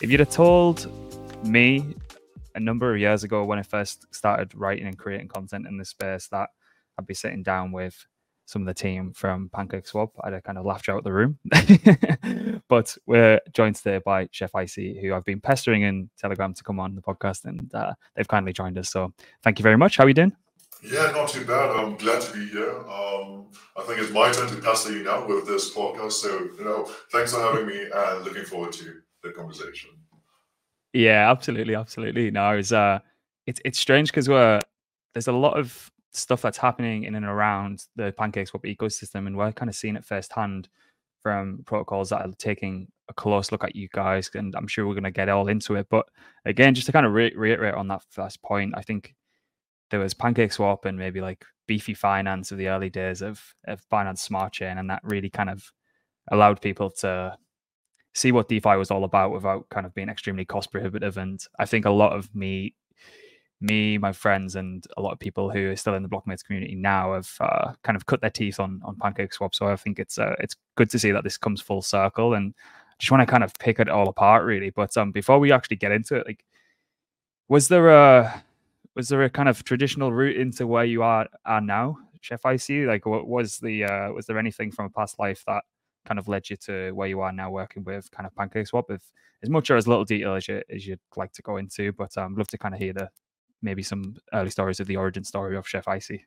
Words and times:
if 0.00 0.10
you'd 0.10 0.20
have 0.20 0.30
told 0.30 0.90
me 1.44 1.94
a 2.54 2.60
number 2.60 2.92
of 2.92 3.00
years 3.00 3.22
ago 3.22 3.44
when 3.44 3.58
I 3.58 3.62
first 3.62 4.12
started 4.14 4.54
writing 4.54 4.86
and 4.86 4.98
creating 4.98 5.28
content 5.28 5.66
in 5.66 5.76
this 5.76 5.90
space 5.90 6.26
that 6.28 6.48
I'd 6.98 7.06
be 7.06 7.14
sitting 7.14 7.42
down 7.42 7.70
with 7.70 7.94
some 8.46 8.62
of 8.62 8.66
the 8.66 8.74
team 8.74 9.12
from 9.12 9.48
PancakeSwap, 9.50 10.10
I'd 10.24 10.32
have 10.32 10.42
kind 10.42 10.58
of 10.58 10.64
laughed 10.64 10.88
out 10.88 11.04
the 11.04 11.12
room. 11.12 11.38
but 12.68 12.96
we're 13.06 13.40
joined 13.52 13.76
today 13.76 14.00
by 14.04 14.28
Chef 14.32 14.54
Icy, 14.54 15.00
who 15.00 15.14
I've 15.14 15.24
been 15.24 15.40
pestering 15.40 15.82
in 15.82 16.10
Telegram 16.18 16.52
to 16.54 16.64
come 16.64 16.80
on 16.80 16.96
the 16.96 17.02
podcast, 17.02 17.44
and 17.44 17.72
uh, 17.74 17.92
they've 18.16 18.26
kindly 18.26 18.52
joined 18.52 18.76
us. 18.78 18.90
So 18.90 19.12
thank 19.44 19.58
you 19.58 19.62
very 19.62 19.76
much. 19.76 19.98
How 19.98 20.04
are 20.04 20.08
you 20.08 20.14
doing? 20.14 20.32
Yeah, 20.82 21.12
not 21.12 21.28
too 21.28 21.44
bad. 21.44 21.70
I'm 21.76 21.96
glad 21.96 22.22
to 22.22 22.32
be 22.32 22.46
here. 22.46 22.78
Um, 22.88 23.48
I 23.76 23.82
think 23.86 24.00
it's 24.00 24.10
my 24.10 24.32
turn 24.32 24.48
to 24.48 24.56
pester 24.56 24.92
you 24.92 25.04
now 25.04 25.26
with 25.26 25.46
this 25.46 25.72
podcast. 25.74 26.12
So, 26.12 26.48
you 26.58 26.64
know, 26.64 26.90
thanks 27.12 27.32
for 27.34 27.40
having 27.40 27.66
me 27.66 27.86
and 27.94 28.24
looking 28.24 28.44
forward 28.44 28.72
to 28.72 29.02
the 29.22 29.30
conversation. 29.30 29.90
Yeah, 30.92 31.30
absolutely, 31.30 31.74
absolutely. 31.74 32.30
No, 32.30 32.56
it's 32.56 32.72
uh, 32.72 32.98
it's 33.46 33.60
it's 33.64 33.78
strange 33.78 34.10
because 34.10 34.28
we're 34.28 34.60
there's 35.14 35.28
a 35.28 35.32
lot 35.32 35.58
of 35.58 35.90
stuff 36.12 36.42
that's 36.42 36.58
happening 36.58 37.04
in 37.04 37.14
and 37.14 37.26
around 37.26 37.84
the 37.96 38.12
PancakeSwap 38.12 38.76
ecosystem, 38.76 39.26
and 39.26 39.36
we're 39.36 39.52
kind 39.52 39.68
of 39.68 39.76
seeing 39.76 39.96
it 39.96 40.04
firsthand 40.04 40.68
from 41.22 41.62
protocols 41.66 42.10
that 42.10 42.22
are 42.22 42.32
taking 42.38 42.88
a 43.08 43.14
close 43.14 43.52
look 43.52 43.64
at 43.64 43.76
you 43.76 43.88
guys, 43.92 44.30
and 44.34 44.54
I'm 44.56 44.66
sure 44.66 44.86
we're 44.86 44.94
going 44.94 45.04
to 45.04 45.10
get 45.10 45.28
all 45.28 45.48
into 45.48 45.76
it. 45.76 45.86
But 45.90 46.06
again, 46.44 46.74
just 46.74 46.86
to 46.86 46.92
kind 46.92 47.06
of 47.06 47.12
re- 47.12 47.34
reiterate 47.34 47.74
on 47.74 47.88
that 47.88 48.02
first 48.10 48.42
point, 48.42 48.74
I 48.76 48.82
think 48.82 49.14
there 49.90 50.00
was 50.00 50.14
PancakeSwap 50.14 50.84
and 50.84 50.98
maybe 50.98 51.20
like 51.20 51.44
Beefy 51.66 51.94
Finance 51.94 52.52
of 52.52 52.58
the 52.58 52.68
early 52.68 52.90
days 52.90 53.22
of, 53.22 53.42
of 53.66 53.86
Binance 53.92 54.18
Smart 54.18 54.52
Chain, 54.52 54.78
and 54.78 54.88
that 54.90 55.02
really 55.04 55.30
kind 55.30 55.50
of 55.50 55.70
allowed 56.30 56.60
people 56.60 56.90
to 56.90 57.36
see 58.12 58.32
what 58.32 58.48
DeFi 58.48 58.76
was 58.76 58.90
all 58.90 59.04
about 59.04 59.32
without 59.32 59.68
kind 59.68 59.86
of 59.86 59.94
being 59.94 60.08
extremely 60.08 60.44
cost 60.44 60.70
prohibitive. 60.72 61.16
And 61.16 61.44
I 61.58 61.66
think 61.66 61.84
a 61.84 61.90
lot 61.90 62.12
of 62.12 62.34
me, 62.34 62.74
me, 63.60 63.98
my 63.98 64.12
friends, 64.12 64.56
and 64.56 64.84
a 64.96 65.02
lot 65.02 65.12
of 65.12 65.18
people 65.18 65.50
who 65.50 65.70
are 65.70 65.76
still 65.76 65.94
in 65.94 66.02
the 66.02 66.08
blocmates 66.08 66.44
community 66.44 66.74
now 66.74 67.14
have 67.14 67.30
uh, 67.40 67.72
kind 67.82 67.96
of 67.96 68.06
cut 68.06 68.20
their 68.20 68.30
teeth 68.30 68.58
on 68.58 68.80
on 68.84 68.96
PancakeSwap. 68.96 69.54
So 69.54 69.66
I 69.66 69.76
think 69.76 69.98
it's 69.98 70.18
uh, 70.18 70.34
it's 70.40 70.56
good 70.76 70.90
to 70.90 70.98
see 70.98 71.12
that 71.12 71.24
this 71.24 71.36
comes 71.36 71.60
full 71.60 71.82
circle, 71.82 72.34
and 72.34 72.54
just 72.98 73.10
want 73.10 73.22
to 73.22 73.30
kind 73.30 73.44
of 73.44 73.54
pick 73.58 73.80
it 73.80 73.88
all 73.88 74.08
apart 74.08 74.44
really. 74.44 74.70
But 74.70 74.96
um, 74.96 75.12
before 75.12 75.38
we 75.38 75.52
actually 75.52 75.76
get 75.76 75.92
into 75.92 76.16
it, 76.16 76.26
like, 76.26 76.44
was 77.48 77.68
there 77.68 77.88
a 77.90 78.42
was 78.96 79.08
there 79.08 79.22
a 79.22 79.30
kind 79.30 79.48
of 79.48 79.62
traditional 79.64 80.12
route 80.12 80.36
into 80.36 80.66
where 80.66 80.84
you 80.84 81.02
are 81.02 81.28
are 81.44 81.60
now, 81.60 81.98
Chef 82.20 82.44
Icy? 82.44 82.86
Like, 82.86 83.06
what 83.06 83.26
was 83.26 83.58
the 83.58 83.84
uh, 83.84 84.12
was 84.12 84.26
there 84.26 84.38
anything 84.38 84.72
from 84.72 84.86
a 84.86 84.90
past 84.90 85.18
life 85.18 85.44
that 85.46 85.64
kind 86.06 86.18
of 86.18 86.28
led 86.28 86.48
you 86.48 86.56
to 86.56 86.92
where 86.92 87.08
you 87.08 87.20
are 87.20 87.32
now 87.32 87.50
working 87.50 87.84
with 87.84 88.10
kind 88.10 88.26
of 88.26 88.34
PancakeSwap 88.34 88.88
with 88.88 89.02
as 89.42 89.50
much 89.50 89.70
or 89.70 89.76
as 89.76 89.86
little 89.86 90.04
detail 90.04 90.34
as, 90.34 90.48
you, 90.48 90.62
as 90.70 90.86
you'd 90.86 91.00
like 91.16 91.32
to 91.32 91.42
go 91.42 91.56
into 91.56 91.92
but 91.92 92.16
um, 92.18 92.32
i'd 92.34 92.38
love 92.38 92.48
to 92.48 92.58
kind 92.58 92.74
of 92.74 92.80
hear 92.80 92.92
the 92.92 93.08
maybe 93.62 93.82
some 93.82 94.16
early 94.32 94.50
stories 94.50 94.80
of 94.80 94.86
the 94.86 94.96
origin 94.96 95.24
story 95.24 95.56
of 95.56 95.68
chef 95.68 95.86
icy. 95.86 96.24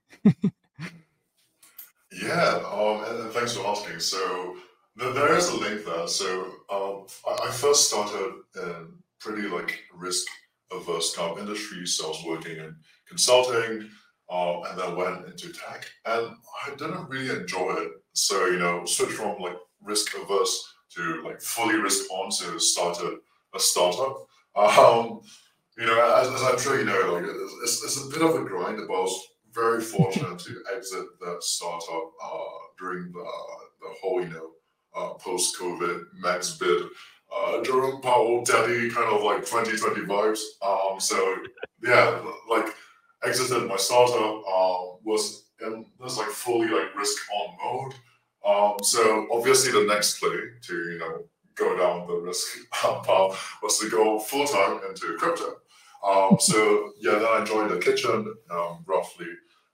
Yeah 2.11 2.61
um, 2.71 3.03
and 3.05 3.31
thanks 3.33 3.53
for 3.55 3.65
asking. 3.65 3.99
So 3.99 4.55
there 4.95 5.35
is 5.35 5.49
a 5.49 5.55
link 5.55 5.83
there. 5.83 6.07
So 6.07 6.51
um, 6.69 7.07
I, 7.27 7.49
first 7.49 7.87
started 7.87 8.33
in 8.55 8.93
pretty 9.19 9.47
like 9.47 9.79
risk 9.95 10.27
averse 10.71 11.15
kind 11.15 11.31
of 11.31 11.39
industry. 11.39 11.87
So 11.87 12.05
i 12.05 12.07
was 12.09 12.23
working 12.23 12.57
in 12.57 12.75
consulting 13.07 13.89
uh, 14.29 14.61
and 14.61 14.79
then 14.79 14.95
went 14.95 15.25
into 15.25 15.51
tech 15.51 15.85
and 16.05 16.35
i 16.65 16.69
didn't 16.71 17.09
really 17.09 17.29
enjoy 17.29 17.73
it 17.73 17.91
so, 18.13 18.45
you 18.45 18.59
know, 18.59 18.85
switch 18.85 19.11
from 19.11 19.39
like 19.39 19.57
risk 19.81 20.15
averse 20.15 20.73
to 20.95 21.23
like 21.23 21.41
fully 21.41 21.75
risk 21.75 22.09
on 22.11 22.29
to 22.31 22.59
start 22.59 22.99
a 23.01 23.17
a 23.55 23.59
startup. 23.59 24.25
Um, 24.55 25.21
you 25.77 25.85
know, 25.85 26.15
as, 26.21 26.27
as, 26.27 26.43
I'm 26.43 26.59
sure 26.59 26.77
you 26.77 26.85
know, 26.85 27.13
like 27.13 27.23
it's, 27.63 27.83
it's, 27.83 28.05
a 28.05 28.09
bit 28.09 28.21
of 28.21 28.35
a 28.35 28.43
grind, 28.43 28.77
but 28.87 28.93
I 28.93 28.99
was 28.99 29.27
very 29.51 29.81
fortunate 29.81 30.39
to 30.39 30.63
exit 30.75 31.05
that 31.21 31.37
startup 31.41 32.11
uh, 32.23 32.39
during 32.79 33.11
the, 33.11 33.25
the 33.81 33.89
whole, 34.01 34.21
you 34.21 34.29
know, 34.29 34.49
uh, 34.95 35.13
post-COVID 35.15 36.01
max 36.21 36.57
bid 36.57 36.83
uh, 37.35 37.63
Jerome 37.63 38.01
Powell 38.01 38.43
daddy 38.43 38.89
kind 38.89 39.11
of 39.11 39.23
like 39.23 39.45
2020 39.45 40.01
vibes. 40.01 40.41
Um, 40.61 40.99
so 40.99 41.37
yeah, 41.81 42.21
like 42.49 42.67
exited 43.23 43.67
my 43.67 43.77
startup, 43.77 44.45
um, 44.47 44.97
was 45.03 45.45
and 45.61 45.85
there's 45.99 46.17
like 46.17 46.29
fully 46.29 46.67
like 46.67 46.95
risk 46.95 47.17
on 47.31 47.55
mode. 47.63 47.93
Um, 48.45 48.75
so 48.83 49.27
obviously 49.31 49.71
the 49.71 49.87
next 49.87 50.19
play 50.19 50.37
to 50.61 50.73
you 50.73 50.97
know 50.99 51.25
go 51.55 51.77
down 51.77 52.07
the 52.07 52.15
risk 52.15 52.57
path 52.71 53.57
was 53.61 53.79
to 53.79 53.89
go 53.89 54.19
full 54.19 54.45
time 54.45 54.79
into 54.87 55.15
crypto. 55.17 55.55
Um, 56.05 56.37
so 56.39 56.91
yeah, 56.99 57.13
then 57.13 57.25
I 57.25 57.45
joined 57.45 57.71
the 57.71 57.79
kitchen 57.79 58.33
um, 58.51 58.83
roughly 58.85 59.27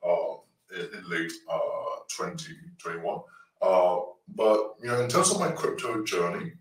uh, 0.06 0.36
in, 0.76 0.82
in, 0.82 1.10
late 1.10 1.32
uh, 1.52 2.04
2021. 2.16 3.20
Uh, 3.62 3.98
but 4.36 4.76
you 4.82 4.88
know, 4.88 5.02
in 5.02 5.10
terms 5.10 5.32
of 5.32 5.40
my 5.40 5.50
crypto 5.52 6.04
journey, 6.04 6.52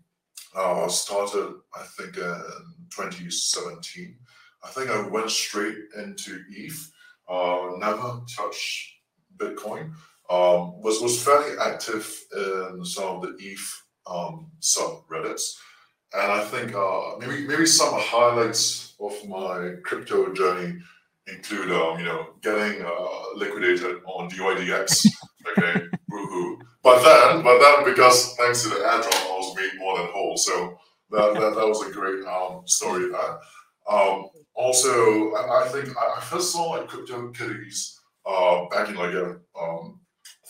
uh, 0.55 0.87
started 0.87 1.53
I 1.75 1.83
think 1.97 2.17
in 2.17 2.41
2017. 2.89 4.15
I 4.63 4.69
think 4.69 4.89
I 4.89 5.07
went 5.07 5.29
straight 5.29 5.77
into 5.97 6.41
ETH. 6.51 6.91
Uh, 7.29 7.75
never 7.77 8.21
touched 8.35 8.95
Bitcoin, 9.37 9.93
um, 10.29 10.81
was 10.81 11.01
was 11.01 11.23
fairly 11.23 11.57
active 11.59 12.05
in 12.35 12.85
some 12.85 13.15
of 13.15 13.21
the 13.21 13.35
ETH 13.39 13.83
um, 14.05 14.51
subreddits, 14.61 15.55
and 16.13 16.31
I 16.31 16.43
think 16.45 16.75
uh, 16.75 17.17
maybe 17.19 17.47
maybe 17.47 17.65
some 17.65 17.93
highlights 17.93 18.93
of 18.99 19.13
my 19.27 19.75
crypto 19.83 20.33
journey 20.33 20.79
include 21.27 21.71
um, 21.71 21.99
you 21.99 22.05
know 22.05 22.27
getting 22.41 22.85
uh, 22.85 23.35
liquidated 23.35 23.97
on 24.05 24.29
DYDX. 24.29 25.07
okay, 25.57 25.81
woohoo! 26.11 26.59
But 26.83 27.03
then, 27.03 27.43
but 27.43 27.59
then 27.59 27.85
because 27.85 28.35
thanks 28.35 28.63
to 28.63 28.69
the 28.69 28.75
airdrop, 28.75 29.13
I 29.13 29.37
was 29.37 29.55
made 29.55 29.79
more 29.79 29.97
than 29.97 30.07
whole. 30.07 30.37
So 30.37 30.77
that 31.11 31.33
that, 31.33 31.55
that 31.55 31.67
was 31.67 31.87
a 31.87 31.91
great 31.91 32.23
um, 32.25 32.61
story. 32.67 33.09
That 33.09 33.39
um, 33.89 34.27
also, 34.53 35.31
I, 35.33 35.63
I 35.63 35.67
think 35.69 35.89
I 35.97 36.21
first 36.21 36.51
saw 36.51 36.71
like 36.71 36.87
CryptoKitties 36.87 37.95
uh, 38.25 38.65
back 38.69 38.89
in 38.89 38.95
like 38.95 39.15
uh, 39.15 39.33
um, 39.59 39.98
I 39.98 39.98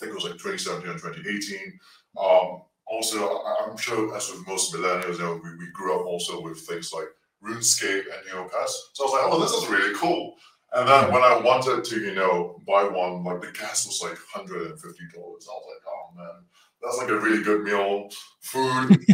think 0.00 0.12
it 0.12 0.14
was 0.14 0.24
like 0.24 0.38
2017 0.38 0.88
or 0.88 0.94
2018. 0.94 1.78
Um, 2.18 2.62
also, 2.86 3.42
I'm 3.62 3.76
sure 3.76 4.16
as 4.16 4.30
with 4.30 4.46
most 4.48 4.74
millennials, 4.74 5.18
you 5.18 5.24
know, 5.24 5.40
we, 5.42 5.50
we 5.56 5.70
grew 5.72 5.94
up 5.94 6.06
also 6.06 6.40
with 6.40 6.58
things 6.60 6.92
like 6.92 7.06
RuneScape 7.44 8.04
and 8.04 8.26
Neopets. 8.28 8.72
So 8.94 9.04
I 9.04 9.06
was 9.06 9.12
like, 9.12 9.22
oh, 9.26 9.40
this 9.40 9.52
is 9.52 9.68
really 9.68 9.94
cool. 9.94 10.34
And 10.72 10.88
then 10.88 11.12
when 11.12 11.22
I 11.22 11.38
wanted 11.38 11.84
to, 11.84 12.00
you 12.00 12.14
know, 12.14 12.60
buy 12.66 12.84
one, 12.84 13.24
like 13.24 13.40
the 13.40 13.52
gas 13.52 13.86
was 13.86 14.00
like 14.02 14.18
$150. 14.34 14.46
I 14.46 15.18
was 15.18 15.46
like, 15.48 15.82
oh 15.86 16.16
man, 16.16 16.44
that's 16.82 16.98
like 16.98 17.08
a 17.10 17.18
really 17.18 17.42
good 17.42 17.62
meal. 17.62 18.08
Food, 18.40 19.04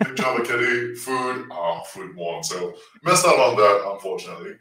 picture 0.00 0.26
of 0.26 0.40
a 0.40 0.42
kitty, 0.42 0.94
food, 0.94 1.48
ah, 1.50 1.82
food 1.82 2.14
one. 2.14 2.42
So 2.42 2.74
missed 3.02 3.26
out 3.26 3.38
on 3.38 3.56
that, 3.56 3.90
unfortunately. 3.92 4.54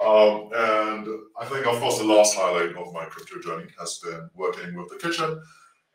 Um, 0.00 0.50
and 0.54 1.06
I 1.38 1.44
think, 1.46 1.66
of 1.66 1.78
course, 1.78 1.98
the 1.98 2.04
last 2.04 2.34
highlight 2.34 2.76
of 2.76 2.92
my 2.92 3.04
crypto 3.04 3.40
journey 3.40 3.70
has 3.78 3.98
been 3.98 4.28
working 4.34 4.74
with 4.74 4.88
the 4.88 4.96
kitchen. 4.96 5.40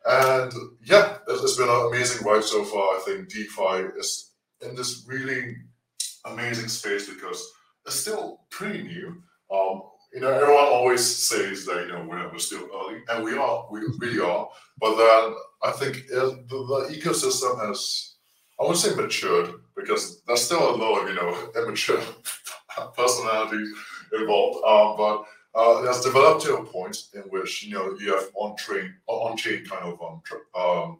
And 0.06 0.52
yeah, 0.84 1.18
it's 1.28 1.56
been 1.56 1.68
an 1.68 1.86
amazing 1.88 2.26
ride 2.26 2.44
so 2.44 2.64
far. 2.64 2.96
I 2.96 3.02
think 3.04 3.28
DeFi 3.28 3.98
is 3.98 4.32
in 4.66 4.74
this 4.74 5.04
really 5.06 5.56
amazing 6.24 6.68
space 6.68 7.08
because 7.08 7.44
it's 7.86 7.96
still 7.96 8.40
pretty 8.50 8.82
new. 8.82 9.22
Um, 9.52 9.82
you 10.12 10.20
know, 10.20 10.30
everyone 10.30 10.64
always 10.64 11.04
says 11.04 11.66
that 11.66 11.86
you 11.86 11.92
know 11.92 12.06
we're, 12.08 12.30
we're 12.30 12.38
still 12.38 12.66
early, 12.74 13.00
and 13.10 13.24
we 13.24 13.36
are, 13.36 13.66
we 13.70 13.80
really 13.98 14.20
are. 14.20 14.48
But 14.80 14.96
then 14.96 15.34
I 15.62 15.72
think 15.72 15.96
it, 15.96 16.10
the, 16.10 16.88
the 16.88 16.94
ecosystem 16.96 17.66
has, 17.66 18.14
I 18.58 18.64
would 18.64 18.76
say, 18.76 18.94
matured 18.94 19.52
because 19.76 20.22
there's 20.22 20.42
still 20.42 20.74
a 20.74 20.76
lot 20.76 21.02
of 21.02 21.08
you 21.08 21.14
know 21.14 21.50
immature 21.62 22.00
personalities 22.96 23.72
involved. 24.12 24.64
Um, 24.64 24.96
but 24.96 25.24
uh, 25.58 25.82
it 25.82 25.86
has 25.86 26.02
developed 26.02 26.44
to 26.44 26.56
a 26.56 26.64
point 26.64 27.08
in 27.14 27.22
which 27.22 27.64
you 27.64 27.74
know 27.74 27.96
you 27.98 28.14
have 28.14 28.28
on-chain, 28.34 28.94
on-chain 29.06 29.64
kind 29.64 29.84
of 29.84 30.00
um, 30.02 30.22
um, 30.54 30.98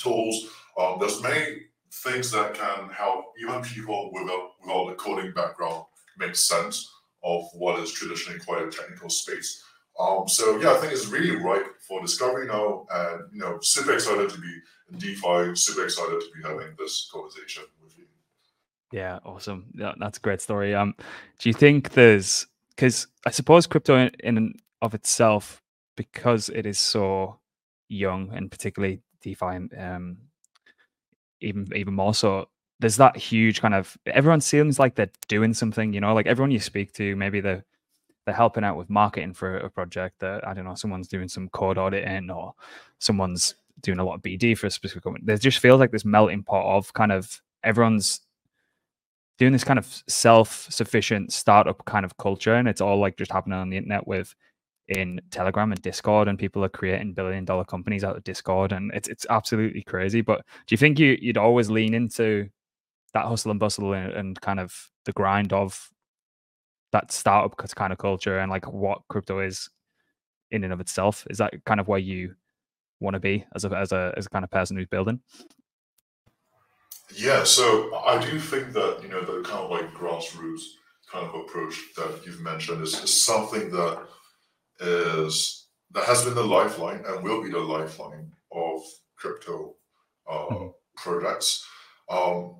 tools. 0.00 0.48
Um, 0.78 0.98
there's 1.00 1.22
many 1.22 1.62
things 1.92 2.30
that 2.30 2.54
can 2.54 2.88
help 2.90 3.32
even 3.42 3.62
people 3.62 4.10
without 4.12 4.50
without 4.60 4.88
a 4.90 4.94
coding 4.94 5.32
background 5.32 5.84
make 6.18 6.36
sense 6.36 6.90
of 7.22 7.48
what 7.52 7.78
is 7.80 7.92
traditionally 7.92 8.38
quite 8.40 8.62
a 8.62 8.70
technical 8.70 9.10
space. 9.10 9.64
Um, 9.98 10.28
so 10.28 10.58
yeah, 10.58 10.72
I 10.72 10.76
think 10.76 10.92
it's 10.92 11.08
really 11.08 11.36
ripe 11.36 11.80
for 11.80 12.00
discovery 12.00 12.46
now, 12.46 12.86
and 12.90 13.22
you 13.32 13.40
know, 13.40 13.58
super 13.60 13.92
excited 13.92 14.30
to 14.30 14.40
be 14.40 14.54
in 14.92 14.98
DeFi, 14.98 15.56
super 15.56 15.84
excited 15.84 16.20
to 16.20 16.26
be 16.34 16.42
having 16.46 16.74
this 16.78 17.10
conversation 17.12 17.64
with 17.82 17.98
you. 17.98 18.04
Yeah, 18.92 19.18
awesome. 19.24 19.66
Yeah, 19.74 19.92
that's 19.98 20.18
a 20.18 20.20
great 20.20 20.40
story. 20.40 20.74
Um, 20.74 20.94
do 21.38 21.48
you 21.48 21.52
think 21.52 21.90
there's 21.92 22.46
because 22.70 23.06
I 23.26 23.30
suppose 23.30 23.66
crypto 23.66 23.96
in, 23.96 24.36
and 24.38 24.56
of 24.80 24.94
itself, 24.94 25.62
because 25.96 26.48
it 26.48 26.64
is 26.64 26.78
so 26.78 27.38
young 27.88 28.30
and 28.32 28.50
particularly 28.50 29.00
DeFi, 29.22 29.68
um, 29.76 30.16
even 31.40 31.66
even 31.74 31.94
more 31.94 32.14
so, 32.14 32.48
there's 32.80 32.96
that 32.96 33.16
huge 33.16 33.60
kind 33.60 33.74
of 33.74 33.96
everyone 34.06 34.40
seems 34.40 34.78
like 34.78 34.94
they're 34.94 35.10
doing 35.28 35.54
something, 35.54 35.92
you 35.92 36.00
know, 36.00 36.14
like 36.14 36.26
everyone 36.26 36.50
you 36.50 36.60
speak 36.60 36.92
to, 36.94 37.14
maybe 37.16 37.40
they're 37.40 37.64
they're 38.26 38.34
helping 38.34 38.64
out 38.64 38.76
with 38.76 38.90
marketing 38.90 39.34
for 39.34 39.58
a 39.58 39.70
project 39.70 40.20
that 40.20 40.46
I 40.46 40.54
don't 40.54 40.64
know, 40.64 40.74
someone's 40.74 41.08
doing 41.08 41.28
some 41.28 41.48
code 41.50 41.78
auditing 41.78 42.30
or 42.30 42.54
someone's 43.00 43.54
doing 43.82 43.98
a 44.00 44.04
lot 44.04 44.16
of 44.16 44.22
BD 44.22 44.56
for 44.58 44.66
a 44.68 44.70
specific 44.70 45.04
company. 45.04 45.24
There 45.26 45.38
just 45.38 45.58
feels 45.60 45.80
like 45.80 45.92
this 45.92 46.04
melting 46.04 46.44
pot 46.44 46.64
of 46.76 46.92
kind 46.94 47.12
of 47.12 47.40
everyone's 47.64 48.20
doing 49.38 49.52
this 49.52 49.64
kind 49.64 49.78
of 49.78 50.02
self-sufficient 50.08 51.32
startup 51.32 51.84
kind 51.84 52.04
of 52.04 52.16
culture, 52.16 52.54
and 52.54 52.68
it's 52.68 52.80
all 52.80 52.98
like 52.98 53.16
just 53.16 53.32
happening 53.32 53.58
on 53.58 53.70
the 53.70 53.76
internet 53.76 54.06
with 54.06 54.34
in 54.88 55.20
Telegram 55.30 55.70
and 55.72 55.82
Discord, 55.82 56.28
and 56.28 56.38
people 56.38 56.64
are 56.64 56.68
creating 56.68 57.12
billion-dollar 57.12 57.64
companies 57.64 58.04
out 58.04 58.16
of 58.16 58.24
Discord, 58.24 58.72
and 58.72 58.90
it's 58.94 59.08
it's 59.08 59.26
absolutely 59.30 59.82
crazy. 59.82 60.20
But 60.22 60.44
do 60.66 60.72
you 60.72 60.78
think 60.78 60.98
you 60.98 61.18
you'd 61.20 61.36
always 61.38 61.70
lean 61.70 61.94
into 61.94 62.48
that 63.14 63.26
hustle 63.26 63.50
and 63.50 63.60
bustle 63.60 63.92
and, 63.94 64.12
and 64.12 64.40
kind 64.40 64.60
of 64.60 64.90
the 65.04 65.12
grind 65.12 65.52
of 65.52 65.90
that 66.92 67.12
startup 67.12 67.56
kind 67.56 67.92
of 67.92 67.98
culture 67.98 68.38
and 68.38 68.50
like 68.50 68.66
what 68.72 69.02
crypto 69.08 69.40
is 69.40 69.68
in 70.50 70.64
and 70.64 70.72
of 70.72 70.80
itself? 70.80 71.26
Is 71.30 71.38
that 71.38 71.52
kind 71.66 71.80
of 71.80 71.88
where 71.88 71.98
you 71.98 72.34
want 73.00 73.14
to 73.14 73.20
be 73.20 73.44
as 73.54 73.64
a 73.64 73.70
as 73.70 73.92
a 73.92 74.12
as 74.16 74.26
a 74.26 74.30
kind 74.30 74.44
of 74.44 74.50
person 74.50 74.76
who's 74.76 74.86
building? 74.86 75.20
Yeah, 77.14 77.44
so 77.44 77.94
I 77.94 78.18
do 78.18 78.38
think 78.38 78.72
that 78.74 79.00
you 79.02 79.08
know 79.08 79.22
the 79.22 79.42
kind 79.42 79.64
of 79.64 79.70
like 79.70 79.92
grassroots 79.94 80.62
kind 81.10 81.26
of 81.26 81.34
approach 81.34 81.74
that 81.96 82.20
you've 82.24 82.40
mentioned 82.40 82.82
is, 82.82 82.94
is 83.02 83.24
something 83.24 83.70
that 83.70 84.06
is 84.80 85.66
that 85.92 86.04
has 86.04 86.24
been 86.24 86.34
the 86.34 86.44
lifeline 86.44 87.02
and 87.06 87.24
will 87.24 87.42
be 87.42 87.50
the 87.50 87.58
lifeline 87.58 88.30
of 88.52 88.82
crypto 89.16 89.74
uh, 90.30 90.34
mm-hmm. 90.34 90.68
projects. 90.96 91.66
Um, 92.10 92.56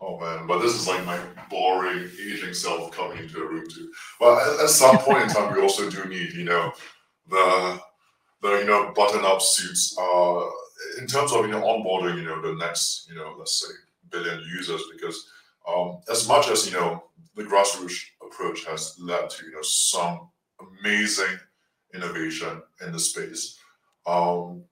oh 0.00 0.18
man, 0.20 0.46
but 0.46 0.58
this 0.58 0.74
is 0.74 0.88
like 0.88 1.04
my 1.06 1.18
boring 1.48 2.10
aging 2.20 2.54
self 2.54 2.90
coming 2.90 3.18
into 3.18 3.42
a 3.42 3.46
room 3.46 3.66
too. 3.68 3.90
Well, 4.20 4.38
at, 4.38 4.64
at 4.64 4.70
some 4.70 4.98
point 4.98 5.22
in 5.22 5.28
time, 5.28 5.54
we 5.54 5.62
also 5.62 5.88
do 5.88 6.04
need 6.06 6.32
you 6.32 6.44
know 6.44 6.72
the 7.28 7.80
the 8.42 8.58
you 8.58 8.64
know 8.64 8.92
button 8.94 9.24
up 9.24 9.40
suits. 9.40 9.96
Uh, 9.98 10.44
in 10.98 11.06
terms 11.06 11.32
of 11.32 11.44
you 11.44 11.52
know 11.52 11.62
onboarding, 11.62 12.16
you 12.16 12.24
know 12.24 12.40
the 12.40 12.54
next 12.54 13.08
you 13.08 13.16
know 13.16 13.34
let's 13.38 13.60
say 13.60 13.72
billion 14.10 14.40
users, 14.40 14.82
because 14.92 15.28
um, 15.68 16.00
as 16.10 16.28
much 16.28 16.48
as 16.48 16.66
you 16.66 16.78
know 16.78 17.04
the 17.36 17.44
grassroots 17.44 18.00
approach 18.24 18.64
has 18.64 18.96
led 18.98 19.30
to 19.30 19.46
you 19.46 19.52
know 19.52 19.62
some 19.62 20.28
amazing 20.60 21.38
innovation 21.94 22.62
in 22.84 22.92
the 22.92 22.98
space, 22.98 23.58
um, 24.06 24.62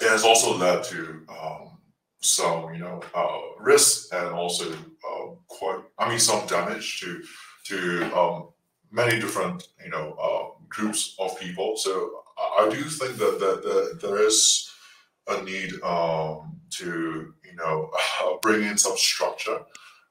it 0.00 0.08
has 0.08 0.24
also 0.24 0.56
led 0.56 0.82
to 0.84 1.24
um, 1.28 1.78
some 2.20 2.72
you 2.74 2.80
know 2.80 3.00
uh, 3.14 3.38
risks 3.58 4.10
and 4.12 4.28
also 4.28 4.70
uh, 4.72 5.26
quite 5.48 5.80
I 5.98 6.08
mean 6.08 6.18
some 6.18 6.46
damage 6.46 7.00
to 7.00 7.22
to 7.66 8.18
um, 8.18 8.48
many 8.90 9.20
different 9.20 9.68
you 9.84 9.90
know 9.90 10.16
uh, 10.20 10.62
groups 10.68 11.16
of 11.18 11.38
people. 11.38 11.76
So 11.76 12.22
I 12.38 12.68
do 12.70 12.82
think 12.84 13.16
that 13.18 13.38
that, 13.40 13.62
that 13.62 13.98
there 14.00 14.18
is 14.26 14.69
a 15.30 15.42
need 15.42 15.80
um, 15.82 16.60
to 16.70 17.34
you 17.44 17.56
know 17.56 17.90
bring 18.42 18.62
in 18.62 18.78
some 18.78 18.96
structure 18.96 19.60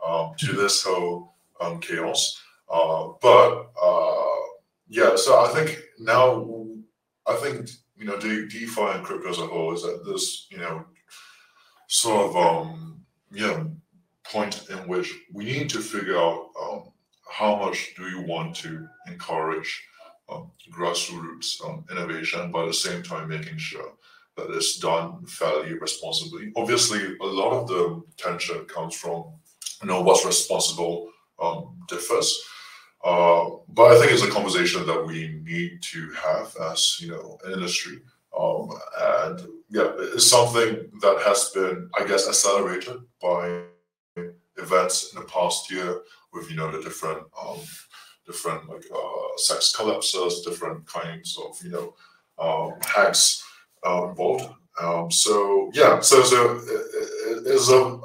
um, 0.05 0.33
to 0.37 0.47
mm-hmm. 0.47 0.57
this 0.57 0.83
whole 0.83 1.33
um, 1.59 1.79
chaos. 1.79 2.41
Uh, 2.71 3.09
but 3.21 3.71
uh, 3.81 4.25
yeah, 4.87 5.15
so 5.15 5.43
I 5.43 5.49
think 5.49 5.79
now 5.99 6.65
I 7.27 7.35
think 7.35 7.69
you 7.97 8.05
know 8.05 8.19
De- 8.19 8.47
DeFi 8.47 8.81
and 8.81 9.03
crypto 9.03 9.29
as 9.29 9.39
a 9.39 9.47
whole 9.47 9.73
is 9.73 9.83
at 9.83 10.05
this 10.05 10.47
you 10.49 10.57
know 10.57 10.85
sort 11.87 12.29
of 12.29 12.35
um, 12.37 13.01
you 13.31 13.45
know 13.45 13.71
point 14.23 14.69
in 14.69 14.77
which 14.87 15.11
we 15.33 15.45
need 15.45 15.69
to 15.69 15.79
figure 15.79 16.17
out 16.17 16.49
um, 16.61 16.91
how 17.29 17.55
much 17.55 17.93
do 17.95 18.07
you 18.09 18.21
want 18.21 18.55
to 18.55 18.87
encourage 19.07 19.83
um, 20.29 20.51
grassroots 20.71 21.63
um, 21.65 21.83
innovation, 21.89 22.51
but 22.51 22.63
at 22.63 22.67
the 22.67 22.73
same 22.73 23.01
time 23.01 23.27
making 23.27 23.57
sure 23.57 23.93
that 24.39 24.55
it's 24.55 24.77
done 24.77 25.25
fairly 25.25 25.73
responsibly. 25.73 26.51
Obviously, 26.55 27.17
a 27.21 27.25
lot 27.25 27.51
of 27.51 27.67
the 27.67 28.01
tension 28.17 28.65
comes 28.65 28.95
from 28.95 29.25
you 29.81 29.87
know 29.87 30.01
what's 30.01 30.25
responsible 30.25 31.09
um, 31.41 31.77
differs. 31.87 32.41
Uh, 33.03 33.49
but 33.69 33.91
I 33.91 33.99
think 33.99 34.11
it's 34.11 34.23
a 34.23 34.29
conversation 34.29 34.85
that 34.85 35.05
we 35.05 35.39
need 35.43 35.81
to 35.81 36.11
have 36.11 36.53
as 36.71 36.97
you 36.99 37.11
know 37.11 37.39
an 37.45 37.53
industry. 37.53 37.99
Um, 38.37 38.69
and 38.99 39.47
yeah, 39.69 39.91
it's 39.97 40.27
something 40.27 40.89
that 41.01 41.21
has 41.25 41.49
been, 41.49 41.89
I 41.99 42.05
guess, 42.05 42.27
accelerated 42.27 42.97
by 43.21 43.63
events 44.57 45.13
in 45.13 45.19
the 45.19 45.27
past 45.27 45.71
year 45.71 46.01
with 46.33 46.49
you 46.49 46.57
know 46.57 46.71
the 46.71 46.81
different 46.81 47.23
um, 47.41 47.59
different 48.25 48.69
like 48.69 48.85
uh, 48.93 49.27
CEX 49.37 49.75
collapses, 49.75 50.41
different 50.41 50.85
kinds 50.85 51.37
of 51.43 51.57
you 51.63 51.71
know 51.71 51.95
um, 52.37 52.73
hacks 52.85 53.43
involved. 53.85 54.53
Um, 54.81 55.11
so 55.11 55.69
yeah, 55.73 55.99
so 55.99 56.23
so 56.23 56.55
it, 56.55 57.47
it 57.47 57.47
is 57.47 57.69
a. 57.69 57.99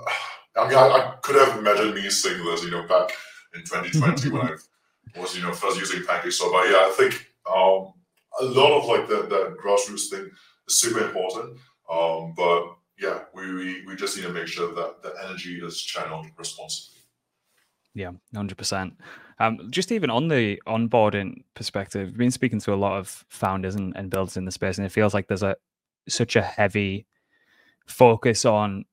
I 0.57 0.69
mean, 0.69 0.79
I, 0.79 0.89
I, 0.89 1.15
could 1.21 1.35
have 1.35 1.59
imagined 1.59 1.95
me 1.95 2.09
saying 2.11 2.45
this, 2.45 2.63
you 2.63 2.71
know, 2.71 2.87
back 2.87 3.11
in 3.55 3.63
2020 3.63 4.29
when 4.31 4.43
I 5.17 5.21
was, 5.21 5.37
you 5.37 5.43
know, 5.43 5.53
first 5.53 5.79
using 5.79 6.03
PancakeSwap. 6.03 6.53
But 6.53 6.71
yeah, 6.71 6.87
I 6.87 6.95
think 6.97 7.27
um, 7.49 7.93
a 8.41 8.45
lot 8.45 8.79
of 8.79 8.87
like 8.87 9.09
that 9.09 9.31
that 9.31 9.57
grassroots 9.63 10.11
thing 10.11 10.31
is 10.69 10.79
super 10.79 11.05
important. 11.05 11.59
Um, 11.91 12.35
but 12.37 12.77
yeah, 12.99 13.21
we, 13.35 13.53
we 13.53 13.85
we 13.87 13.97
just 13.97 14.17
need 14.17 14.25
to 14.25 14.33
make 14.33 14.47
sure 14.47 14.75
that 14.75 15.03
the 15.03 15.15
energy 15.25 15.61
is 15.63 15.81
channeled 15.81 16.27
responsibly. 16.39 17.03
Yeah, 17.95 18.13
hundred 18.35 18.59
percent. 18.59 18.95
Um, 19.39 19.69
just 19.71 19.93
even 19.93 20.11
on 20.11 20.29
the 20.29 20.61
onboarding 20.67 21.45
perspective, 21.55 22.09
I've 22.09 22.17
been 22.17 22.31
speaking 22.31 22.61
to 22.61 22.75
a 22.75 22.77
lot 22.77 22.99
of 22.99 23.25
founders 23.29 23.75
and, 23.75 23.97
and 23.97 24.11
builders 24.11 24.37
in 24.37 24.45
the 24.45 24.53
space, 24.53 24.79
and 24.79 24.87
it 24.87 24.93
feels 24.93 25.15
like 25.15 25.29
there's 25.29 25.43
a 25.43 25.57
such 26.09 26.37
a 26.37 26.43
heavy 26.43 27.07
focus 27.87 28.45
on 28.45 28.85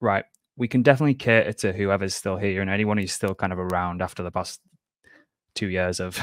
right. 0.00 0.24
We 0.56 0.68
can 0.68 0.82
definitely 0.82 1.14
cater 1.14 1.52
to 1.52 1.72
whoever's 1.72 2.14
still 2.14 2.36
here 2.36 2.60
and 2.60 2.70
anyone 2.70 2.98
who's 2.98 3.12
still 3.12 3.34
kind 3.34 3.52
of 3.52 3.58
around 3.58 4.02
after 4.02 4.22
the 4.22 4.30
past 4.30 4.60
two 5.54 5.68
years 5.68 6.00
of 6.00 6.18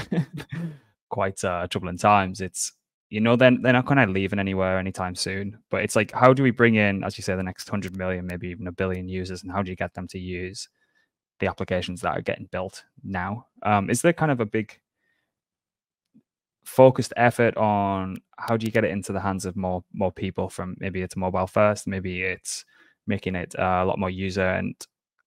quite 1.10 1.44
uh, 1.44 1.68
troubling 1.68 1.98
times. 1.98 2.42
It's 2.42 2.74
you 3.10 3.20
know 3.22 3.36
then 3.36 3.62
they're 3.62 3.74
not 3.74 3.88
kind 3.88 4.00
of 4.00 4.10
leaving 4.10 4.40
anywhere 4.40 4.78
anytime 4.80 5.16
soon. 5.16 5.60
But 5.70 5.84
it's 5.84 5.96
like 5.96 6.12
how 6.12 6.34
do 6.34 6.44
we 6.44 6.52
bring 6.52 6.76
in, 6.76 7.04
as 7.04 7.18
you 7.18 7.24
say, 7.24 7.36
the 7.36 7.44
next 7.44 7.70
hundred 7.70 7.98
million, 7.98 8.26
maybe 8.28 8.50
even 8.50 8.68
a 8.68 8.72
billion 8.72 9.08
users, 9.08 9.44
and 9.44 9.52
how 9.52 9.62
do 9.64 9.70
you 9.70 9.78
get 9.78 9.94
them 9.94 10.08
to 10.10 10.20
use 10.20 10.68
the 11.42 11.48
applications 11.48 12.02
that 12.02 12.18
are 12.18 12.22
getting 12.22 12.48
built 12.52 12.84
now. 13.04 13.48
Um, 13.64 13.90
is 13.90 14.02
there 14.02 14.14
kind 14.14 14.32
of 14.32 14.40
a 14.40 14.46
big 14.46 14.80
focused 16.64 17.12
effort 17.18 17.58
on 17.58 18.18
how 18.38 18.56
do 18.56 18.66
you 18.66 18.72
get 18.72 18.86
it 18.86 18.92
into 18.92 19.12
the 19.12 19.20
hands 19.20 19.46
of 19.46 19.58
more 19.58 19.84
more 19.94 20.12
people 20.12 20.48
from 20.48 20.76
maybe 20.80 21.02
it's 21.02 21.18
mobile 21.18 21.48
first, 21.48 21.88
maybe 21.88 22.22
it's 22.22 22.64
making 23.08 23.36
it 23.36 23.54
uh, 23.60 23.82
a 23.84 23.86
lot 23.86 24.00
more 24.00 24.10
user 24.10 24.48
and 24.48 24.76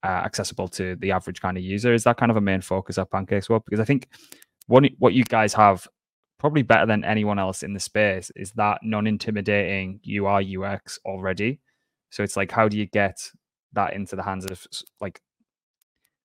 uh, 0.05 0.23
accessible 0.25 0.69
to 0.69 0.97
the 0.97 1.11
average 1.11 1.41
kind 1.41 1.59
of 1.59 1.65
user. 1.65 1.93
Is 1.93 2.05
that 2.05 2.17
kind 2.17 2.31
of 2.31 2.37
a 2.37 2.41
main 2.41 2.61
focus 2.61 2.97
of 2.97 3.11
PancakeSwap? 3.11 3.65
Because 3.65 3.81
I 3.81 3.85
think 3.85 4.09
what 4.69 4.85
what 4.99 5.13
you 5.13 5.25
guys 5.25 5.53
have 5.55 5.87
probably 6.39 6.63
better 6.63 6.87
than 6.87 7.05
anyone 7.05 7.39
else 7.39 7.63
in 7.63 7.73
the 7.73 7.81
space 7.81 8.31
is 8.37 8.53
that 8.53 8.79
non-intimidating 8.83 10.01
UI 10.09 10.57
UX 10.57 10.99
already. 11.05 11.61
So 12.11 12.23
it's 12.23 12.37
like, 12.37 12.51
how 12.51 12.69
do 12.69 12.77
you 12.77 12.87
get 12.87 13.31
that 13.73 13.95
into 13.95 14.15
the 14.15 14.23
hands 14.23 14.45
of 14.47 14.67
like 15.01 15.21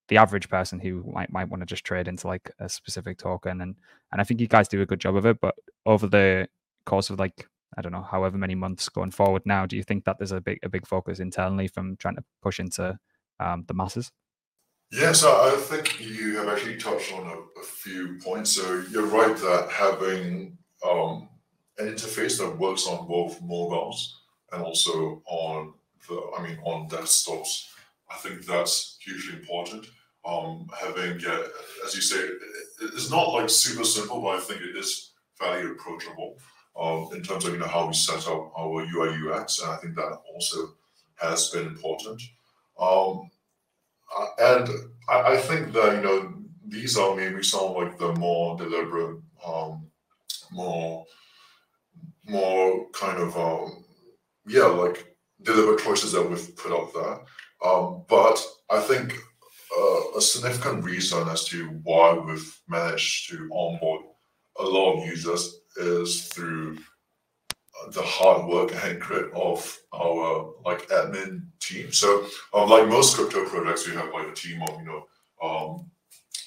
the 0.09 0.17
average 0.17 0.49
person 0.49 0.79
who 0.79 1.03
might 1.11 1.31
might 1.31 1.47
want 1.49 1.61
to 1.61 1.65
just 1.65 1.85
trade 1.85 2.07
into 2.07 2.27
like 2.27 2.51
a 2.59 2.67
specific 2.67 3.17
token 3.17 3.61
and 3.61 3.75
and 4.11 4.19
I 4.19 4.23
think 4.23 4.41
you 4.41 4.47
guys 4.47 4.67
do 4.67 4.81
a 4.81 4.85
good 4.85 4.99
job 4.99 5.15
of 5.15 5.25
it 5.25 5.39
but 5.39 5.55
over 5.85 6.07
the 6.07 6.49
course 6.85 7.09
of 7.09 7.19
like 7.19 7.47
I 7.77 7.81
don't 7.81 7.91
know 7.91 8.01
however 8.01 8.37
many 8.37 8.55
months 8.55 8.89
going 8.89 9.11
forward 9.11 9.43
now 9.45 9.65
do 9.65 9.77
you 9.77 9.83
think 9.83 10.03
that 10.05 10.17
there's 10.17 10.33
a 10.33 10.41
big 10.41 10.59
a 10.63 10.69
big 10.69 10.85
focus 10.85 11.19
internally 11.19 11.67
from 11.67 11.95
trying 11.95 12.15
to 12.15 12.23
push 12.41 12.59
into 12.59 12.99
um, 13.39 13.63
the 13.67 13.73
masses 13.73 14.11
Yes, 14.91 15.23
I 15.23 15.55
think 15.55 16.01
you 16.01 16.37
have 16.37 16.47
actually 16.47 16.77
touched 16.77 17.13
on 17.13 17.27
a, 17.27 17.59
a 17.59 17.63
few 17.63 18.17
points. 18.23 18.53
So 18.53 18.83
you're 18.89 19.05
right 19.05 19.37
that 19.37 19.69
having 19.71 20.57
um, 20.83 21.29
an 21.77 21.93
interface 21.93 22.39
that 22.39 22.57
works 22.57 22.87
on 22.87 23.07
both 23.07 23.39
mobiles 23.39 24.23
and 24.51 24.63
also 24.63 25.21
on 25.27 25.75
the, 26.07 26.19
I 26.35 26.41
mean, 26.41 26.57
on 26.63 26.89
desktops, 26.89 27.67
I 28.09 28.15
think 28.15 28.47
that's 28.47 28.97
hugely 28.99 29.37
important 29.37 29.85
um, 30.25 30.67
having, 30.79 31.19
yeah, 31.19 31.41
as 31.85 31.95
you 31.95 32.01
say, 32.01 32.19
it's 32.81 33.09
not 33.09 33.33
like 33.33 33.49
super 33.49 33.83
simple, 33.83 34.21
but 34.21 34.37
I 34.37 34.39
think 34.39 34.61
it 34.61 34.75
is 34.75 35.11
fairly 35.39 35.71
approachable 35.71 36.37
um, 36.79 37.09
in 37.13 37.21
terms 37.21 37.45
of 37.45 37.53
you 37.53 37.59
know 37.59 37.67
how 37.67 37.87
we 37.87 37.93
set 37.93 38.27
up 38.27 38.51
our 38.57 38.81
UI 38.81 39.17
UX, 39.27 39.61
and 39.61 39.71
I 39.71 39.77
think 39.77 39.95
that 39.95 40.17
also 40.33 40.73
has 41.15 41.49
been 41.49 41.67
important. 41.67 42.21
Um, 42.79 43.29
uh, 44.17 44.27
and 44.39 44.69
I, 45.09 45.33
I, 45.33 45.37
think 45.37 45.73
that 45.73 45.95
you 45.95 46.01
know 46.01 46.33
these 46.67 46.97
are 46.97 47.15
maybe 47.15 47.43
some 47.43 47.73
like 47.73 47.97
the 47.97 48.13
more 48.13 48.57
deliberate, 48.57 49.21
um, 49.45 49.87
more 50.51 51.05
more 52.25 52.89
kind 52.91 53.19
of 53.19 53.37
um, 53.37 53.83
yeah, 54.47 54.65
like 54.65 55.15
deliberate 55.41 55.83
choices 55.83 56.13
that 56.13 56.29
we've 56.29 56.55
put 56.55 56.71
up 56.71 56.93
there. 56.93 57.19
Um, 57.69 58.05
but 58.07 58.41
I 58.69 58.79
think 58.79 59.19
uh, 59.77 60.17
a 60.17 60.21
significant 60.21 60.83
reason 60.83 61.27
as 61.27 61.45
to 61.45 61.69
why 61.83 62.13
we've 62.13 62.59
managed 62.67 63.29
to 63.29 63.49
onboard 63.51 64.01
a 64.57 64.63
lot 64.63 64.97
of 64.97 65.05
users 65.07 65.61
is 65.77 66.27
through 66.27 66.77
the 67.91 68.01
hard 68.01 68.47
work 68.47 68.71
and 68.83 68.99
grit 68.99 69.31
of 69.33 69.79
our 69.93 70.53
like 70.65 70.87
admin 70.89 71.45
team. 71.59 71.91
So 71.91 72.25
um, 72.53 72.69
like 72.69 72.87
most 72.87 73.15
crypto 73.15 73.45
projects, 73.45 73.87
we 73.87 73.95
have 73.95 74.13
like 74.13 74.27
a 74.27 74.33
team 74.33 74.61
of 74.63 74.79
you 74.79 74.85
know 74.85 75.05
um, 75.41 75.91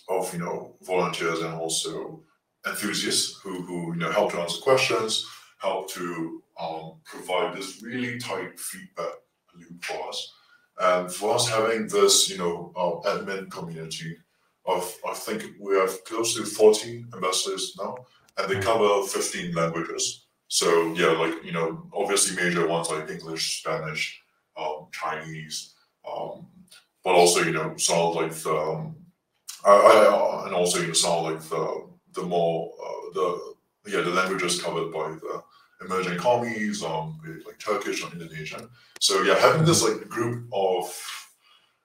of 0.09 0.33
you 0.33 0.41
know 0.41 0.77
volunteers 0.83 1.41
and 1.41 1.55
also 1.55 2.23
enthusiasts 2.67 3.41
who 3.43 3.63
who 3.63 3.95
you 3.95 4.01
know 4.01 4.13
help 4.13 4.33
to 4.33 4.41
answer 4.41 4.61
questions, 4.61 5.27
help 5.59 5.91
to 5.93 6.43
um, 6.61 6.95
provide 7.05 7.57
this 7.57 7.83
really 7.83 8.19
tight 8.19 8.59
feedback 8.59 9.15
loop 9.57 9.83
for 9.83 10.09
us. 10.09 10.33
And 10.83 11.13
for 11.13 11.37
us 11.37 11.49
having 11.49 11.87
this 11.87 12.29
you 12.29 12.39
know 12.39 12.73
uh, 12.77 13.09
admin 13.09 13.51
community 13.51 14.17
of 14.67 14.97
I 15.09 15.15
think 15.15 15.45
we 15.61 15.77
have 15.77 16.05
close 16.05 16.35
to 16.35 16.45
14 16.45 17.09
ambassadors 17.15 17.77
now, 17.79 17.97
and 18.37 18.51
they 18.51 18.61
cover 18.61 19.07
15 19.07 19.55
languages. 19.55 20.27
So 20.49 20.93
yeah, 20.95 21.13
like 21.13 21.45
you 21.45 21.53
know, 21.53 21.87
obviously 21.95 22.37
major 22.43 22.67
ones 22.67 22.91
like 22.91 23.09
English, 23.09 23.61
Spanish, 23.61 24.21
um, 24.57 24.89
Chinese, 24.93 25.75
um, 26.11 26.47
but 27.05 27.15
also 27.15 27.41
you 27.43 27.53
know 27.53 27.77
some 27.77 28.15
like 28.15 28.33
the, 28.33 28.55
um, 28.55 28.97
I, 29.65 29.71
I, 29.71 30.47
and 30.47 30.55
also 30.55 30.81
you 30.81 30.89
know 30.89 30.93
some 30.93 31.23
like 31.23 31.41
the 31.41 31.89
the 32.13 32.23
more 32.23 32.73
uh, 32.85 33.15
the 33.15 33.55
yeah 33.87 34.01
the 34.03 34.11
languages 34.11 34.61
covered 34.61 34.93
by 34.93 35.11
the 35.11 35.43
emerging 35.85 36.15
economies, 36.15 36.83
um, 36.83 37.19
like 37.47 37.59
Turkish 37.59 38.03
and 38.05 38.13
Indonesian. 38.13 38.69
So 39.01 39.23
yeah, 39.23 39.39
having 39.39 39.65
this 39.65 39.83
like 39.83 40.09
group 40.09 40.47
of 40.53 40.95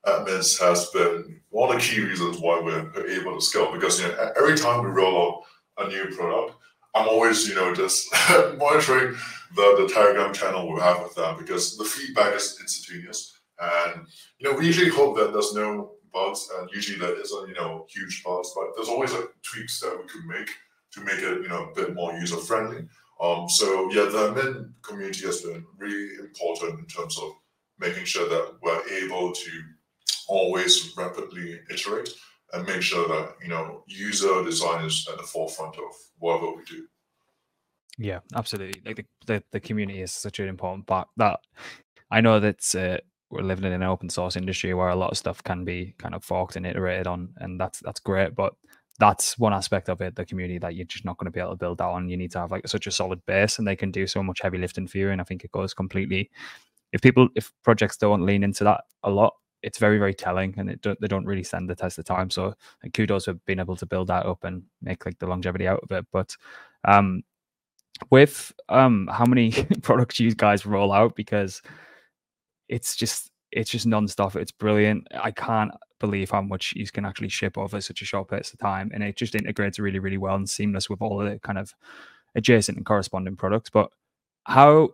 admins 0.06 0.60
has 0.60 0.88
been 0.92 1.42
one 1.50 1.70
of 1.70 1.76
the 1.76 1.82
key 1.82 2.02
reasons 2.02 2.38
why 2.38 2.60
we're 2.60 3.08
able 3.08 3.36
to 3.36 3.42
scale 3.42 3.72
because 3.74 4.00
you 4.02 4.08
know 4.08 4.32
every 4.38 4.58
time 4.58 4.84
we 4.84 4.90
roll 4.90 5.44
out 5.78 5.86
a 5.86 5.90
new 5.90 6.16
product 6.16 6.56
I'm 6.98 7.08
always, 7.08 7.48
you 7.48 7.56
know, 7.56 7.76
just 7.76 8.12
monitoring 8.58 9.16
the, 9.56 9.76
the 9.80 9.92
Telegram 9.94 10.34
channel 10.34 10.72
we 10.72 10.82
have 10.82 11.04
with 11.04 11.16
them 11.16 11.38
because 11.38 11.78
the 11.78 11.84
feedback 11.84 12.36
is 12.36 12.58
instantaneous. 12.60 13.38
And, 13.60 14.08
you 14.40 14.50
know, 14.50 14.58
we 14.58 14.66
usually 14.66 14.90
hope 14.90 15.16
that 15.18 15.32
there's 15.32 15.54
no 15.54 15.92
bugs 16.12 16.50
and 16.58 16.70
usually 16.72 16.98
there 16.98 17.20
isn't, 17.20 17.48
you 17.48 17.54
know, 17.54 17.86
huge 17.90 18.24
bugs, 18.24 18.52
but 18.56 18.70
there's 18.76 18.90
always 18.90 19.14
like 19.14 19.30
tweaks 19.44 19.80
that 19.82 19.98
we 19.98 20.08
could 20.08 20.26
make 20.26 20.50
to 20.94 21.02
make 21.02 21.20
it, 21.20 21.42
you 21.42 21.50
know, 21.50 21.66
a 21.66 21.76
bit 21.76 21.94
more 21.94 22.14
user 22.14 22.38
friendly. 22.38 22.88
Um, 23.22 23.50
so 23.50 23.90
yeah, 23.92 24.06
the 24.06 24.32
admin 24.32 24.74
community 24.84 25.26
has 25.26 25.42
been 25.42 25.66
really 25.78 26.16
important 26.20 26.80
in 26.80 26.86
terms 26.86 27.18
of 27.18 27.32
making 27.80 28.06
sure 28.06 28.28
that 28.30 28.56
we're 28.62 29.04
able 29.04 29.32
to 29.32 29.52
always 30.28 30.94
rapidly 30.98 31.60
iterate 31.70 32.10
and 32.54 32.66
make 32.68 32.82
sure 32.82 33.08
that 33.08 33.36
you 33.42 33.50
know 33.50 33.84
user 33.88 34.44
design 34.44 34.86
is 34.86 35.08
at 35.12 35.18
the 35.18 35.24
forefront 35.24 35.76
of 35.76 35.96
whatever 36.20 36.52
we 36.52 36.64
do. 36.64 36.88
Yeah, 37.98 38.20
absolutely. 38.36 38.82
Like 38.86 38.98
the, 38.98 39.06
the, 39.26 39.44
the 39.52 39.60
community 39.60 40.02
is 40.02 40.12
such 40.12 40.40
an 40.40 40.48
important 40.48 40.86
part 40.86 41.08
that 41.18 41.40
I 42.12 42.22
know 42.22 42.40
that 42.40 42.76
uh, 42.76 42.98
we're 43.30 43.42
living 43.42 43.66
in 43.66 43.74
an 43.74 43.84
open 43.84 44.10
source 44.10 44.36
industry 44.36 44.74
where 44.74 44.90
a 44.90 44.96
lot 44.96 45.12
of 45.12 45.18
stuff 45.18 45.44
can 45.44 45.66
be 45.66 45.96
kind 45.98 46.14
of 46.14 46.24
forked 46.24 46.56
and 46.56 46.66
iterated 46.66 47.08
on, 47.08 47.30
and 47.38 47.60
that's 47.60 47.80
that's 47.80 48.00
great. 48.00 48.36
But 48.36 48.54
that's 49.00 49.38
one 49.38 49.54
aspect 49.54 49.90
of 49.90 50.02
it, 50.02 50.16
the 50.16 50.26
community 50.26 50.58
that 50.60 50.76
you're 50.76 50.86
just 50.86 51.06
not 51.06 51.18
going 51.18 51.26
to 51.26 51.32
be 51.32 51.40
able 51.40 51.52
to 51.52 51.56
build 51.56 51.78
that 51.78 51.86
on. 51.86 52.10
You 52.10 52.18
need 52.18 52.32
to 52.32 52.40
have 52.40 52.52
like 52.52 52.68
such 52.68 52.88
a 52.88 52.92
solid 52.92 53.26
base, 53.26 53.60
and 53.60 53.68
they 53.68 53.76
can 53.76 53.92
do 53.92 54.08
so 54.08 54.24
much 54.24 54.42
heavy 54.42 54.58
lifting 54.58 54.88
for 54.88 54.98
you. 54.98 55.12
And 55.12 55.22
I 55.22 55.24
think 55.24 55.44
it 55.44 55.52
goes 55.52 55.74
completely. 55.74 56.32
If 56.94 57.02
people, 57.02 57.28
if 57.36 57.52
projects 57.64 57.98
don't 57.98 58.26
lean 58.26 58.44
into 58.44 58.64
that 58.64 58.86
a 59.04 59.10
lot, 59.10 59.34
it's 59.64 59.80
very 59.80 59.98
very 59.98 60.14
telling 60.14 60.54
and 60.58 60.80
don't, 60.82 61.00
they 61.02 61.08
don't 61.08 61.26
really 61.26 61.44
stand 61.44 61.70
the 61.70 61.76
test 61.76 61.98
of 61.98 62.06
time 62.06 62.30
so 62.30 62.54
and 62.84 62.94
kudos 62.94 63.26
for 63.26 63.34
being 63.34 63.60
able 63.60 63.76
to 63.76 63.86
build 63.86 64.08
that 64.08 64.26
up 64.26 64.44
and 64.44 64.64
make 64.82 65.06
like 65.06 65.18
the 65.20 65.28
longevity 65.28 65.68
out 65.68 65.80
of 65.84 65.92
it 65.92 66.06
but 66.12 66.36
um 66.86 67.22
with 68.12 68.52
um 68.70 69.10
how 69.12 69.26
many 69.26 69.52
products 69.82 70.20
you 70.20 70.34
guys 70.36 70.66
roll 70.66 70.94
out 70.94 71.16
because 71.16 71.62
it's 72.70 72.96
just 72.96 73.32
it's 73.52 73.70
just 73.70 73.88
non-stop 73.88 74.36
it's 74.36 74.52
brilliant 74.52 75.08
i 75.22 75.32
can't 75.32 75.72
believe 76.00 76.32
how 76.32 76.42
much 76.42 76.74
you 76.76 76.86
can 76.88 77.06
actually 77.06 77.30
ship 77.30 77.58
over 77.58 77.82
such 77.82 78.02
a 78.02 78.06
short 78.06 78.30
period 78.30 78.48
of 78.52 78.60
time 78.60 78.92
and 78.94 79.04
it 79.04 79.16
just 79.16 79.36
integrates 79.36 79.80
really 79.80 80.00
really 80.00 80.18
well 80.18 80.36
and 80.36 80.50
seamless 80.50 80.90
with 80.90 81.02
all 81.02 81.18
the 81.18 81.40
kind 81.44 81.58
of 81.58 81.74
adjacent 82.36 82.78
and 82.78 82.86
corresponding 82.86 83.36
products 83.36 83.70
but 83.70 83.90
how 84.46 84.90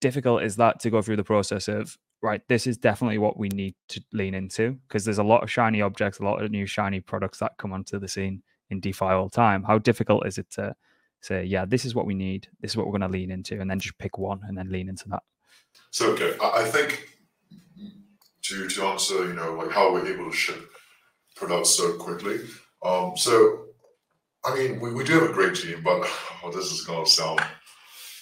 difficult 0.00 0.42
is 0.42 0.56
that 0.56 0.80
to 0.80 0.90
go 0.90 1.02
through 1.02 1.16
the 1.16 1.24
process 1.24 1.68
of 1.68 1.98
right, 2.22 2.42
this 2.48 2.66
is 2.66 2.76
definitely 2.76 3.18
what 3.18 3.38
we 3.38 3.48
need 3.48 3.74
to 3.88 4.02
lean 4.12 4.34
into 4.34 4.72
because 4.88 5.04
there's 5.04 5.18
a 5.18 5.24
lot 5.24 5.42
of 5.42 5.50
shiny 5.50 5.80
objects, 5.80 6.18
a 6.18 6.24
lot 6.24 6.42
of 6.42 6.50
new 6.50 6.66
shiny 6.66 7.00
products 7.00 7.38
that 7.38 7.52
come 7.58 7.72
onto 7.72 7.98
the 7.98 8.08
scene 8.08 8.42
in 8.70 8.80
DeFi 8.80 9.06
all 9.06 9.28
time. 9.28 9.62
How 9.62 9.78
difficult 9.78 10.26
is 10.26 10.38
it 10.38 10.50
to 10.52 10.74
say, 11.20 11.44
yeah, 11.44 11.64
this 11.64 11.84
is 11.84 11.94
what 11.94 12.06
we 12.06 12.14
need, 12.14 12.48
this 12.60 12.72
is 12.72 12.76
what 12.76 12.86
we're 12.86 12.98
going 12.98 13.10
to 13.10 13.16
lean 13.16 13.30
into, 13.30 13.60
and 13.60 13.70
then 13.70 13.78
just 13.78 13.98
pick 13.98 14.18
one 14.18 14.40
and 14.46 14.56
then 14.56 14.70
lean 14.70 14.88
into 14.88 15.08
that? 15.10 15.22
So, 15.90 16.12
okay, 16.12 16.36
I 16.42 16.64
think 16.64 17.17
to 18.48 18.68
to 18.68 18.84
answer, 18.84 19.26
you 19.26 19.34
know, 19.34 19.54
like 19.54 19.70
how 19.70 19.92
we're 19.92 20.06
able 20.06 20.30
to 20.30 20.36
ship 20.36 20.70
products 21.36 21.70
so 21.70 21.96
quickly. 21.96 22.40
Um, 22.84 23.12
so, 23.16 23.66
I 24.44 24.54
mean, 24.54 24.80
we, 24.80 24.92
we 24.92 25.04
do 25.04 25.20
have 25.20 25.30
a 25.30 25.32
great 25.32 25.54
team, 25.54 25.82
but 25.82 26.08
oh, 26.44 26.50
this 26.52 26.72
is 26.72 26.84
going 26.84 27.04
to 27.04 27.10
sound 27.10 27.40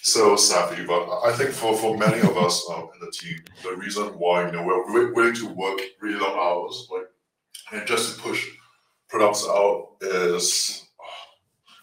so 0.01 0.35
savvy. 0.35 0.85
But 0.85 1.21
I 1.21 1.33
think 1.33 1.51
for, 1.51 1.75
for 1.75 1.97
many 1.97 2.19
of 2.19 2.37
us 2.37 2.65
um, 2.71 2.89
in 2.93 3.05
the 3.05 3.11
team, 3.11 3.39
the 3.63 3.75
reason 3.75 4.05
why 4.19 4.45
you 4.45 4.51
know 4.51 4.63
we're 4.63 5.13
willing 5.13 5.35
to 5.35 5.47
work 5.47 5.79
really 6.01 6.19
long 6.19 6.37
hours, 6.37 6.87
like 6.91 7.07
and 7.71 7.87
just 7.87 8.15
to 8.15 8.21
push 8.21 8.47
products 9.09 9.45
out, 9.47 9.95
is 10.01 10.87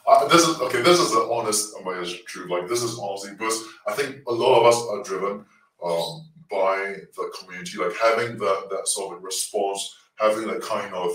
uh, 0.07 0.29
this 0.29 0.47
is 0.47 0.61
okay. 0.61 0.83
This 0.83 1.01
is 1.01 1.13
the 1.13 1.29
honest, 1.33 1.75
amazing 1.81 2.21
truth. 2.27 2.51
Like 2.51 2.69
this 2.69 2.83
is 2.83 2.99
honestly 2.99 3.33
because 3.33 3.63
I 3.87 3.93
think 3.93 4.23
a 4.27 4.33
lot 4.33 4.61
of 4.61 4.67
us 4.67 4.83
are 4.91 5.03
driven 5.03 5.45
um, 5.85 6.27
by 6.51 6.97
the 7.17 7.33
community, 7.39 7.79
like 7.79 7.97
having 7.97 8.39
that 8.39 8.69
that 8.71 8.89
sort 8.89 9.17
of 9.17 9.23
response, 9.23 9.95
having 10.17 10.47
that 10.49 10.63
kind 10.63 10.95
of 10.95 11.11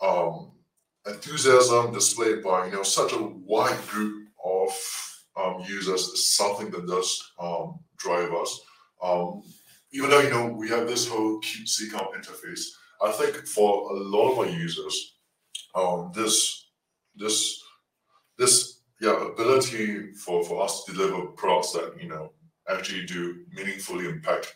um, 0.00 0.52
enthusiasm 1.06 1.92
displayed 1.92 2.42
by 2.42 2.66
you 2.66 2.72
know 2.72 2.82
such 2.82 3.12
a 3.12 3.22
wide 3.22 3.80
group 3.88 4.28
of 4.44 4.70
um, 5.36 5.62
users 5.66 6.02
is 6.08 6.28
something 6.28 6.70
that 6.70 6.86
does 6.86 7.32
um, 7.38 7.78
drive 7.96 8.32
us. 8.34 8.60
Um, 9.02 9.42
even 9.92 10.10
though 10.10 10.20
you 10.20 10.30
know 10.30 10.46
we 10.46 10.68
have 10.68 10.86
this 10.86 11.08
whole 11.08 11.40
CCOM 11.40 12.14
interface, 12.14 12.66
I 13.02 13.12
think 13.12 13.46
for 13.46 13.90
a 13.90 13.94
lot 13.94 14.32
of 14.32 14.38
our 14.38 14.46
users, 14.46 15.16
um, 15.74 16.10
this 16.14 16.66
this 17.16 17.62
this 18.36 18.80
yeah 19.00 19.30
ability 19.32 20.12
for, 20.12 20.44
for 20.44 20.62
us 20.62 20.84
to 20.84 20.92
deliver 20.92 21.26
products 21.26 21.72
that 21.72 21.94
you 22.00 22.08
know 22.08 22.32
actually 22.68 23.06
do 23.06 23.44
meaningfully 23.52 24.08
impact 24.08 24.54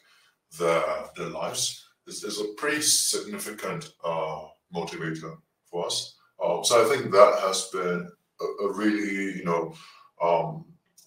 their 0.58 0.82
their 1.16 1.28
lives 1.28 1.86
is, 2.06 2.24
is 2.24 2.40
a 2.40 2.52
pretty 2.56 2.82
significant 2.82 3.92
uh, 4.04 4.42
motivator 4.74 5.36
for 5.70 5.86
us. 5.86 6.16
Um, 6.42 6.64
so 6.64 6.84
I 6.84 6.88
think 6.88 7.12
that 7.12 7.38
has 7.40 7.68
been 7.72 8.10
a, 8.40 8.44
a 8.64 8.72
really 8.72 9.38
you 9.38 9.44
know 9.44 9.74
um, 10.22 10.64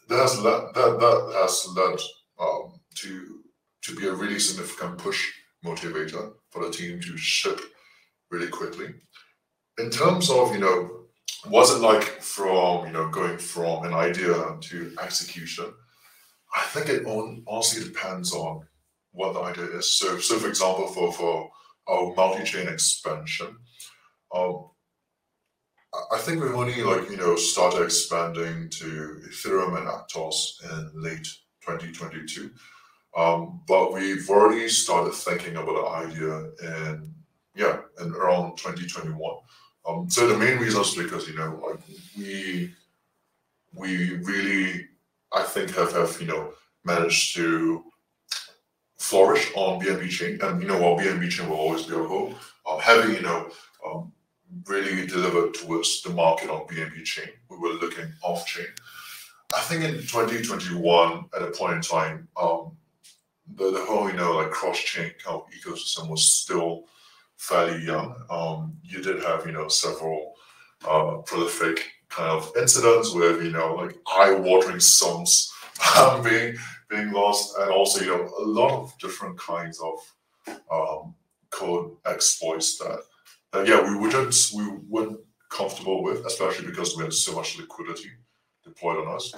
that 0.07 0.19
has 0.19 0.39
led 0.39 0.73
that 0.73 0.99
that 0.99 1.31
has 1.41 1.67
led 1.75 1.99
um, 2.39 2.79
to 2.95 3.41
to 3.83 3.95
be 3.95 4.07
a 4.07 4.13
really 4.13 4.39
significant 4.39 4.97
push 4.97 5.31
motivator 5.63 6.33
for 6.49 6.65
the 6.65 6.71
team 6.71 6.99
to 7.01 7.17
ship 7.17 7.59
really 8.31 8.47
quickly. 8.47 8.87
In 9.77 9.89
terms 9.89 10.29
of 10.29 10.53
you 10.53 10.59
know, 10.59 11.05
what's 11.49 11.71
it 11.71 11.81
like 11.81 12.21
from 12.21 12.87
you 12.87 12.93
know 12.93 13.09
going 13.09 13.37
from 13.37 13.85
an 13.85 13.93
idea 13.93 14.57
to 14.61 14.95
execution? 15.01 15.73
I 16.55 16.61
think 16.61 16.89
it 16.89 17.05
on, 17.05 17.43
honestly 17.47 17.83
depends 17.83 18.33
on 18.33 18.65
what 19.11 19.33
the 19.33 19.41
idea 19.41 19.77
is. 19.77 19.91
So, 19.91 20.19
so 20.19 20.37
for 20.37 20.47
example, 20.47 20.87
for 20.87 21.11
for 21.11 21.51
our 21.87 22.13
multi-chain 22.15 22.67
expansion, 22.67 23.57
um, 24.33 24.69
I 26.11 26.17
think 26.17 26.41
we've 26.41 26.55
only 26.55 26.81
like 26.81 27.09
you 27.09 27.17
know 27.17 27.35
started 27.35 27.83
expanding 27.83 28.69
to 28.69 29.21
Ethereum 29.29 29.77
and 29.77 29.87
Aptos 29.87 30.63
in 30.63 31.01
late 31.01 31.27
2022, 31.61 32.51
um, 33.15 33.61
but 33.67 33.93
we've 33.93 34.29
already 34.29 34.67
started 34.69 35.13
thinking 35.13 35.55
about 35.55 35.75
the 35.75 35.87
idea 36.09 36.89
in 36.89 37.13
yeah 37.55 37.77
in 38.01 38.11
around 38.11 38.57
2021. 38.57 39.19
Um, 39.87 40.09
so 40.09 40.27
the 40.27 40.37
main 40.37 40.57
reason 40.57 40.81
is 40.81 40.95
because 40.95 41.27
you 41.27 41.35
know 41.35 41.61
like 41.65 41.79
we 42.17 42.73
we 43.73 44.17
really 44.17 44.87
I 45.35 45.43
think 45.43 45.75
have 45.75 45.91
have 45.91 46.19
you 46.21 46.27
know 46.27 46.53
managed 46.85 47.35
to 47.35 47.83
flourish 48.97 49.51
on 49.55 49.81
BNB 49.81 50.09
chain, 50.09 50.39
and 50.41 50.61
you 50.61 50.67
know 50.67 50.79
while 50.81 50.97
BNB 50.97 51.29
chain 51.29 51.49
will 51.49 51.57
always 51.57 51.83
be 51.83 51.93
our 51.93 52.07
home, 52.07 52.35
um, 52.67 52.79
having 52.79 53.15
you 53.15 53.21
know 53.21 53.49
um, 53.85 54.13
really 54.65 55.05
delivered 55.05 55.53
towards 55.53 56.01
the 56.01 56.09
market 56.11 56.49
on 56.49 56.67
BNB 56.67 57.03
chain. 57.03 57.27
We 57.49 57.57
were 57.57 57.73
looking 57.73 58.11
off 58.23 58.47
chain. 58.47 58.67
I 59.53 59.59
think 59.59 59.83
in 59.83 59.95
2021, 59.95 61.25
at 61.35 61.41
a 61.41 61.51
point 61.51 61.75
in 61.75 61.81
time, 61.81 62.27
um, 62.35 62.71
the, 63.55 63.71
the 63.71 63.85
whole 63.85 64.09
you 64.09 64.15
know 64.15 64.37
like 64.37 64.51
cross 64.51 64.79
chain 64.79 65.11
kind 65.21 65.35
of 65.35 65.47
ecosystem 65.51 66.09
was 66.09 66.25
still 66.25 66.85
fairly 67.35 67.83
young. 67.83 68.15
Um, 68.29 68.77
you 68.83 69.01
did 69.01 69.21
have 69.21 69.45
you 69.45 69.51
know 69.51 69.67
several 69.67 70.33
uh, 70.87 71.17
prolific 71.25 71.91
kind 72.09 72.29
of 72.29 72.51
incidents 72.57 73.13
with 73.13 73.43
you 73.43 73.51
know 73.51 73.75
like 73.75 73.97
eye-watering 74.07 74.79
sums 74.79 75.51
um, 75.97 76.23
being 76.23 76.55
being 76.89 77.11
lost, 77.11 77.57
and 77.59 77.71
also 77.71 78.03
you 78.03 78.07
know 78.07 78.31
a 78.39 78.43
lot 78.43 78.71
of 78.71 78.97
different 78.99 79.37
kinds 79.37 79.79
of 79.81 80.57
um, 80.71 81.15
code 81.49 81.91
exploits 82.05 82.77
that 82.77 82.99
that 83.51 83.67
yeah 83.67 83.81
we 83.81 83.97
wouldn't 83.97 84.51
we 84.55 84.67
weren't 84.87 85.19
comfortable 85.49 86.03
with, 86.03 86.25
especially 86.25 86.67
because 86.67 86.95
we 86.95 87.03
had 87.03 87.13
so 87.13 87.33
much 87.33 87.57
liquidity 87.57 88.09
deployed 88.63 88.97
on 88.97 89.15
us. 89.15 89.33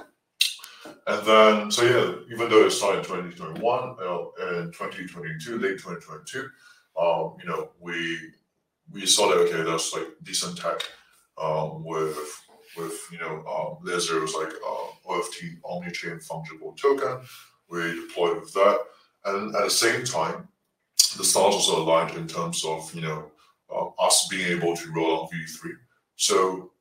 And 1.05 1.25
then, 1.27 1.71
so 1.71 1.83
yeah, 1.83 2.33
even 2.33 2.49
though 2.49 2.65
it 2.65 2.71
started 2.71 2.99
in 2.99 3.31
2021, 3.31 3.95
uh, 3.99 4.59
in 4.59 4.71
2022, 4.71 5.59
late 5.59 5.77
2022, 5.79 6.49
um, 6.99 7.35
you 7.39 7.47
know, 7.47 7.69
we 7.79 8.17
we 8.91 9.05
saw 9.05 9.27
that 9.29 9.37
okay, 9.39 9.63
there's 9.63 9.93
like 9.93 10.07
decent 10.23 10.57
tech 10.57 10.81
um, 11.37 11.83
with 11.83 12.17
with 12.77 12.99
you 13.11 13.17
know 13.19 13.43
um, 13.45 13.77
there's 13.85 14.09
like 14.11 14.53
uh, 14.65 15.11
OFT 15.11 15.43
omni-chain 15.65 16.19
fungible 16.19 16.75
token. 16.77 17.19
We 17.69 18.07
deployed 18.07 18.39
with 18.41 18.53
that, 18.53 18.79
and 19.25 19.55
at 19.55 19.63
the 19.63 19.69
same 19.69 20.03
time, 20.05 20.47
the 21.17 21.23
stars 21.23 21.55
also 21.55 21.81
aligned 21.83 22.15
in 22.15 22.27
terms 22.27 22.63
of 22.65 22.93
you 22.93 23.01
know 23.01 23.31
uh, 23.73 23.87
us 23.99 24.27
being 24.29 24.47
able 24.57 24.75
to 24.75 24.91
roll 24.91 25.23
out 25.23 25.31
V3. 25.31 25.71
So 26.15 26.71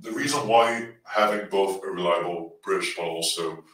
the 0.00 0.12
reason 0.12 0.46
why 0.46 0.88
having 1.04 1.48
both 1.48 1.82
a 1.82 1.86
reliable 1.86 2.56
bridge 2.62 2.94
but 2.96 3.04
also 3.04 3.64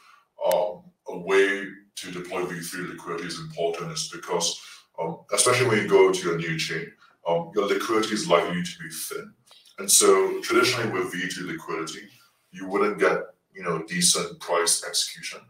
um, 0.45 0.83
a 1.07 1.17
way 1.17 1.67
to 1.95 2.11
deploy 2.11 2.43
V3 2.43 2.89
liquidity 2.89 3.27
is 3.27 3.39
important 3.39 3.91
is 3.91 4.09
because, 4.13 4.59
um, 4.99 5.19
especially 5.33 5.67
when 5.67 5.77
you 5.83 5.87
go 5.87 6.11
to 6.11 6.33
a 6.33 6.37
new 6.37 6.57
chain, 6.57 6.91
um, 7.27 7.51
your 7.55 7.67
liquidity 7.67 8.13
is 8.13 8.27
likely 8.27 8.61
to 8.61 8.79
be 8.79 8.89
thin. 8.89 9.33
And 9.77 9.89
so 9.89 10.41
traditionally 10.41 10.89
with 10.91 11.13
V2 11.13 11.47
liquidity, 11.47 12.07
you 12.51 12.67
wouldn't 12.67 12.99
get 12.99 13.19
you 13.53 13.63
know 13.63 13.83
decent 13.87 14.39
price 14.39 14.83
execution. 14.85 15.41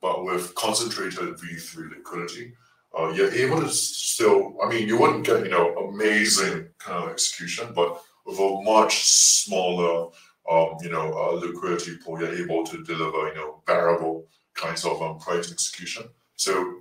But 0.00 0.24
with 0.24 0.54
concentrated 0.54 1.36
V3 1.36 1.90
liquidity, 1.90 2.54
uh, 2.98 3.12
you're 3.14 3.32
able 3.32 3.60
to 3.60 3.68
still, 3.68 4.56
I 4.62 4.68
mean, 4.68 4.86
you 4.86 4.98
wouldn't 4.98 5.24
get, 5.24 5.44
you 5.44 5.50
know, 5.50 5.74
amazing 5.76 6.68
kind 6.78 7.04
of 7.04 7.10
execution, 7.10 7.72
but 7.74 8.02
with 8.26 8.38
a 8.38 8.62
much 8.62 9.04
smaller, 9.04 10.10
um, 10.50 10.76
you 10.82 10.90
know, 10.90 11.12
uh, 11.12 11.32
liquidity 11.34 11.96
pool, 11.96 12.20
you're 12.20 12.34
able 12.34 12.64
to 12.64 12.82
deliver, 12.84 13.28
you 13.28 13.34
know, 13.36 13.62
variable 13.66 14.26
kinds 14.54 14.84
of 14.84 15.00
um, 15.00 15.18
price 15.18 15.50
execution. 15.50 16.04
So 16.36 16.74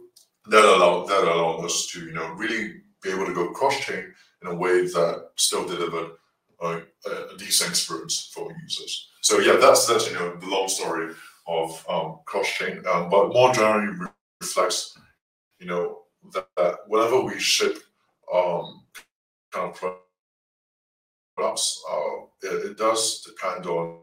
that 0.48 0.65
allowed 0.65 1.08
that 1.08 1.24
allowed 1.24 1.63
us 1.63 1.88
to, 1.91 2.05
you 2.05 2.13
know, 2.13 2.29
really 2.34 2.81
be 3.01 3.12
able 3.12 3.25
to 3.25 3.34
go 3.34 3.51
cross 3.51 3.79
chain 3.79 4.13
in 4.41 4.48
a 4.48 4.55
way 4.55 4.81
that 4.81 5.29
still 5.36 5.67
delivered 5.67 6.12
uh, 6.62 6.82
a 7.34 7.38
decent 7.38 7.72
experience 7.72 8.32
for 8.34 8.51
users. 8.62 9.10
So 9.22 9.39
yeah, 9.39 9.58
that's 9.58 9.88
that's 9.88 10.08
you 10.10 10.15
know 10.15 10.36
the 10.36 10.48
long 10.48 10.68
story 10.68 11.13
of 11.48 11.86
um, 11.89 12.20
cross 12.25 12.48
chain, 12.48 12.82
um, 12.91 13.10
but 13.10 13.30
more 13.30 13.51
generally 13.53 14.08
reflects, 14.39 14.98
you 15.60 15.68
know, 15.68 16.00
that, 16.34 16.48
that 16.58 16.75
whenever 16.88 17.22
we 17.22 17.39
ship 17.39 17.77
um, 18.34 18.84
kind 19.51 19.74
of 19.74 19.96
products, 21.36 21.84
uh, 21.91 22.22
it, 22.44 22.72
it, 22.72 22.77
does 22.77 23.22
depend 23.22 23.65
on 23.65 24.00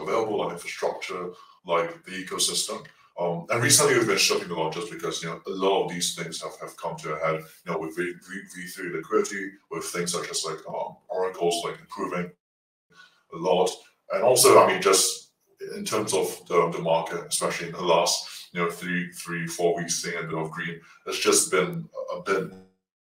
available 0.00 0.50
infrastructure 0.50 1.30
like 1.64 2.04
the 2.04 2.10
ecosystem. 2.24 2.84
Um, 3.18 3.46
and 3.50 3.62
recently 3.62 3.94
we've 3.94 4.06
been 4.06 4.16
shopping 4.16 4.50
a 4.50 4.54
lot 4.54 4.72
just 4.72 4.92
because 4.92 5.22
you 5.22 5.28
know 5.28 5.40
a 5.46 5.50
lot 5.50 5.84
of 5.84 5.90
these 5.90 6.14
things 6.14 6.40
have, 6.40 6.56
have 6.60 6.76
come 6.76 6.96
to 6.98 7.14
a 7.14 7.18
head. 7.18 7.40
You 7.66 7.72
know, 7.72 7.78
with 7.78 7.96
v, 7.96 8.12
v, 8.54 8.66
3 8.66 8.92
liquidity, 8.92 9.50
with 9.70 9.84
things 9.84 10.12
such 10.12 10.30
as 10.30 10.44
like 10.44 10.58
um, 10.68 10.96
oracles 11.08 11.62
like 11.64 11.80
improving 11.80 12.30
a 13.34 13.36
lot, 13.36 13.70
and 14.12 14.22
also 14.22 14.62
I 14.62 14.68
mean 14.68 14.80
just 14.80 15.32
in 15.76 15.84
terms 15.84 16.14
of 16.14 16.40
the, 16.46 16.70
the 16.70 16.78
market, 16.78 17.26
especially 17.28 17.68
in 17.68 17.72
the 17.72 17.82
last 17.82 18.48
you 18.52 18.62
know 18.62 18.70
three 18.70 19.10
three 19.12 19.48
four 19.48 19.76
weeks 19.76 20.02
seeing 20.02 20.16
a 20.16 20.22
bit 20.22 20.38
of 20.38 20.52
green, 20.52 20.80
it's 21.06 21.18
just 21.18 21.50
been 21.50 21.88
a 22.14 22.20
bit 22.22 22.52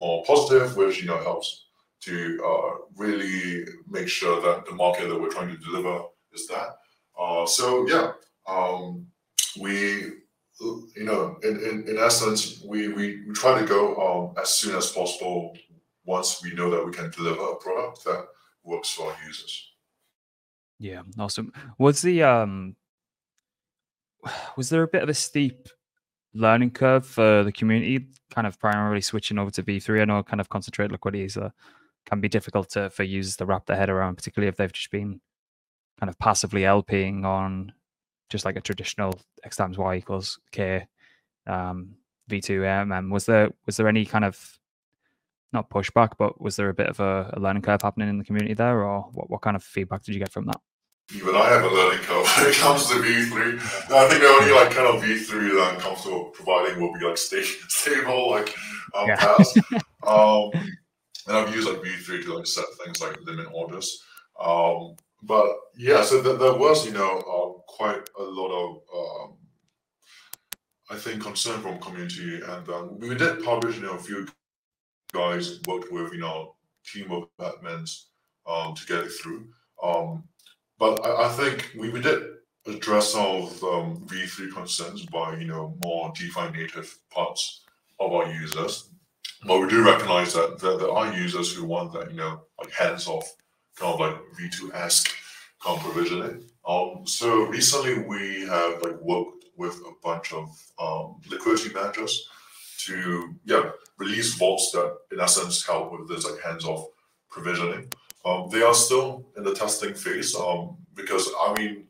more 0.00 0.22
positive, 0.24 0.76
which 0.76 1.00
you 1.00 1.07
know 1.09 1.18
helps 1.18 1.66
to 2.02 2.40
uh, 2.46 2.78
really 2.94 3.66
make 3.88 4.07
sure 4.07 4.40
that 4.40 4.66
the 4.66 4.74
market 4.74 5.09
that 5.09 5.20
we're 5.20 5.30
trying 5.30 5.48
to 5.48 5.57
deliver 5.57 6.04
is 6.33 6.46
that. 6.46 6.76
Uh, 7.18 7.44
so 7.44 7.88
yeah, 7.88 8.12
um, 8.46 9.07
we, 9.60 10.12
you 10.60 11.04
know, 11.04 11.38
in, 11.42 11.56
in, 11.58 11.88
in 11.88 11.98
essence, 11.98 12.62
we, 12.64 12.88
we, 12.88 13.24
we 13.26 13.32
try 13.34 13.60
to 13.60 13.66
go 13.66 13.96
um, 13.96 14.34
as 14.40 14.50
soon 14.50 14.76
as 14.76 14.90
possible 14.90 15.56
once 16.04 16.42
we 16.42 16.54
know 16.54 16.70
that 16.70 16.84
we 16.84 16.92
can 16.92 17.10
deliver 17.10 17.42
a 17.42 17.56
product 17.56 18.04
that 18.04 18.26
works 18.62 18.90
for 18.90 19.10
our 19.10 19.16
users. 19.26 19.72
Yeah, 20.78 21.02
awesome. 21.18 21.52
Was 21.78 22.02
the 22.02 22.22
um 22.22 22.76
was 24.56 24.68
there 24.68 24.82
a 24.82 24.88
bit 24.88 25.02
of 25.02 25.08
a 25.08 25.14
steep 25.14 25.68
learning 26.34 26.70
curve 26.70 27.06
for 27.06 27.44
the 27.44 27.52
community, 27.52 28.08
kind 28.30 28.46
of 28.46 28.58
primarily 28.58 29.00
switching 29.00 29.38
over 29.38 29.50
to 29.52 29.62
V3? 29.62 30.02
I 30.02 30.04
know 30.04 30.22
kind 30.22 30.40
of 30.40 30.48
is 31.14 31.36
a 31.36 31.52
can 32.06 32.20
be 32.20 32.28
difficult 32.28 32.70
to, 32.70 32.88
for 32.90 33.02
users 33.02 33.36
to 33.36 33.46
wrap 33.46 33.66
their 33.66 33.76
head 33.76 33.90
around, 33.90 34.14
particularly 34.14 34.48
if 34.48 34.56
they've 34.56 34.72
just 34.72 34.90
been 34.92 35.20
kind 35.98 36.08
of 36.08 36.18
passively 36.18 36.62
LPing 36.62 37.24
on 37.24 37.72
just 38.28 38.44
like 38.44 38.56
a 38.56 38.60
traditional 38.60 39.18
X 39.44 39.56
times 39.56 39.78
Y 39.78 39.96
equals 39.96 40.38
K 40.52 40.86
um, 41.46 41.94
V2M. 42.30 42.96
And 42.96 43.10
was 43.10 43.26
there 43.26 43.50
was 43.66 43.76
there 43.76 43.88
any 43.88 44.04
kind 44.04 44.24
of 44.24 44.58
not 45.52 45.70
pushback, 45.70 46.12
but 46.18 46.40
was 46.40 46.56
there 46.56 46.68
a 46.68 46.74
bit 46.74 46.88
of 46.88 47.00
a, 47.00 47.32
a, 47.34 47.40
learning 47.40 47.62
curve 47.62 47.82
happening 47.82 48.08
in 48.08 48.18
the 48.18 48.24
community 48.24 48.54
there, 48.54 48.84
or 48.84 49.02
what, 49.12 49.30
what 49.30 49.42
kind 49.42 49.56
of 49.56 49.62
feedback 49.62 50.02
did 50.02 50.14
you 50.14 50.20
get 50.20 50.32
from 50.32 50.46
that? 50.46 50.60
Even 51.14 51.36
I 51.36 51.48
have 51.48 51.62
a 51.62 51.68
learning 51.68 52.00
curve 52.00 52.26
when 52.36 52.50
it 52.50 52.56
comes 52.56 52.86
to 52.88 52.94
V3. 52.94 53.54
I 53.92 54.08
think 54.08 54.22
the 54.22 54.28
only 54.28 54.52
like 54.52 54.70
kind 54.72 54.88
of 54.88 55.02
V3 55.02 55.54
that 55.54 55.72
I'm 55.72 55.80
comfortable 55.80 56.24
providing 56.26 56.80
will 56.80 56.92
be 56.92 57.04
like 57.04 57.16
stable, 57.68 58.30
like 58.30 58.54
um, 58.94 59.08
yeah. 59.08 59.36
um, 60.06 60.50
and 61.28 61.36
I've 61.36 61.54
used 61.54 61.68
like 61.68 61.78
V3 61.78 62.24
to 62.24 62.34
like 62.36 62.46
set 62.46 62.64
things 62.84 63.00
like 63.00 63.20
limit 63.22 63.46
orders. 63.52 64.02
Um, 64.40 64.96
but 65.22 65.46
yeah, 65.76 66.02
so 66.02 66.22
th- 66.22 66.38
there 66.38 66.55
was, 66.55 66.87
you 66.87 66.92
know, 66.92 67.18
uh, 67.18 67.61
quite 67.66 68.09
a 68.18 68.22
lot 68.22 68.50
of, 68.50 68.81
um, 68.94 69.37
I 70.90 70.96
think, 70.96 71.22
concern 71.22 71.61
from 71.61 71.81
community, 71.81 72.40
and 72.46 72.68
um, 72.68 72.98
we 72.98 73.14
did 73.14 73.42
publish, 73.42 73.76
you 73.76 73.83
know, 73.83 73.94
a 73.94 73.98
few 73.98 74.26
guys 75.12 75.61
worked 75.66 75.92
with, 75.92 76.12
you 76.12 76.20
know, 76.20 76.55
team 76.85 77.11
of 77.11 77.29
admins 77.40 78.05
um, 78.46 78.74
to 78.74 78.87
get 78.87 79.05
it 79.05 79.11
through. 79.11 79.48
Um, 79.83 80.24
but 80.79 81.05
I, 81.05 81.26
I, 81.26 81.29
think 81.31 81.72
we, 81.76 81.90
we 81.90 82.00
did 82.00 82.22
address 82.66 83.12
some 83.12 83.26
of 83.26 83.62
um, 83.64 84.07
V3 84.07 84.52
concerns 84.52 85.05
by, 85.07 85.37
you 85.37 85.46
know, 85.46 85.76
more 85.85 86.12
DeFi 86.14 86.50
native 86.50 86.96
parts 87.11 87.64
of 87.98 88.12
our 88.12 88.31
users 88.33 88.90
but 89.44 89.61
we 89.61 89.68
do 89.68 89.85
recognize 89.85 90.35
that 90.35 90.59
there, 90.61 90.76
there 90.76 90.90
are 90.90 91.12
users 91.12 91.52
who 91.52 91.64
want 91.64 91.92
that, 91.92 92.11
you 92.11 92.16
know, 92.16 92.42
like 92.59 92.72
hands 92.72 93.07
off, 93.07 93.31
kind 93.76 93.94
of 93.94 94.00
like 94.00 94.16
V2-esque 94.38 95.12
kind 95.62 95.78
of 95.78 95.84
provisioning. 95.84 96.44
Um, 96.66 97.02
so 97.06 97.44
recently 97.44 98.00
we 98.00 98.46
have 98.46 98.82
like 98.82 99.00
worked 99.00 99.44
with 99.56 99.76
a 99.86 99.92
bunch 100.02 100.32
of 100.32 100.48
um, 100.78 101.20
liquidity 101.30 101.72
managers 101.72 102.28
to 102.86 103.34
yeah 103.44 103.70
release 103.98 104.34
vaults 104.34 104.70
that 104.72 104.96
in 105.12 105.20
essence 105.20 105.64
help 105.64 105.92
with 105.92 106.08
this 106.08 106.28
like 106.28 106.40
hands-off 106.42 106.86
provisioning. 107.30 107.88
Um, 108.24 108.48
they 108.50 108.62
are 108.62 108.74
still 108.74 109.26
in 109.36 109.44
the 109.44 109.54
testing 109.54 109.94
phase 109.94 110.34
um, 110.34 110.76
because 110.94 111.28
I 111.40 111.54
mean 111.58 111.86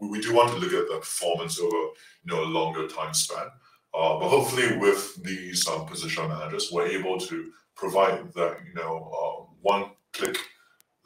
we, 0.00 0.08
we 0.08 0.20
do 0.20 0.34
want 0.34 0.50
to 0.50 0.56
look 0.56 0.72
at 0.72 0.88
the 0.88 0.98
performance 0.98 1.58
over 1.58 1.76
you 1.76 2.26
know 2.26 2.42
a 2.42 2.46
longer 2.46 2.88
time 2.88 3.14
span. 3.14 3.46
Uh, 3.94 4.18
but 4.18 4.28
hopefully, 4.28 4.76
with 4.78 5.22
these 5.22 5.68
um, 5.68 5.86
position 5.86 6.28
managers, 6.28 6.70
we're 6.72 6.88
able 6.88 7.16
to 7.16 7.52
provide 7.76 8.32
that 8.34 8.58
you 8.66 8.74
know 8.74 9.12
uh, 9.14 9.52
one-click 9.62 10.36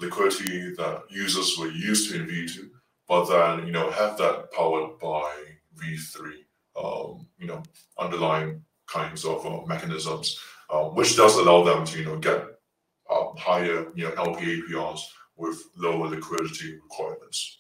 liquidity 0.01 0.75
that 0.77 1.03
users 1.11 1.57
were 1.59 1.71
used 1.71 2.11
to 2.11 2.21
in 2.21 2.27
V2, 2.27 2.69
but 3.07 3.25
then 3.27 3.67
you 3.67 3.73
know 3.73 3.91
have 3.91 4.17
that 4.19 4.53
powered 4.53 4.99
by 4.99 5.31
V3, 5.77 6.33
um, 6.83 7.27
you 7.39 7.47
know, 7.47 7.63
underlying 7.99 8.63
kinds 8.87 9.25
of 9.25 9.45
uh, 9.47 9.65
mechanisms, 9.67 10.41
uh, 10.71 10.85
which 10.85 11.17
does 11.17 11.37
allow 11.37 11.63
them 11.63 11.85
to 11.85 11.99
you 11.99 12.05
know 12.05 12.19
get 12.19 12.45
um, 13.11 13.35
higher 13.37 13.87
you 13.95 14.05
know 14.05 14.13
LP 14.13 14.63
APRs 14.63 15.01
with 15.37 15.63
lower 15.77 16.09
liquidity 16.09 16.75
requirements. 16.75 17.59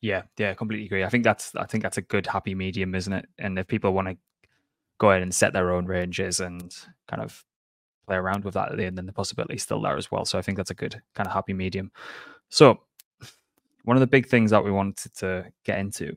Yeah, 0.00 0.22
yeah, 0.36 0.54
completely 0.54 0.86
agree. 0.86 1.04
I 1.04 1.08
think 1.08 1.24
that's 1.24 1.54
I 1.56 1.66
think 1.66 1.82
that's 1.82 1.98
a 1.98 2.02
good 2.02 2.26
happy 2.26 2.54
medium, 2.54 2.94
isn't 2.94 3.12
it? 3.12 3.26
And 3.38 3.58
if 3.58 3.66
people 3.66 3.92
want 3.92 4.08
to 4.08 4.16
go 4.98 5.10
ahead 5.10 5.22
and 5.22 5.34
set 5.34 5.52
their 5.52 5.72
own 5.72 5.86
ranges 5.86 6.40
and 6.40 6.74
kind 7.08 7.22
of 7.22 7.44
play 8.08 8.16
around 8.16 8.44
with 8.44 8.54
that, 8.54 8.72
at 8.72 8.76
the 8.76 8.84
and 8.84 8.96
then 8.96 9.06
the 9.06 9.12
possibility 9.12 9.54
is 9.54 9.62
still 9.62 9.80
there 9.80 9.96
as 9.96 10.10
well. 10.10 10.24
So 10.24 10.38
I 10.38 10.42
think 10.42 10.56
that's 10.56 10.70
a 10.70 10.74
good 10.74 11.00
kind 11.14 11.26
of 11.26 11.32
happy 11.32 11.52
medium. 11.52 11.92
So 12.48 12.80
one 13.84 13.96
of 13.96 14.00
the 14.00 14.06
big 14.06 14.26
things 14.26 14.50
that 14.50 14.64
we 14.64 14.70
wanted 14.70 15.14
to 15.16 15.46
get 15.64 15.78
into 15.78 16.16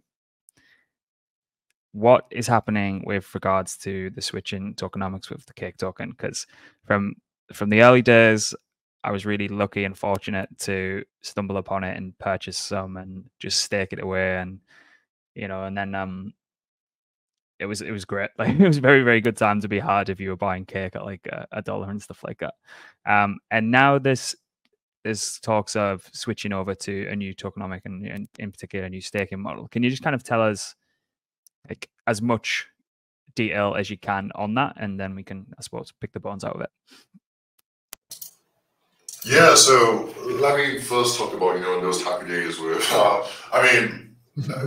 what 1.94 2.26
is 2.32 2.48
happening 2.48 3.04
with 3.06 3.34
regards 3.34 3.78
to 3.78 4.10
the 4.12 4.22
switch 4.22 4.54
in 4.54 4.74
tokenomics 4.76 5.30
with 5.30 5.46
the 5.46 5.54
cake 5.54 5.78
token? 5.78 6.12
Because 6.12 6.48
from 6.86 7.16
from 7.54 7.70
the 7.70 7.82
early 7.82 8.02
days, 8.02 8.56
I 9.04 9.12
was 9.12 9.26
really 9.26 9.48
lucky 9.48 9.84
and 9.84 9.98
fortunate 9.98 10.50
to 10.60 11.04
stumble 11.22 11.58
upon 11.58 11.84
it 11.84 11.98
and 11.98 12.18
purchase 12.18 12.58
some 12.58 12.98
and 12.98 13.26
just 13.40 13.62
stake 13.62 13.94
it 13.94 14.02
away 14.02 14.38
and 14.38 14.60
you 15.36 15.48
know 15.48 15.66
and 15.66 15.78
then 15.78 15.96
um 15.96 16.34
it 17.62 17.67
was 17.67 17.82
it 17.82 17.91
was 17.91 18.06
great. 18.06 18.32
Like 18.38 18.60
it 18.60 18.67
was 18.67 18.78
a 18.78 18.82
very 18.82 19.04
very 19.04 19.21
good 19.21 19.38
time 19.38 19.62
to 19.62 19.67
be 19.67 19.80
hard 19.80 20.10
if 20.10 20.19
you 20.19 20.30
were 20.30 20.36
buying 20.36 20.65
cake 20.65 20.95
at 20.95 21.06
like 21.06 21.26
a, 21.28 21.47
a 21.52 21.62
dollar 21.62 21.89
and 21.89 22.02
stuff 22.02 22.24
like 22.24 22.39
that. 22.39 22.56
Um 23.06 23.38
and 23.52 23.71
now 23.71 24.00
this 24.00 24.36
there's 25.04 25.39
talks 25.39 25.76
of 25.76 26.08
switching 26.13 26.54
over 26.54 26.76
to 26.76 27.08
a 27.08 27.15
new 27.15 27.34
tokenomic 27.34 27.82
and, 27.86 28.06
and 28.06 28.28
in 28.39 28.52
particular 28.52 28.86
a 28.86 28.89
new 28.89 29.02
staking 29.02 29.39
model. 29.39 29.67
Can 29.67 29.84
you 29.84 29.89
just 29.89 30.04
kind 30.04 30.15
of 30.15 30.24
tell 30.24 30.41
us 30.41 30.76
like 31.69 31.89
as 32.08 32.21
much 32.21 32.67
detail 33.36 33.76
as 33.76 33.89
you 33.89 33.97
can 33.97 34.32
on 34.36 34.56
that 34.56 34.74
and 34.78 35.00
then 35.00 35.15
we 35.15 35.24
can 35.24 35.45
i 35.58 35.62
suppose 35.62 35.93
pick 36.02 36.12
the 36.12 36.19
bones 36.19 36.43
out 36.43 36.56
of 36.56 36.62
it? 36.62 36.69
Yeah, 39.24 39.54
so 39.54 40.13
let 40.41 40.58
me 40.58 40.80
first 40.80 41.17
talk 41.17 41.34
about, 41.34 41.56
you 41.56 41.62
know, 41.62 41.80
those 41.80 42.04
happy 42.04 42.28
days 42.28 42.60
with, 42.60 42.88
uh, 42.91 43.24
I 43.54 43.62
mean, 43.62 44.11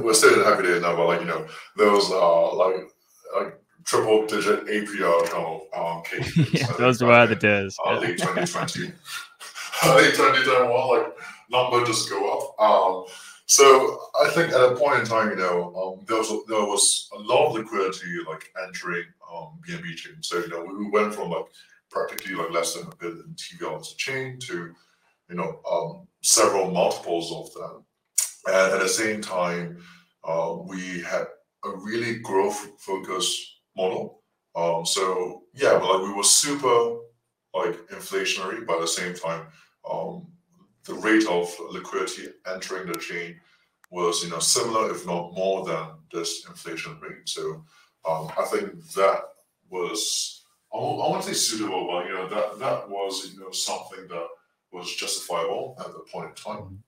we're 0.02 0.14
still 0.14 0.34
in 0.38 0.44
happy 0.44 0.62
days 0.62 0.82
now, 0.82 0.96
but 0.96 1.06
like, 1.06 1.20
you 1.20 1.26
know, 1.26 1.46
those 1.76 2.10
uh, 2.10 2.54
like, 2.54 2.88
like 3.34 3.60
triple 3.84 4.26
digit 4.26 4.66
APR 4.66 5.30
kind 5.30 5.46
of 5.46 5.96
um, 5.96 6.02
cases. 6.02 6.52
yeah, 6.52 6.72
those 6.78 7.02
were 7.02 7.26
the 7.26 7.36
days. 7.36 7.76
Uh, 7.84 7.98
late 7.98 8.18
2020, 8.18 8.80
late 9.96 10.14
2021, 10.14 10.88
like 10.88 11.16
number 11.50 11.84
just 11.86 12.08
go 12.08 12.54
up. 12.56 12.60
Um, 12.60 13.04
so 13.46 14.00
I 14.22 14.30
think 14.30 14.52
at 14.52 14.72
a 14.72 14.74
point 14.74 15.00
in 15.00 15.04
time, 15.04 15.30
you 15.30 15.36
know, 15.36 15.74
um, 15.74 16.04
there 16.06 16.16
was 16.16 16.30
a, 16.30 16.38
there 16.48 16.60
was 16.60 17.08
a 17.14 17.18
lot 17.18 17.48
of 17.48 17.54
liquidity 17.54 18.06
like 18.26 18.50
entering 18.66 19.04
um, 19.32 19.58
BNB 19.68 19.94
chain. 19.96 20.16
So 20.20 20.38
you 20.38 20.48
know, 20.48 20.64
we 20.64 20.88
went 20.90 21.14
from 21.14 21.30
like 21.30 21.46
practically 21.90 22.34
like 22.34 22.50
less 22.50 22.74
than 22.74 22.90
a 22.90 22.96
billion 22.96 23.36
TVLs 23.36 23.92
a 23.92 23.96
chain 23.96 24.38
to, 24.40 24.74
you 25.28 25.36
know, 25.36 25.60
um, 25.70 26.08
several 26.22 26.70
multiples 26.70 27.32
of 27.32 27.52
them. 27.54 27.84
And 28.46 28.72
at 28.74 28.80
the 28.80 28.88
same 28.88 29.20
time, 29.20 29.78
uh, 30.22 30.56
we 30.64 31.00
had 31.00 31.26
a 31.64 31.70
really 31.76 32.18
growth 32.18 32.66
focused 32.78 33.40
model. 33.76 34.22
Um, 34.54 34.86
so 34.86 35.42
yeah, 35.54 35.78
but 35.78 35.88
like 35.88 36.02
we 36.02 36.12
were 36.12 36.22
super 36.22 36.98
like 37.54 37.74
inflationary, 37.88 38.66
but 38.66 38.76
at 38.76 38.80
the 38.82 38.88
same 38.88 39.14
time, 39.14 39.46
um, 39.90 40.26
the 40.84 40.94
rate 40.94 41.26
of 41.26 41.54
liquidity 41.70 42.28
entering 42.46 42.86
the 42.86 42.98
chain 42.98 43.40
was 43.90 44.22
you 44.22 44.30
know 44.30 44.38
similar, 44.38 44.90
if 44.90 45.06
not 45.06 45.34
more 45.34 45.64
than 45.64 45.86
this 46.12 46.46
inflation 46.46 46.98
rate. 47.00 47.28
So 47.28 47.64
um, 48.08 48.30
I 48.38 48.44
think 48.44 48.84
that 48.94 49.20
was 49.70 50.42
I 50.72 50.76
won't, 50.76 51.22
say 51.22 51.32
suitable, 51.32 51.86
but 51.86 52.06
you 52.06 52.14
know 52.14 52.28
that 52.28 52.58
that 52.58 52.88
was 52.88 53.32
you 53.32 53.40
know 53.40 53.50
something 53.50 54.06
that 54.08 54.26
was 54.72 54.94
justifiable 54.94 55.76
at 55.78 55.86
the 55.86 56.04
point 56.12 56.30
in 56.30 56.34
time. 56.34 56.82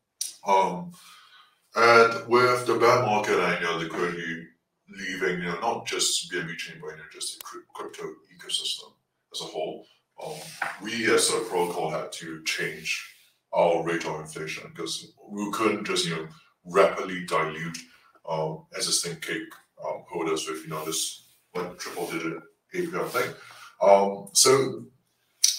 And 1.77 2.27
with 2.27 2.67
the 2.67 2.75
bear 2.77 3.03
market 3.03 3.39
and 3.39 3.61
you 3.61 3.67
know 3.67 3.77
liquidity 3.77 4.47
leaving, 4.89 5.43
you 5.43 5.49
know 5.49 5.61
not 5.61 5.87
just 5.87 6.33
BNB 6.33 6.57
chain, 6.57 6.79
but 6.81 6.93
you 6.93 6.97
know 6.97 7.03
just 7.13 7.39
the 7.39 7.45
crypto 7.75 8.05
ecosystem 8.35 8.95
as 9.33 9.43
a 9.43 9.45
whole, 9.45 9.87
um, 10.25 10.35
we 10.83 11.13
as 11.13 11.31
a 11.31 11.41
protocol 11.41 11.91
had 11.91 12.11
to 12.13 12.43
change 12.45 13.13
our 13.53 13.83
rate 13.83 14.07
of 14.07 14.21
inflation 14.21 14.71
because 14.75 15.13
we 15.29 15.51
couldn't 15.53 15.85
just 15.85 16.07
you 16.07 16.17
know 16.17 16.27
rapidly 16.65 17.27
dilute 17.27 17.79
um, 18.27 18.65
existing 18.75 19.17
cake 19.17 19.53
um, 19.85 20.03
holders 20.09 20.49
with 20.49 20.63
you 20.63 20.71
know 20.71 20.83
this 20.87 21.27
one 21.53 21.77
triple 21.77 22.11
digit 22.11 22.43
APR 22.75 23.09
thing. 23.09 23.35
Um, 23.83 24.29
so, 24.33 24.85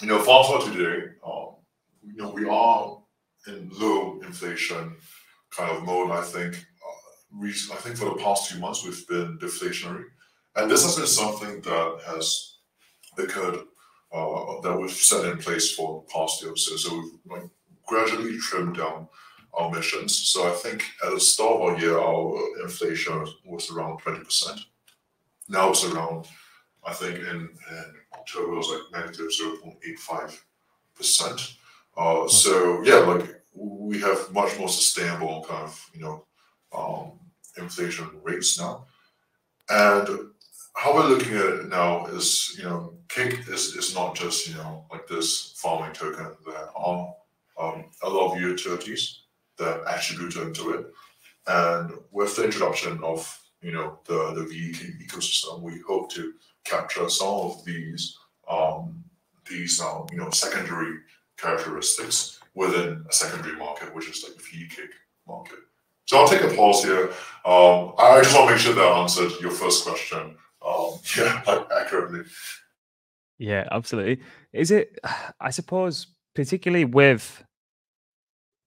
you 0.01 0.08
know, 0.08 0.17
fast 0.19 0.49
forward 0.49 0.73
today, 0.73 1.06
um, 1.25 1.56
you 2.03 2.15
know, 2.15 2.30
we 2.30 2.47
are 2.47 2.97
in 3.47 3.69
low 3.73 4.19
inflation 4.21 4.95
kind 5.58 5.76
of 5.76 5.84
mode. 5.84 6.12
I 6.12 6.22
think, 6.22 6.56
uh, 6.56 7.46
I 7.46 7.78
think 7.78 7.98
for 7.98 8.06
the 8.06 8.22
past 8.24 8.50
few 8.50 8.62
months 8.62 8.84
we've 8.84 9.08
been 9.08 9.39
deflationary, 9.39 10.06
and 10.56 10.70
this 10.70 10.84
has 10.84 10.96
been 10.96 11.08
something 11.08 11.62
that 11.62 12.00
has 12.06 12.58
occurred 13.17 13.60
uh, 14.13 14.62
that 14.62 14.78
we've 14.80 14.91
set 14.91 15.26
in 15.26 15.38
place 15.38 15.74
for 15.74 16.02
the 16.02 16.08
past 16.13 16.41
year 16.41 16.56
so. 16.56 16.78
So 16.78 16.96
we've 16.96 17.12
like, 17.30 17.50
gradually 17.86 18.38
trimmed 18.38 18.78
down 18.78 19.10
our 19.54 19.70
emissions. 19.70 20.15
So 20.15 20.48
I 20.48 20.52
think 20.52 20.86
at 21.04 21.12
the 21.12 21.20
start 21.20 21.56
of 21.56 21.62
our 21.62 21.78
year, 21.80 21.98
our 21.98 22.38
inflation 22.63 23.26
was 23.46 23.72
around 23.72 24.00
20%. 24.02 24.65
Now 25.50 25.70
it's 25.70 25.86
around, 25.86 26.28
I 26.86 26.93
think, 26.93 27.20
in, 27.20 27.26
in 27.26 27.93
October 28.13 28.56
was 28.56 28.70
like 28.70 29.04
negative 29.04 29.32
0.85%. 29.32 31.56
Uh, 31.98 32.28
so 32.28 32.84
yeah, 32.84 32.98
like 32.98 33.37
we 33.58 34.00
have 34.00 34.32
much 34.32 34.58
more 34.60 34.70
sustainable 34.70 35.46
kind 35.48 35.63
of, 35.63 35.89
you 35.93 36.02
know, 36.02 36.26
um, 36.76 37.20
inflation 37.58 38.10
rates 38.24 38.60
now. 38.60 38.86
And 39.70 40.08
how 40.76 40.93
we're 40.93 41.08
looking 41.08 41.34
at 41.34 41.46
it 41.46 41.70
now 41.70 42.06
is, 42.08 42.56
you 42.58 42.63
know, 42.63 42.93
Cake 43.10 43.39
is, 43.48 43.76
is 43.76 43.96
not 43.96 44.15
just, 44.15 44.48
you 44.48 44.56
know, 44.56 44.86
like 44.91 45.08
this 45.08 45.54
farming 45.58 45.93
token. 45.93 46.32
There 46.46 46.70
are 46.76 47.13
um, 47.60 47.86
a 48.04 48.10
lot 48.10 48.34
of 48.34 48.41
utilities 48.41 49.22
that 49.58 49.82
attribute 49.88 50.36
into 50.36 50.72
it. 50.72 50.86
And 51.48 51.91
with 52.12 52.36
the 52.36 52.46
introduction 52.46 53.00
of, 53.04 53.28
you 53.62 53.72
know, 53.72 54.00
the, 54.06 54.34
the 54.36 54.43
VE 54.43 54.74
ecosystem, 55.06 55.62
we 55.62 55.80
hope 55.88 56.12
to 56.12 56.34
capture 56.63 57.10
some 57.10 57.28
of 57.28 57.65
these 57.65 58.17
um, 58.50 59.04
these 59.50 59.82
um, 59.82 60.06
you 60.12 60.17
know 60.17 60.30
secondary 60.30 60.98
characteristics 61.38 62.37
within 62.58 63.06
a 63.08 63.13
secondary 63.13 63.56
market, 63.56 63.93
which 63.93 64.10
is 64.10 64.24
like 64.24 64.36
the 64.36 64.41
VeCake 64.41 64.89
market. 65.28 65.60
So 66.06 66.17
I'll 66.17 66.28
take 66.28 66.41
a 66.41 66.56
pause 66.56 66.84
here. 66.84 67.10
Um, 67.46 67.93
I 68.00 68.20
just 68.24 68.36
want 68.36 68.48
to 68.48 68.56
make 68.56 68.62
sure 68.62 68.74
that 68.74 68.82
I 68.82 69.02
answered 69.02 69.32
your 69.39 69.52
first 69.52 69.86
question. 69.86 70.36
Um, 70.65 71.00
yeah, 71.17 71.63
accurately. 71.80 72.22
Yeah, 73.38 73.67
absolutely. 73.72 74.24
Is 74.54 74.72
it? 74.72 75.00
I 75.39 75.52
suppose, 75.52 76.08
particularly 76.34 76.86
with 76.86 77.43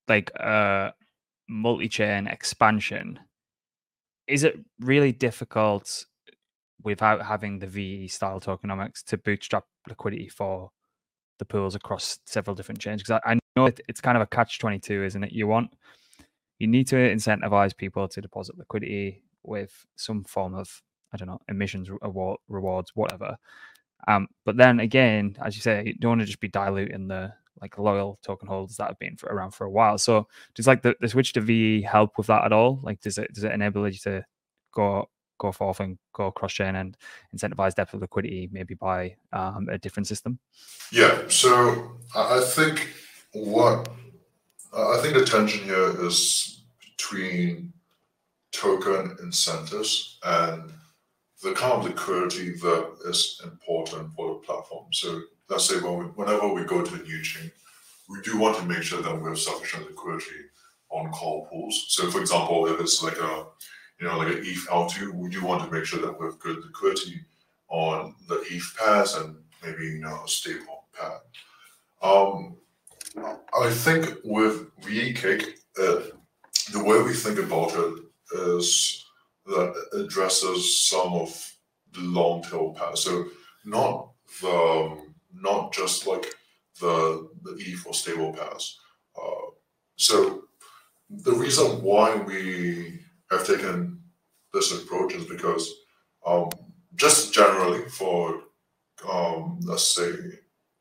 like 0.07 0.31
uh 0.38 0.90
multi-chain 1.48 2.29
expansion, 2.29 3.18
is 4.29 4.44
it 4.44 4.61
really 4.79 5.11
difficult 5.11 6.07
without 6.83 7.22
having 7.22 7.59
the 7.59 7.66
VE 7.66 8.09
style 8.09 8.40
tokenomics 8.40 9.03
to 9.05 9.18
bootstrap 9.18 9.64
liquidity 9.88 10.29
for 10.29 10.70
the 11.40 11.44
pools 11.44 11.74
across 11.74 12.20
several 12.26 12.55
different 12.55 12.81
chains. 12.81 13.03
Because 13.03 13.20
I, 13.24 13.33
I, 13.33 13.38
know 13.61 13.66
it, 13.66 13.81
it's 13.88 14.01
kind 14.01 14.16
of 14.16 14.23
a 14.23 14.27
catch 14.27 14.59
22, 14.59 15.05
isn't 15.05 15.25
it? 15.25 15.33
You 15.33 15.46
want, 15.46 15.73
you 16.59 16.66
need 16.66 16.87
to 16.88 16.96
incentivize 16.96 17.77
people 17.77 18.09
to 18.09 18.20
deposit 18.20 18.59
liquidity 18.59 19.23
with 19.42 19.87
some 19.96 20.25
form 20.25 20.55
of, 20.55 20.83
I 21.12 21.16
don't 21.16 21.29
know, 21.29 21.40
emissions 21.49 21.88
award, 22.03 22.38
rewards, 22.49 22.92
whatever. 22.94 23.37
Um, 24.09 24.29
but 24.44 24.57
then 24.57 24.81
again, 24.81 25.37
as 25.44 25.57
you 25.57 25.62
say, 25.62 25.83
you 25.87 25.94
don't 25.94 26.12
want 26.12 26.20
to 26.23 26.27
just 26.27 26.40
be 26.40 26.49
diluting 26.49 27.09
the 27.09 27.33
like 27.61 27.79
loyal 27.79 28.18
token 28.23 28.49
holders 28.49 28.77
that 28.77 28.88
have 28.88 28.99
been 28.99 29.16
for, 29.16 29.27
around 29.27 29.51
for 29.51 29.64
a 29.64 29.70
while. 29.70 29.99
So 29.99 30.27
does 30.55 30.66
like 30.66 30.83
the, 30.83 30.94
the 31.01 31.09
switch 31.09 31.35
to 31.35 31.40
VE 31.40 31.83
help 31.83 32.16
with 32.16 32.29
that 32.29 32.44
at 32.44 32.53
all? 32.53 32.81
Like 32.83 33.01
does 33.01 33.18
it 33.18 33.33
does 33.35 33.44
it 33.44 33.53
enable 33.53 33.87
you 33.87 33.99
to 33.99 34.25
go 34.73 35.09
go 35.38 35.53
forth 35.53 35.81
and 35.81 35.99
go 36.12 36.31
cross 36.31 36.53
chain 36.53 36.77
and 36.77 36.96
incentivize 37.35 37.75
depth 37.75 37.94
of 37.94 38.01
liquidity, 38.01 38.49
maybe 38.53 38.75
by 38.75 39.16
um, 39.33 39.68
a 39.70 39.79
different 39.79 40.07
system? 40.07 40.38
Yeah. 40.92 41.23
So 41.29 41.99
I 42.14 42.40
think 42.40 42.88
what 43.32 43.88
I 44.72 44.98
think 45.02 45.14
the 45.14 45.24
tension 45.24 45.64
here 45.64 46.06
is 46.06 46.62
between 46.96 47.72
token 48.52 49.16
incentives 49.22 50.18
and 50.24 50.72
the 51.42 51.52
kind 51.52 51.72
of 51.72 51.84
liquidity 51.84 52.50
that 52.50 52.96
is 53.06 53.40
important 53.44 54.12
for 54.14 54.34
the 54.34 54.40
platform. 54.40 54.86
So 54.92 55.22
let's 55.48 55.64
say 55.64 55.80
when 55.80 55.98
we, 55.98 56.04
whenever 56.04 56.48
we 56.52 56.64
go 56.64 56.84
to 56.84 56.94
a 56.94 57.02
new 57.04 57.22
chain, 57.22 57.50
we 58.08 58.20
do 58.22 58.36
want 58.38 58.58
to 58.58 58.64
make 58.64 58.82
sure 58.82 59.00
that 59.00 59.20
we 59.20 59.28
have 59.28 59.38
sufficient 59.38 59.86
liquidity 59.86 60.46
on 60.90 61.10
call 61.12 61.46
pools. 61.46 61.86
So 61.88 62.10
for 62.10 62.20
example, 62.20 62.66
if 62.66 62.80
it's 62.80 63.02
like 63.02 63.18
a 63.18 63.46
you 64.00 64.06
know, 64.06 64.16
like 64.16 64.28
an 64.28 64.42
ETH 64.42 64.66
L2, 64.68 65.12
we 65.12 65.28
do 65.28 65.44
want 65.44 65.62
to 65.62 65.70
make 65.70 65.84
sure 65.84 66.00
that 66.00 66.18
we 66.18 66.24
have 66.24 66.38
good 66.38 66.56
liquidity 66.64 67.20
on 67.68 68.14
the 68.28 68.42
ETH 68.50 68.74
pairs 68.78 69.14
and 69.14 69.36
maybe, 69.62 69.84
you 69.84 70.00
know, 70.00 70.22
a 70.24 70.28
stable 70.28 70.84
pair. 70.98 71.20
Um, 72.02 72.56
I 73.16 73.70
think 73.70 74.16
with 74.25 74.70
Cake, 74.87 75.59
uh, 75.79 76.01
the 76.73 76.85
way 76.85 77.03
we 77.03 77.12
think 77.12 77.38
about 77.38 77.73
it 77.75 78.05
is 78.33 79.05
that 79.46 79.75
it 79.92 80.01
addresses 80.01 80.88
some 80.88 81.14
of 81.14 81.53
the 81.92 82.01
long 82.01 82.42
tail 82.42 82.73
pairs. 82.73 83.05
So 83.05 83.27
not 83.64 84.11
the 84.40 84.49
um, 84.49 85.14
not 85.35 85.73
just 85.73 86.07
like 86.07 86.27
the 86.81 87.29
the 87.42 87.57
ETH 87.59 87.87
or 87.87 87.94
stable 87.94 88.33
pairs. 88.33 88.79
Uh, 89.20 89.51
so 89.96 90.44
the 91.09 91.33
reason 91.33 91.83
why 91.83 92.14
we 92.14 93.01
have 93.31 93.46
taken 93.46 94.01
this 94.53 94.73
approach 94.73 95.14
is 95.14 95.25
because 95.25 95.73
um, 96.25 96.49
just 96.94 97.35
generally 97.35 97.88
for 97.88 98.42
um, 99.11 99.59
let's 99.64 99.94
say 99.94 100.12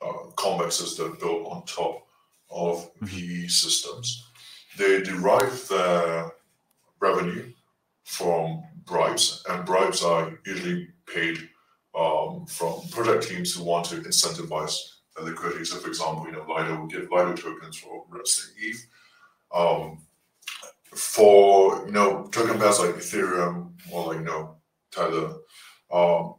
uh, 0.02 0.30
convexes 0.36 0.96
that 0.98 1.06
are 1.06 1.16
built 1.16 1.48
on 1.48 1.66
top 1.66 2.06
of. 2.50 2.90
VE 3.02 3.48
systems, 3.48 4.28
they 4.78 5.02
derive 5.02 5.68
their 5.68 6.32
revenue 7.00 7.52
from 8.04 8.64
bribes, 8.86 9.44
and 9.50 9.66
bribes 9.66 10.04
are 10.04 10.40
usually 10.46 10.90
paid 11.06 11.38
um, 11.98 12.46
from 12.48 12.82
project 12.92 13.28
teams 13.28 13.54
who 13.54 13.64
want 13.64 13.86
to 13.86 13.96
incentivize 13.98 14.76
the 15.16 15.24
liquidity. 15.24 15.66
So, 15.66 15.78
for 15.78 15.88
example, 15.88 16.26
you 16.26 16.32
know, 16.32 16.46
Lido 16.48 16.80
will 16.80 16.88
give 16.88 17.10
Lido 17.12 17.34
tokens 17.34 17.78
for 17.78 18.06
say 18.26 18.52
ETH. 18.60 18.86
Um, 19.54 20.00
for 20.94 21.86
you 21.86 21.92
know 21.92 22.28
token 22.32 22.60
pairs 22.60 22.80
like 22.80 22.96
Ethereum 22.96 23.72
or 23.92 24.08
like 24.08 24.20
you 24.20 24.26
know 24.26 24.56
Tether, 24.92 25.36
um, 25.92 26.36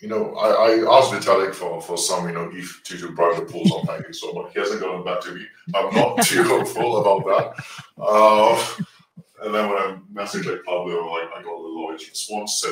you 0.00 0.08
know 0.08 0.34
I, 0.34 0.48
I 0.68 0.70
asked 0.98 1.12
Vitalik 1.12 1.54
for 1.54 1.80
for 1.80 1.96
some 1.98 2.26
you 2.26 2.32
know 2.34 2.50
ETH 2.52 2.80
to 2.84 2.96
to 2.98 3.12
bribe 3.12 3.36
the 3.36 3.42
pools 3.42 3.70
on 3.72 3.86
Pancake 3.86 4.14
so 4.14 4.32
but 4.34 4.50
he 4.52 4.58
hasn't 4.60 4.80
gotten 4.80 5.04
back 5.04 5.20
to 5.22 5.32
me. 5.34 5.46
I'm 5.74 5.94
not 5.94 6.22
too 6.24 6.42
hopeful 6.44 6.98
about 7.00 7.24
that. 7.26 7.54
Uh, 8.02 8.56
and 9.42 9.54
then 9.54 9.68
when 9.70 9.78
I 9.78 9.96
messaged 10.12 10.46
like 10.46 10.62
Paolo, 10.64 11.06
like 11.12 11.28
I 11.36 11.42
got 11.42 11.54
a 11.54 11.60
lawyer's 11.60 12.08
response. 12.08 12.58
So 12.60 12.68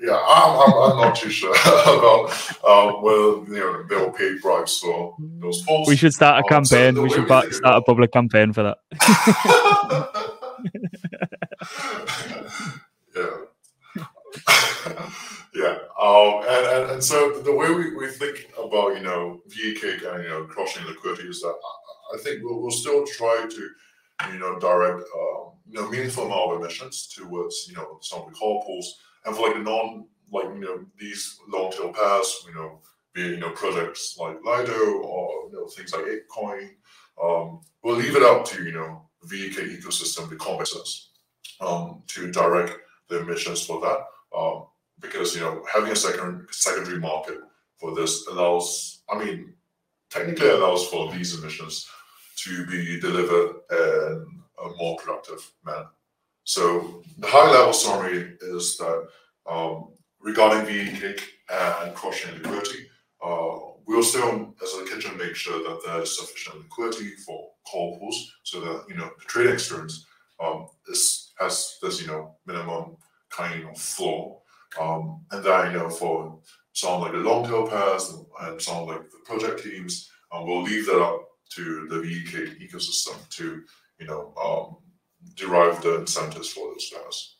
yeah, 0.00 0.18
I'm, 0.26 0.58
I'm, 0.60 0.72
I'm 0.90 0.96
not 0.96 1.14
too 1.16 1.30
sure 1.30 1.50
about 1.54 2.30
uh, 2.64 2.92
whether 3.00 3.54
you 3.54 3.60
know 3.60 3.82
they'll 3.88 4.10
pay 4.10 4.34
bribes 4.42 4.78
for 4.78 5.14
those 5.40 5.62
polls. 5.62 5.86
We 5.88 5.94
should 5.96 6.12
start 6.12 6.42
a 6.42 6.44
Um, 6.54 6.64
campaign. 6.64 7.00
we 7.00 7.08
should 7.10 7.26
start 7.26 7.46
a 7.62 7.80
public 7.82 8.10
campaign 8.12 8.52
for 8.52 8.62
that. 8.64 8.78
yeah. 13.16 13.30
Yeah. 15.54 15.78
Um, 16.00 16.42
and, 16.48 16.66
and, 16.66 16.90
and 16.92 17.04
so 17.04 17.38
the 17.38 17.54
way 17.54 17.72
we, 17.72 17.94
we 17.94 18.08
think 18.08 18.52
about, 18.58 18.96
you 18.96 19.02
know, 19.02 19.40
cake 19.48 20.02
and, 20.04 20.24
you 20.24 20.28
know, 20.28 20.44
crushing 20.44 20.84
liquidity 20.84 21.28
is 21.28 21.40
that 21.42 21.54
I, 22.12 22.18
think 22.18 22.42
we'll, 22.42 22.60
we'll 22.60 22.72
still 22.72 23.06
try 23.06 23.46
to, 23.48 23.70
you 24.32 24.38
know, 24.40 24.58
direct, 24.58 24.98
um, 24.98 25.52
you 25.68 25.80
know, 25.80 25.88
meaningful 25.88 26.24
amount 26.24 26.52
of 26.52 26.60
emissions 26.60 27.06
towards, 27.06 27.66
you 27.68 27.76
know, 27.76 27.98
some 28.02 28.22
of 28.22 28.28
the 28.28 28.34
call 28.34 28.64
pools. 28.64 28.98
And 29.24 29.36
for 29.36 29.46
like 29.46 29.54
the 29.54 29.62
non, 29.62 30.06
like, 30.32 30.46
you 30.46 30.60
know, 30.60 30.84
these 30.98 31.38
long 31.48 31.70
tail 31.70 31.92
pairs, 31.92 32.44
you 32.48 32.54
know, 32.54 32.80
be 33.12 33.22
it, 33.22 33.30
you 33.30 33.36
know, 33.38 33.50
projects 33.50 34.16
like 34.18 34.36
Lido 34.44 34.98
or, 35.02 35.48
you 35.50 35.52
know, 35.52 35.66
things 35.68 35.92
like 35.92 36.04
ApeCoin, 36.04 36.70
um, 37.22 37.60
we'll 37.84 37.96
leave 37.96 38.16
it 38.16 38.24
up 38.24 38.44
to, 38.46 38.64
you 38.64 38.72
know, 38.72 39.08
VeCake 39.26 39.80
ecosystem, 39.80 40.28
the 40.28 40.34
convexes, 40.34 41.10
um, 41.60 42.02
to 42.08 42.32
direct 42.32 42.72
the 43.08 43.20
emissions 43.20 43.64
for 43.64 43.80
that. 43.80 43.98
Um, 44.36 44.66
because 45.00 45.34
you 45.34 45.40
know 45.42 45.64
having 45.72 45.92
a 45.92 45.96
second 45.96 46.46
secondary 46.50 46.98
market 46.98 47.38
for 47.78 47.94
this 47.94 48.26
allows, 48.26 49.02
I 49.10 49.18
mean, 49.18 49.54
technically 50.10 50.48
allows 50.48 50.86
for 50.86 51.12
these 51.12 51.38
emissions 51.38 51.86
to 52.36 52.66
be 52.66 53.00
delivered 53.00 53.56
in 53.70 54.26
a 54.64 54.68
more 54.76 54.96
productive 54.96 55.50
manner. 55.64 55.88
So 56.44 57.02
the 57.18 57.26
high 57.26 57.50
level 57.50 57.72
summary 57.72 58.36
is 58.40 58.76
that 58.78 59.08
um, 59.48 59.88
regarding 60.20 60.66
VE 60.66 61.16
and 61.50 61.94
crushing 61.94 62.34
liquidity, 62.34 62.86
uh, 63.24 63.58
we'll 63.86 64.02
still, 64.02 64.54
as 64.62 64.74
a 64.74 64.84
kitchen, 64.84 65.16
make 65.16 65.34
sure 65.34 65.58
that 65.62 65.80
there 65.84 66.02
is 66.02 66.18
sufficient 66.18 66.58
liquidity 66.58 67.10
for 67.26 67.50
call 67.66 67.98
pools, 67.98 68.32
so 68.42 68.60
that 68.60 68.84
you 68.88 68.94
know 68.94 69.10
the 69.18 69.24
trading 69.26 69.54
experience 69.54 70.06
um, 70.42 70.68
is 70.88 71.32
has 71.38 71.78
this 71.82 72.00
you 72.00 72.06
know 72.06 72.36
minimum 72.46 72.96
kind 73.34 73.68
of 73.68 73.78
floor, 73.78 74.40
um, 74.80 75.24
and 75.30 75.44
then 75.44 75.72
you 75.72 75.78
know 75.78 75.88
for 75.88 76.38
some 76.72 77.00
like 77.00 77.12
the 77.12 77.18
long 77.18 77.44
tail 77.44 77.66
pairs 77.66 78.10
and, 78.10 78.26
and 78.42 78.62
some 78.62 78.86
like 78.86 79.10
the 79.10 79.18
project 79.24 79.62
teams, 79.62 80.10
um, 80.32 80.46
we'll 80.46 80.62
leave 80.62 80.86
that 80.86 81.00
up 81.00 81.28
to 81.50 81.86
the 81.88 81.96
VeCake 81.96 82.60
ecosystem 82.60 83.28
to 83.30 83.62
you 83.98 84.06
know 84.06 84.34
um, 84.42 84.76
derive 85.34 85.80
the 85.82 86.00
incentives 86.00 86.50
for 86.50 86.68
those 86.68 86.90
pairs. 86.90 87.36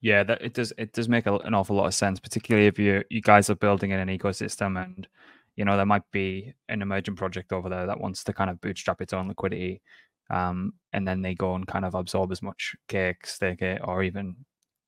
Yeah, 0.00 0.22
that 0.24 0.42
it 0.42 0.52
does. 0.52 0.72
It 0.76 0.92
does 0.92 1.08
make 1.08 1.26
a, 1.26 1.36
an 1.38 1.54
awful 1.54 1.76
lot 1.76 1.86
of 1.86 1.94
sense, 1.94 2.20
particularly 2.20 2.66
if 2.66 2.78
you 2.78 3.02
you 3.08 3.22
guys 3.22 3.48
are 3.48 3.54
building 3.54 3.90
in 3.90 4.00
an 4.00 4.08
ecosystem, 4.08 4.82
and 4.82 5.08
you 5.56 5.64
know 5.64 5.76
there 5.76 5.86
might 5.86 6.10
be 6.12 6.52
an 6.68 6.82
emerging 6.82 7.16
project 7.16 7.52
over 7.52 7.68
there 7.70 7.86
that 7.86 8.00
wants 8.00 8.22
to 8.24 8.34
kind 8.34 8.50
of 8.50 8.60
bootstrap 8.60 9.00
its 9.00 9.14
own 9.14 9.28
liquidity, 9.28 9.80
um, 10.28 10.74
and 10.92 11.08
then 11.08 11.22
they 11.22 11.34
go 11.34 11.54
and 11.54 11.66
kind 11.66 11.86
of 11.86 11.94
absorb 11.94 12.32
as 12.32 12.42
much 12.42 12.76
cake, 12.86 13.26
stake 13.26 13.62
it, 13.62 13.80
or 13.82 14.02
even 14.02 14.36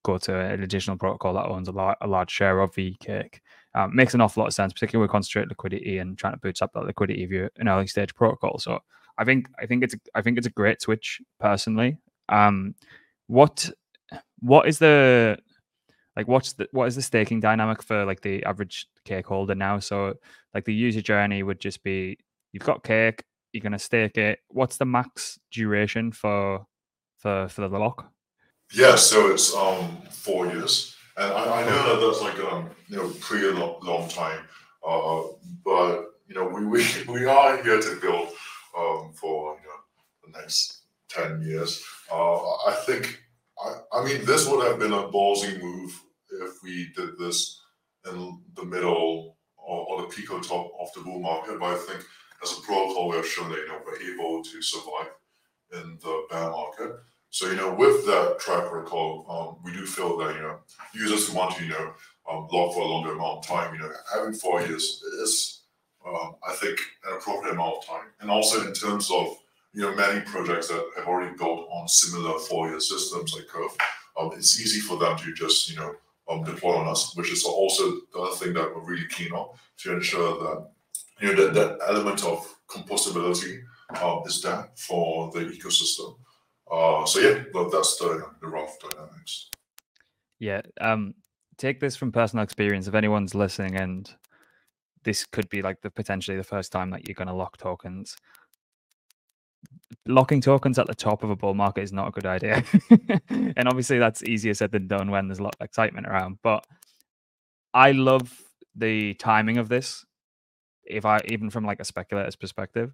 go 0.07 0.19
to 0.19 0.39
an 0.39 0.63
additional 0.63 0.97
protocol 0.97 1.35
that 1.35 1.47
owns 1.47 1.69
a, 1.69 1.73
lar- 1.73 1.97
a 2.01 2.07
large 2.07 2.31
share 2.31 2.61
of 2.61 2.75
the 2.75 2.95
cake. 3.01 3.41
Um, 3.75 3.95
makes 3.95 4.15
an 4.15 4.21
awful 4.21 4.41
lot 4.43 4.47
of 4.47 4.55
sense, 4.55 4.73
particularly 4.73 5.03
with 5.03 5.11
concentrated 5.11 5.51
liquidity 5.51 5.99
and 5.99 6.17
trying 6.17 6.33
to 6.33 6.39
bootstrap 6.39 6.73
that 6.73 6.87
liquidity 6.87 7.25
if 7.25 7.31
you're 7.31 7.51
an 7.59 7.69
early 7.69 7.87
stage 7.87 8.15
protocol. 8.15 8.59
So 8.59 8.79
I 9.19 9.25
think 9.25 9.49
I 9.61 9.67
think 9.67 9.83
it's 9.83 9.95
a, 9.95 9.99
I 10.15 10.23
think 10.23 10.39
it's 10.39 10.47
a 10.47 10.51
great 10.51 10.81
switch 10.81 11.21
personally. 11.41 11.99
Um, 12.29 12.75
what 13.27 13.69
what 14.41 14.69
is 14.69 14.79
the 14.79 15.37
like 16.17 16.29
what's 16.29 16.55
the 16.55 16.69
what 16.73 16.87
is 16.87 16.95
the 16.95 17.03
staking 17.03 17.41
dynamic 17.41 17.83
for 17.83 18.07
like 18.07 18.23
the 18.23 18.45
average 18.45 18.87
cake 19.05 19.27
holder 19.27 19.55
now? 19.55 19.79
So 19.79 20.15
like 20.55 20.65
the 20.65 20.75
user 20.75 21.03
journey 21.03 21.43
would 21.43 21.61
just 21.61 21.83
be 21.83 22.19
you've 22.53 22.65
got 22.65 22.85
cake, 22.85 23.25
you're 23.53 23.63
gonna 23.63 23.79
stake 23.79 24.17
it. 24.17 24.39
What's 24.49 24.79
the 24.79 24.87
max 24.87 25.39
duration 25.51 26.13
for 26.13 26.65
for 27.19 27.49
for 27.49 27.69
the 27.69 27.79
lock? 27.79 28.16
Yeah, 28.73 28.97
so 28.97 29.31
it's 29.33 29.55
um 29.55 29.99
four 30.11 30.47
years, 30.47 30.97
and 31.17 31.33
I, 31.33 31.63
I 31.63 31.65
know 31.67 32.01
that 32.01 32.07
that's 32.07 32.21
like 32.21 32.39
um 32.53 32.71
you 32.89 32.97
know 32.97 33.09
pretty 33.21 33.47
long, 33.49 33.79
long 33.83 34.09
time, 34.09 34.41
uh, 34.87 35.23
but 35.65 36.07
you 36.27 36.35
know 36.35 36.49
we, 36.49 36.65
we 36.67 36.85
we 37.09 37.25
are 37.27 37.63
here 37.63 37.81
to 37.81 38.01
build 38.01 38.29
um 38.77 39.13
for 39.15 39.57
you 39.63 39.69
know 39.69 39.81
the 40.33 40.39
next 40.39 40.83
ten 41.09 41.41
years. 41.43 41.83
Uh, 42.13 42.35
I 42.67 42.75
think 42.87 43.23
I, 43.65 43.75
I 43.93 44.05
mean 44.05 44.25
this 44.25 44.49
would 44.49 44.67
have 44.67 44.79
been 44.81 44.93
a 44.93 45.09
ballsy 45.09 45.61
move 45.63 45.93
if 46.43 46.63
we 46.63 46.93
did 46.97 47.17
this 47.19 47.61
in 48.11 48.41
the 48.55 48.65
middle 48.65 49.37
or, 49.57 49.87
or 49.87 50.03
the 50.03 50.09
pico 50.09 50.41
top 50.41 50.73
of 50.81 50.93
the 50.95 51.01
bull 51.03 51.21
market, 51.21 51.61
but 51.61 51.71
I 51.75 51.77
think 51.77 52.05
as 52.43 52.53
a 52.59 52.61
protocol 52.63 53.09
we 53.11 53.17
have 53.17 53.27
shown 53.27 53.49
that 53.51 53.59
you 53.59 53.69
know 53.69 53.81
we're 53.87 54.13
able 54.13 54.43
to 54.43 54.61
survive 54.61 55.13
in 55.73 55.99
the 56.03 56.27
bear 56.31 56.51
market. 56.51 56.97
So, 57.37 57.51
you 57.51 57.57
know, 57.57 57.75
with 57.75 58.07
that 58.07 58.39
track 58.41 58.73
record, 58.73 59.27
um, 59.29 59.57
we 59.63 59.71
do 59.71 59.85
feel 59.85 60.17
that, 60.17 60.35
you 60.37 60.41
know, 60.41 60.57
users 60.95 61.29
who 61.29 61.37
want 61.37 61.55
to, 61.55 61.65
you 61.65 61.69
know, 61.69 61.93
um, 62.31 62.49
log 62.51 62.73
for 62.73 62.81
a 62.81 62.87
longer 62.87 63.13
amount 63.13 63.41
of 63.41 63.47
time, 63.47 63.75
you 63.75 63.81
know, 63.81 63.93
having 64.11 64.33
four 64.33 64.63
years 64.63 65.03
is, 65.23 65.61
um, 66.09 66.37
I 66.49 66.55
think, 66.55 66.81
an 67.07 67.19
appropriate 67.19 67.53
amount 67.53 67.77
of 67.77 67.87
time. 67.87 68.07
And 68.21 68.31
also 68.31 68.67
in 68.67 68.73
terms 68.73 69.11
of, 69.11 69.37
you 69.75 69.83
know, 69.83 69.95
many 69.95 70.23
projects 70.23 70.69
that 70.69 70.83
have 70.97 71.07
already 71.07 71.37
built 71.37 71.69
on 71.71 71.87
similar 71.89 72.39
four-year 72.39 72.81
systems 72.81 73.35
like 73.35 73.49
Curve, 73.49 73.77
um, 74.19 74.31
it's 74.33 74.59
easy 74.59 74.81
for 74.81 74.97
them 74.97 75.19
to 75.19 75.35
just, 75.35 75.69
you 75.69 75.77
know, 75.77 75.95
um, 76.31 76.43
deploy 76.43 76.75
on 76.75 76.89
us, 76.89 77.15
which 77.17 77.31
is 77.31 77.45
also 77.45 78.01
the 78.15 78.19
other 78.19 78.37
thing 78.37 78.55
that 78.55 78.75
we're 78.75 78.81
really 78.81 79.09
keen 79.11 79.33
on 79.33 79.51
to 79.81 79.93
ensure 79.93 80.39
that, 80.39 80.71
you 81.21 81.35
know, 81.35 81.45
that, 81.45 81.53
that 81.53 81.87
element 81.87 82.25
of 82.25 82.51
composability 82.67 83.61
um, 84.01 84.23
is 84.25 84.41
there 84.41 84.71
for 84.75 85.31
the 85.33 85.41
ecosystem. 85.41 86.17
Uh, 86.71 87.05
so 87.07 87.21
yeah, 87.21 87.45
that's 87.71 87.97
the, 87.97 88.27
the 88.41 88.49
rough 88.49 88.77
dynamics. 88.81 89.51
Yeah. 90.39 90.63
Um 90.81 91.15
take 91.59 91.81
this 91.81 91.97
from 91.97 92.13
personal 92.13 92.43
experience. 92.43 92.87
If 92.87 92.95
anyone's 92.95 93.35
listening 93.35 93.77
and 93.77 94.13
this 95.05 95.25
could 95.25 95.49
be 95.49 95.63
like 95.63 95.81
the 95.83 95.91
potentially 95.91 96.37
the 96.37 96.45
first 96.45 96.73
time 96.73 96.91
that 96.91 97.07
you're 97.07 97.15
gonna 97.15 97.35
lock 97.35 97.57
tokens. 97.57 98.17
Locking 100.07 100.41
tokens 100.41 100.79
at 100.79 100.87
the 100.87 100.95
top 100.95 101.23
of 101.23 101.31
a 101.31 101.37
bull 101.37 101.55
market 101.55 101.83
is 101.83 101.93
not 101.93 102.09
a 102.09 102.11
good 102.11 102.27
idea. 102.27 102.65
and 103.31 103.69
obviously 103.69 103.99
that's 103.99 104.25
easier 104.25 104.55
said 104.55 104.73
than 104.73 104.89
done 104.89 105.11
when 105.11 105.29
there's 105.29 105.39
a 105.39 105.43
lot 105.43 105.57
of 105.59 105.65
excitement 105.65 106.07
around. 106.07 106.39
But 106.43 106.67
I 107.73 107.93
love 107.93 108.33
the 108.75 109.15
timing 109.15 109.59
of 109.59 109.69
this. 109.69 110.05
If 110.85 111.05
I 111.05 111.21
even 111.27 111.51
from 111.51 111.65
like 111.65 111.81
a 111.81 111.85
speculator's 111.85 112.37
perspective. 112.37 112.93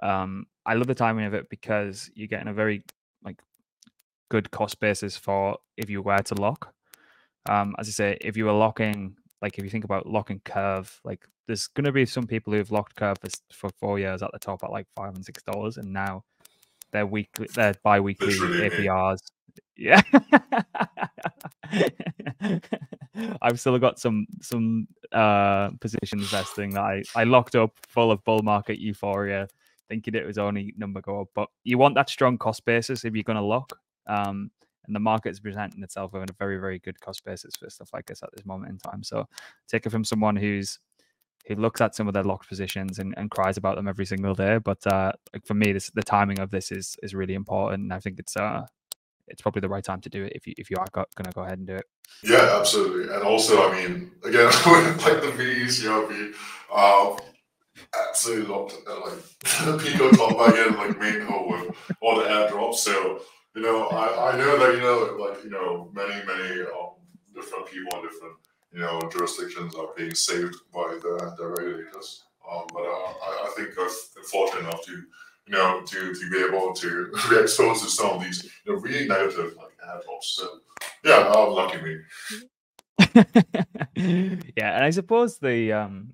Um, 0.00 0.46
I 0.64 0.74
love 0.74 0.86
the 0.86 0.94
timing 0.94 1.26
of 1.26 1.34
it 1.34 1.48
because 1.50 2.10
you're 2.14 2.28
getting 2.28 2.48
a 2.48 2.52
very 2.52 2.84
like 3.24 3.42
good 4.30 4.50
cost 4.50 4.80
basis 4.80 5.16
for 5.16 5.58
if 5.76 5.90
you 5.90 6.02
were 6.02 6.18
to 6.18 6.34
lock. 6.34 6.72
Um, 7.48 7.74
as 7.78 7.88
I 7.88 7.92
say, 7.92 8.18
if 8.20 8.36
you 8.36 8.44
were 8.44 8.52
locking, 8.52 9.16
like 9.40 9.58
if 9.58 9.64
you 9.64 9.70
think 9.70 9.84
about 9.84 10.06
locking 10.06 10.40
curve, 10.44 11.00
like 11.04 11.26
there's 11.46 11.66
going 11.68 11.84
to 11.86 11.92
be 11.92 12.04
some 12.06 12.26
people 12.26 12.52
who've 12.52 12.70
locked 12.70 12.94
curve 12.96 13.16
for, 13.20 13.28
for 13.52 13.70
four 13.80 13.98
years 13.98 14.22
at 14.22 14.30
the 14.32 14.38
top 14.38 14.62
at 14.64 14.70
like 14.70 14.86
five 14.96 15.14
and 15.14 15.24
six 15.24 15.42
dollars, 15.42 15.76
and 15.78 15.92
now 15.92 16.24
they're 16.92 17.06
weekly, 17.06 17.48
they're 17.54 17.74
bi-weekly. 17.82 18.34
APRs. 18.34 19.18
Yeah, 19.76 20.02
I've 23.42 23.60
still 23.60 23.78
got 23.78 23.98
some 23.98 24.26
some 24.40 24.88
uh 25.12 25.70
positions 25.80 26.28
vesting 26.30 26.70
that 26.70 26.82
I 26.82 27.02
I 27.14 27.24
locked 27.24 27.54
up 27.56 27.72
full 27.88 28.10
of 28.12 28.22
bull 28.24 28.42
market 28.42 28.78
euphoria, 28.80 29.48
thinking 29.88 30.14
it 30.14 30.26
was 30.26 30.38
only 30.38 30.74
number 30.76 31.00
go 31.00 31.22
up. 31.22 31.28
But 31.34 31.48
you 31.64 31.78
want 31.78 31.94
that 31.96 32.10
strong 32.10 32.38
cost 32.38 32.64
basis 32.64 33.04
if 33.04 33.14
you're 33.14 33.22
going 33.22 33.36
to 33.36 33.42
lock. 33.42 33.72
Um, 34.06 34.50
and 34.86 34.96
the 34.96 35.00
market 35.00 35.30
is 35.30 35.40
presenting 35.40 35.82
itself 35.82 36.12
with 36.14 36.30
a 36.30 36.34
very 36.38 36.56
very 36.56 36.78
good 36.78 36.98
cost 37.00 37.24
basis 37.24 37.54
for 37.56 37.68
stuff 37.68 37.90
like 37.92 38.06
this 38.06 38.22
at 38.22 38.30
this 38.34 38.46
moment 38.46 38.72
in 38.72 38.78
time. 38.78 39.02
So 39.02 39.26
take 39.68 39.86
it 39.86 39.90
from 39.90 40.04
someone 40.04 40.34
who's 40.34 40.78
who 41.46 41.54
looks 41.54 41.80
at 41.80 41.94
some 41.94 42.08
of 42.08 42.14
their 42.14 42.24
locked 42.24 42.48
positions 42.48 42.98
and, 42.98 43.14
and 43.16 43.30
cries 43.30 43.56
about 43.56 43.76
them 43.76 43.88
every 43.88 44.04
single 44.04 44.34
day. 44.34 44.58
But 44.58 44.86
uh, 44.86 45.12
for 45.44 45.54
me, 45.54 45.72
this 45.72 45.90
the 45.90 46.02
timing 46.02 46.38
of 46.38 46.50
this 46.50 46.72
is 46.72 46.96
is 47.02 47.14
really 47.14 47.34
important. 47.34 47.82
And 47.84 47.92
I 47.92 48.00
think 48.00 48.18
it's 48.18 48.36
uh 48.36 48.66
it's 49.28 49.42
probably 49.42 49.60
the 49.60 49.68
right 49.68 49.84
time 49.84 50.00
to 50.00 50.08
do 50.08 50.24
it 50.24 50.32
if 50.34 50.46
you 50.46 50.54
if 50.56 50.70
you 50.70 50.76
are 50.78 50.86
going 50.92 51.06
to 51.24 51.30
go 51.32 51.42
ahead 51.42 51.58
and 51.58 51.66
do 51.66 51.74
it. 51.74 51.84
Yeah, 52.22 52.58
absolutely. 52.58 53.14
And 53.14 53.22
also, 53.22 53.68
I 53.68 53.74
mean, 53.74 54.10
again, 54.24 54.44
like 55.04 55.20
the 55.20 55.32
VEs, 55.36 55.82
you 55.82 55.90
know, 55.90 56.04
um, 56.74 57.18
absolutely 57.94 58.46
locked 58.46 58.76
uh, 58.86 59.00
like 59.00 59.80
Pico 59.84 60.10
top 60.10 60.36
back 60.38 60.66
in 60.66 60.76
like 60.76 60.98
main 60.98 61.20
hole 61.22 61.50
with 61.50 61.76
all 62.00 62.16
the 62.16 62.24
airdrops. 62.24 62.76
So 62.76 63.22
you 63.54 63.62
know, 63.62 63.88
I, 63.88 64.32
I 64.32 64.36
know 64.36 64.58
that 64.58 64.74
you 64.74 64.80
know 64.80 65.16
like 65.18 65.44
you 65.44 65.50
know 65.50 65.90
many 65.94 66.24
many 66.26 66.62
um, 66.62 66.94
different 67.34 67.66
people 67.66 67.98
in 67.98 68.04
different 68.04 68.34
you 68.72 68.80
know 68.80 69.00
jurisdictions 69.12 69.74
are 69.74 69.88
being 69.96 70.14
saved 70.14 70.56
by 70.72 70.98
the, 71.02 71.34
the 71.36 71.46
regulators. 71.46 72.24
Um, 72.50 72.64
but 72.72 72.82
uh, 72.82 72.84
I, 72.84 73.46
I 73.46 73.52
think 73.56 73.70
I'm 73.78 74.24
fortunate 74.24 74.60
enough 74.60 74.84
to 74.84 74.92
you 74.92 75.52
know 75.52 75.82
to 75.84 76.14
to 76.14 76.30
be 76.30 76.38
able 76.44 76.72
to 76.74 77.12
be 77.30 77.36
exposed 77.40 77.82
to 77.84 77.90
some 77.90 78.16
of 78.16 78.22
these 78.22 78.44
you 78.44 78.74
know 78.74 78.80
really 78.80 79.08
negative 79.08 79.56
like 79.56 79.76
airdrops. 79.86 80.22
So 80.22 80.60
yeah, 81.04 81.32
I'm 81.34 81.52
lucky 81.52 81.80
me. 81.82 81.98
yeah, 84.56 84.74
and 84.76 84.84
I 84.84 84.90
suppose 84.90 85.38
the 85.38 85.72
um 85.72 86.12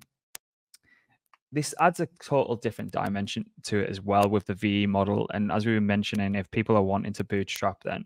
this 1.55 1.73
adds 1.79 2.01
a 2.01 2.07
total 2.21 2.57
different 2.57 2.91
dimension 2.91 3.45
to 3.63 3.79
it 3.79 3.89
as 3.89 4.01
well 4.01 4.27
with 4.29 4.45
the 4.45 4.53
VE 4.53 4.87
model. 4.87 5.25
And 5.33 5.53
as 5.53 5.65
we 5.65 5.73
were 5.73 5.79
mentioning, 5.79 6.35
if 6.35 6.51
people 6.51 6.75
are 6.75 6.83
wanting 6.83 7.13
to 7.13 7.23
bootstrap, 7.23 7.81
then 7.83 8.03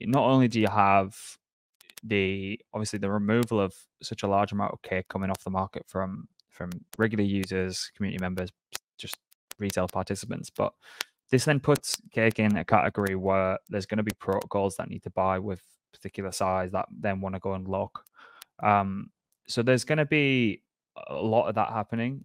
not 0.00 0.24
only 0.24 0.48
do 0.48 0.60
you 0.60 0.66
have 0.66 1.16
the 2.02 2.58
obviously 2.74 2.98
the 2.98 3.10
removal 3.10 3.60
of 3.60 3.74
such 4.02 4.24
a 4.24 4.26
large 4.26 4.50
amount 4.50 4.72
of 4.72 4.82
cake 4.82 5.06
coming 5.08 5.30
off 5.30 5.44
the 5.44 5.50
market 5.50 5.84
from 5.86 6.26
from 6.48 6.70
regular 6.98 7.22
users, 7.22 7.92
community 7.96 8.20
members, 8.20 8.50
just 8.98 9.18
retail 9.60 9.86
participants, 9.86 10.50
but 10.50 10.72
this 11.30 11.44
then 11.44 11.60
puts 11.60 11.96
cake 12.12 12.40
in 12.40 12.56
a 12.56 12.64
category 12.64 13.14
where 13.14 13.56
there's 13.68 13.86
going 13.86 13.98
to 13.98 14.02
be 14.02 14.10
protocols 14.18 14.74
that 14.76 14.90
need 14.90 15.04
to 15.04 15.10
buy 15.10 15.38
with 15.38 15.62
particular 15.92 16.32
size 16.32 16.72
that 16.72 16.86
then 16.90 17.20
want 17.20 17.36
to 17.36 17.38
go 17.38 17.54
and 17.54 17.68
lock. 17.68 18.04
Um, 18.60 19.10
so 19.46 19.62
there's 19.62 19.84
going 19.84 19.98
to 19.98 20.06
be 20.06 20.64
a 21.08 21.14
lot 21.14 21.46
of 21.46 21.54
that 21.54 21.68
happening 21.68 22.24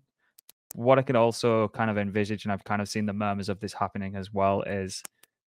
what 0.76 1.00
I 1.00 1.04
could 1.04 1.16
also 1.16 1.70
kind 1.70 1.90
of 1.90 1.98
envisage, 1.98 2.44
and 2.44 2.52
I've 2.52 2.64
kind 2.64 2.82
of 2.82 2.90
seen 2.90 3.06
the 3.06 3.14
murmurs 3.14 3.48
of 3.48 3.60
this 3.60 3.74
happening 3.74 4.16
as 4.16 4.34
well, 4.34 4.62
is 4.64 5.02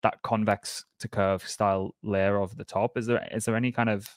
that 0.01 0.21
convex 0.23 0.83
to 0.99 1.07
curve 1.07 1.47
style 1.47 1.93
layer 2.01 2.41
over 2.41 2.55
the 2.55 2.63
top. 2.63 2.97
Is 2.97 3.05
there 3.05 3.27
is 3.31 3.45
there 3.45 3.55
any 3.55 3.71
kind 3.71 3.89
of 3.89 4.09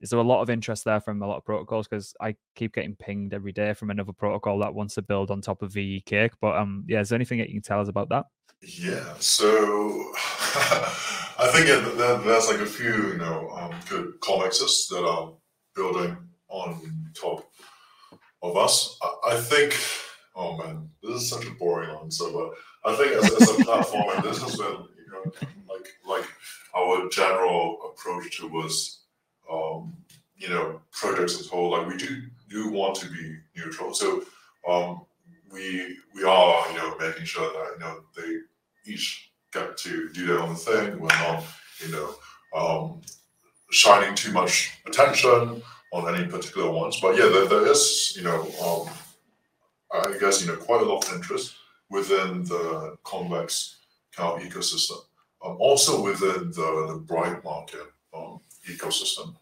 is 0.00 0.10
there 0.10 0.18
a 0.18 0.24
lot 0.24 0.42
of 0.42 0.50
interest 0.50 0.84
there 0.84 1.00
from 1.00 1.22
a 1.22 1.26
lot 1.26 1.36
of 1.36 1.44
protocols? 1.44 1.86
Because 1.86 2.14
I 2.20 2.34
keep 2.56 2.74
getting 2.74 2.96
pinged 2.96 3.32
every 3.32 3.52
day 3.52 3.72
from 3.74 3.90
another 3.90 4.12
protocol 4.12 4.58
that 4.58 4.74
wants 4.74 4.96
to 4.96 5.02
build 5.02 5.30
on 5.30 5.40
top 5.40 5.62
of 5.62 5.72
VE 5.72 6.02
Cake. 6.04 6.32
But 6.40 6.56
um, 6.56 6.84
yeah, 6.88 7.00
is 7.00 7.08
there 7.08 7.16
anything 7.16 7.38
that 7.38 7.48
you 7.48 7.54
can 7.54 7.62
tell 7.62 7.80
us 7.80 7.88
about 7.88 8.08
that? 8.08 8.26
Yeah, 8.60 9.14
so 9.20 9.46
I 10.16 11.48
think 11.52 11.66
there's 11.66 12.48
like 12.48 12.60
a 12.60 12.66
few, 12.66 13.12
you 13.12 13.18
know, 13.18 13.50
um, 13.50 13.74
good 13.88 14.20
convexes 14.20 14.88
that 14.88 15.04
are 15.04 15.32
building 15.76 16.16
on 16.48 17.10
top 17.14 17.48
of 18.42 18.56
us. 18.56 18.98
I, 19.02 19.32
I 19.32 19.40
think, 19.40 19.76
oh 20.34 20.56
man, 20.56 20.88
this 21.02 21.22
is 21.22 21.28
such 21.28 21.46
a 21.46 21.50
boring 21.52 21.90
answer, 21.90 22.24
but 22.32 22.50
I 22.84 22.96
think 22.96 23.12
as, 23.12 23.32
as 23.32 23.50
a 23.50 23.64
platform, 23.64 24.04
and 24.14 24.24
this 24.24 24.42
has 24.42 24.56
been, 24.56 24.66
you 24.96 25.12
know, 25.12 25.32
like 25.68 25.88
like 26.06 26.28
our 26.76 27.08
general 27.08 27.92
approach 27.92 28.38
towards, 28.38 29.00
um, 29.50 29.96
you 30.36 30.48
know, 30.48 30.80
projects 30.90 31.38
as 31.38 31.46
whole. 31.46 31.70
Like 31.70 31.86
we 31.86 31.96
do 31.96 32.22
do 32.48 32.70
want 32.70 32.96
to 32.96 33.08
be 33.08 33.36
neutral, 33.56 33.94
so 33.94 34.24
um, 34.68 35.02
we 35.50 35.96
we 36.14 36.24
are, 36.24 36.70
you 36.70 36.76
know, 36.76 36.96
making 36.98 37.24
sure 37.24 37.52
that 37.52 37.72
you 37.74 37.80
know 37.80 38.00
they 38.16 38.92
each 38.92 39.30
get 39.52 39.76
to 39.76 40.08
do 40.12 40.26
their 40.26 40.40
own 40.40 40.56
thing. 40.56 40.98
We're 40.98 41.08
not, 41.08 41.44
you 41.84 41.92
know, 41.92 42.14
um, 42.56 43.00
shining 43.70 44.14
too 44.14 44.32
much 44.32 44.72
attention 44.86 45.62
on 45.92 46.14
any 46.14 46.26
particular 46.26 46.70
ones. 46.70 46.98
But 47.00 47.16
yeah, 47.16 47.26
there, 47.26 47.46
there 47.46 47.66
is, 47.66 48.14
you 48.16 48.22
know, 48.22 48.42
um, 48.64 48.88
I 49.92 50.18
guess, 50.18 50.40
you 50.40 50.50
know, 50.50 50.56
quite 50.56 50.80
a 50.80 50.84
lot 50.84 51.06
of 51.06 51.14
interest 51.14 51.54
within 51.90 52.44
the 52.44 52.96
convex 53.04 53.76
of 54.18 54.40
ecosystem. 54.40 54.98
Um, 55.44 55.56
also 55.58 56.02
within 56.02 56.50
the, 56.50 56.86
the 56.88 57.02
bribe 57.04 57.44
market 57.44 57.92
um, 58.14 58.40
ecosystem. 58.68 59.34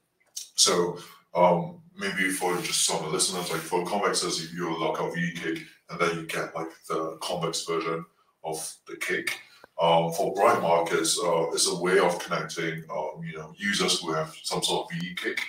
So 0.54 0.98
um, 1.34 1.80
maybe 1.96 2.30
for 2.30 2.56
just 2.56 2.84
some 2.84 2.96
of 2.96 3.04
the 3.04 3.10
listeners, 3.10 3.50
like 3.50 3.60
for 3.60 3.84
convexes, 3.84 4.52
you 4.52 4.76
lock 4.78 5.00
up 5.00 5.12
VeCake, 5.12 5.62
and 5.90 6.00
then 6.00 6.16
you 6.16 6.26
get 6.26 6.54
like 6.54 6.70
the 6.88 7.16
convex 7.20 7.64
version 7.64 8.04
of 8.44 8.76
the 8.88 8.96
cake. 8.96 9.38
Um, 9.80 10.12
for 10.12 10.34
bribe 10.34 10.62
markets, 10.62 11.18
uh, 11.22 11.50
it's 11.52 11.68
a 11.68 11.80
way 11.80 11.98
of 11.98 12.18
connecting, 12.18 12.84
um, 12.90 13.22
you 13.24 13.38
know, 13.38 13.54
users 13.56 14.00
who 14.00 14.12
have 14.12 14.34
some 14.42 14.62
sort 14.62 14.86
of 14.92 14.98
VE 14.98 15.14
cake 15.14 15.40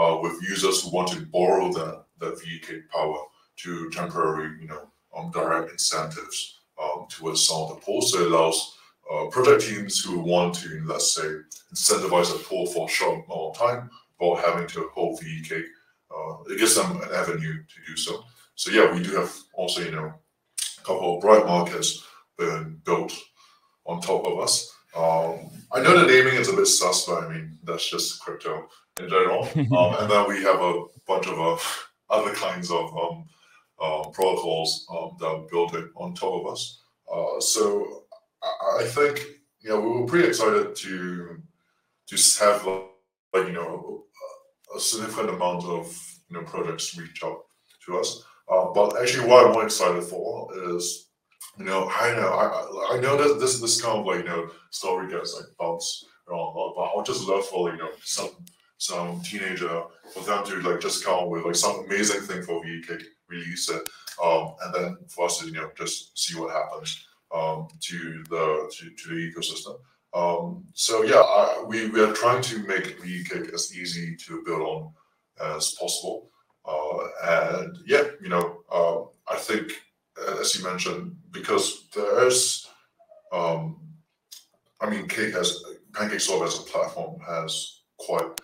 uh, 0.00 0.18
with 0.22 0.42
users 0.42 0.82
who 0.82 0.90
want 0.90 1.08
to 1.08 1.26
borrow 1.26 1.70
the, 1.72 2.02
the 2.18 2.30
VeCake 2.30 2.88
power 2.88 3.18
to 3.56 3.90
temporary, 3.90 4.58
you 4.60 4.66
know, 4.66 4.88
um, 5.14 5.30
direct 5.30 5.70
incentives 5.70 6.60
um, 6.82 7.06
towards 7.10 7.46
some 7.46 7.62
of 7.62 7.68
the 7.68 7.74
pools. 7.76 8.12
So 8.12 8.20
it 8.20 8.32
allows 8.32 8.78
uh, 9.12 9.26
project 9.26 9.62
teams 9.62 10.02
who 10.02 10.20
want 10.20 10.54
to, 10.56 10.82
let's 10.86 11.14
say, 11.14 11.28
incentivize 11.74 12.34
a 12.34 12.38
pool 12.38 12.66
for 12.66 12.88
a 12.88 12.90
short 12.90 13.26
amount 13.26 13.30
of 13.30 13.58
time 13.58 13.90
while 14.16 14.36
having 14.36 14.66
to 14.68 14.88
hold 14.94 15.20
VeCake. 15.20 15.64
Uh, 16.10 16.42
it 16.48 16.58
gives 16.58 16.76
them 16.76 16.96
an 17.02 17.08
avenue 17.14 17.62
to 17.62 17.76
do 17.86 17.96
so. 17.96 18.24
So 18.54 18.70
yeah, 18.70 18.90
we 18.92 19.02
do 19.02 19.14
have 19.16 19.34
also, 19.52 19.82
you 19.82 19.90
know, 19.90 20.14
a 20.78 20.82
couple 20.82 21.16
of 21.16 21.20
bribe 21.20 21.46
markets 21.46 22.06
been 22.38 22.80
built 22.84 23.12
on 23.84 24.00
top 24.00 24.26
of 24.26 24.38
us. 24.38 24.74
Um, 24.96 25.50
I 25.72 25.82
know 25.82 26.00
the 26.00 26.06
naming 26.06 26.34
is 26.34 26.48
a 26.48 26.56
bit 26.56 26.66
sus, 26.66 27.04
but 27.04 27.24
I 27.24 27.28
mean, 27.28 27.58
that's 27.64 27.88
just 27.88 28.20
crypto 28.20 28.68
in 29.00 29.08
general. 29.08 29.44
um, 29.54 30.02
and 30.02 30.10
then 30.10 30.28
we 30.28 30.42
have 30.42 30.60
a 30.60 30.84
bunch 31.06 31.26
of 31.26 31.38
uh, 31.38 31.56
other 32.10 32.34
kinds 32.34 32.70
of 32.70 32.96
um, 32.96 33.24
uh, 33.80 34.08
protocols 34.10 34.86
um, 34.90 35.16
that 35.18 35.26
are 35.26 35.46
building 35.50 35.90
on 35.96 36.14
top 36.14 36.44
of 36.44 36.52
us. 36.52 36.82
Uh, 37.12 37.40
so 37.40 38.04
I, 38.42 38.82
I, 38.82 38.84
think 38.84 39.26
you 39.60 39.70
know 39.70 39.80
we 39.80 40.00
were 40.00 40.06
pretty 40.06 40.28
excited 40.28 40.76
to 40.76 41.42
to 42.08 42.44
have 42.44 42.64
like 43.32 43.46
you 43.46 43.52
know 43.52 44.04
a 44.76 44.80
significant 44.80 45.30
amount 45.30 45.64
of 45.64 45.86
you 46.28 46.36
know 46.36 46.44
projects 46.44 46.96
reach 46.96 47.22
out 47.24 47.44
to 47.86 47.98
us. 47.98 48.22
Uh, 48.48 48.66
but 48.74 49.00
actually, 49.00 49.26
what 49.26 49.46
I'm 49.46 49.52
more 49.52 49.64
excited 49.64 50.02
for 50.04 50.50
is 50.76 51.08
you 51.58 51.64
know 51.64 51.88
I 51.88 52.14
know 52.14 52.28
I 52.28 52.96
I 52.96 53.00
know 53.00 53.16
that 53.16 53.40
this 53.40 53.60
this 53.60 53.80
kind 53.80 53.98
of 53.98 54.06
like 54.06 54.18
you 54.18 54.24
know 54.24 54.50
story 54.70 55.10
gets 55.10 55.34
like 55.34 55.46
bounced 55.58 56.06
around, 56.28 56.54
but 56.54 56.82
I 56.82 56.92
would 56.94 57.06
just 57.06 57.26
love 57.26 57.46
for 57.46 57.70
you 57.70 57.78
know 57.78 57.90
some 58.02 58.30
some 58.80 59.20
teenager 59.20 59.82
for 60.12 60.22
them 60.24 60.42
to 60.46 60.56
like 60.62 60.80
just 60.80 61.04
come 61.04 61.28
with 61.28 61.44
like 61.44 61.54
some 61.54 61.84
amazing 61.84 62.22
thing 62.22 62.42
for 62.42 62.64
VeCake, 62.64 63.04
release 63.28 63.68
it, 63.68 63.82
um, 64.24 64.54
and 64.62 64.74
then 64.74 64.96
for 65.06 65.26
us 65.26 65.38
to 65.38 65.46
you 65.46 65.52
know 65.52 65.70
just 65.76 66.18
see 66.18 66.38
what 66.38 66.50
happens 66.50 67.06
um, 67.34 67.68
to 67.78 68.24
the 68.30 68.72
to, 68.74 68.90
to 68.90 69.08
the 69.10 69.30
ecosystem. 69.30 69.78
Um, 70.14 70.64
so 70.72 71.02
yeah, 71.02 71.20
I, 71.20 71.62
we 71.66 71.90
we 71.90 72.00
are 72.00 72.14
trying 72.14 72.42
to 72.42 72.58
make 72.60 73.00
VeCake 73.02 73.52
as 73.52 73.76
easy 73.76 74.16
to 74.16 74.42
build 74.46 74.62
on 74.62 74.92
as 75.56 75.72
possible, 75.72 76.30
uh, 76.64 77.60
and 77.60 77.76
yeah, 77.86 78.04
you 78.22 78.30
know, 78.30 78.62
uh, 78.72 79.02
I 79.30 79.36
think 79.36 79.72
as 80.40 80.54
you 80.54 80.64
mentioned, 80.64 81.16
because 81.30 81.88
there's, 81.94 82.66
um, 83.32 83.80
I 84.80 84.88
mean, 84.90 85.06
Cake 85.06 85.34
has 85.34 85.62
PancakeSwap 85.92 86.46
as 86.46 86.58
a 86.58 86.62
platform 86.62 87.20
has 87.26 87.82
quite 87.98 88.40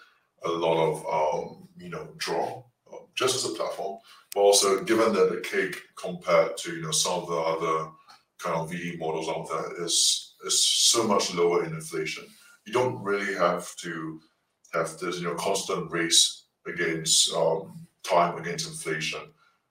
a 0.47 0.53
lot 0.53 0.79
of 0.79 0.95
um, 1.07 1.69
you 1.77 1.89
know 1.89 2.09
draw 2.17 2.63
um, 2.93 3.01
just 3.15 3.37
as 3.37 3.45
a 3.45 3.55
platform, 3.55 3.99
but 4.35 4.41
also 4.41 4.83
given 4.85 5.13
that 5.13 5.31
the 5.31 5.41
cake 5.41 5.81
compared 5.97 6.57
to 6.59 6.77
you 6.77 6.83
know 6.83 6.91
some 6.91 7.23
of 7.23 7.29
the 7.29 7.37
other 7.37 7.91
kind 8.39 8.57
of 8.57 8.71
VE 8.71 8.97
models 8.99 9.29
out 9.29 9.49
there 9.49 9.85
is 9.85 10.35
is 10.45 10.65
so 10.65 11.07
much 11.07 11.35
lower 11.35 11.65
in 11.65 11.73
inflation. 11.73 12.25
You 12.65 12.73
don't 12.73 13.03
really 13.03 13.35
have 13.35 13.75
to 13.77 14.21
have 14.73 14.99
this 14.99 15.19
you 15.19 15.25
know 15.25 15.35
constant 15.35 15.91
race 15.91 16.45
against 16.67 17.33
um, 17.33 17.87
time 18.03 18.39
against 18.39 18.69
inflation 18.69 19.21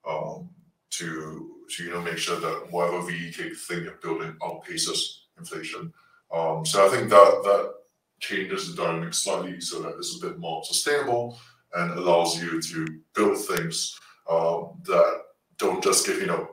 um, 0.08 0.50
to 0.92 1.52
to 1.70 1.84
you 1.84 1.92
know 1.92 2.02
make 2.02 2.18
sure 2.18 2.40
that 2.40 2.72
whatever 2.72 3.02
VE 3.02 3.32
cake 3.32 3.58
thing 3.58 3.84
you're 3.84 4.00
building 4.02 4.36
outpaces 4.42 5.20
inflation. 5.38 5.94
Um, 6.32 6.66
so 6.66 6.86
I 6.86 6.90
think 6.90 7.10
that 7.10 7.42
that 7.44 7.74
changes 8.20 8.74
the 8.76 8.84
dynamic 8.84 9.14
slightly 9.14 9.60
so 9.60 9.82
that 9.82 9.96
it's 9.98 10.22
a 10.22 10.28
bit 10.28 10.40
more 10.40 10.64
sustainable 10.64 11.38
and 11.74 11.92
allows 11.92 12.42
you 12.42 12.62
to 12.62 12.88
build 13.14 13.38
things 13.38 14.00
um, 14.30 14.82
that 14.86 15.22
don't 15.58 15.84
just 15.84 16.06
give 16.06 16.20
you 16.20 16.28
know 16.28 16.48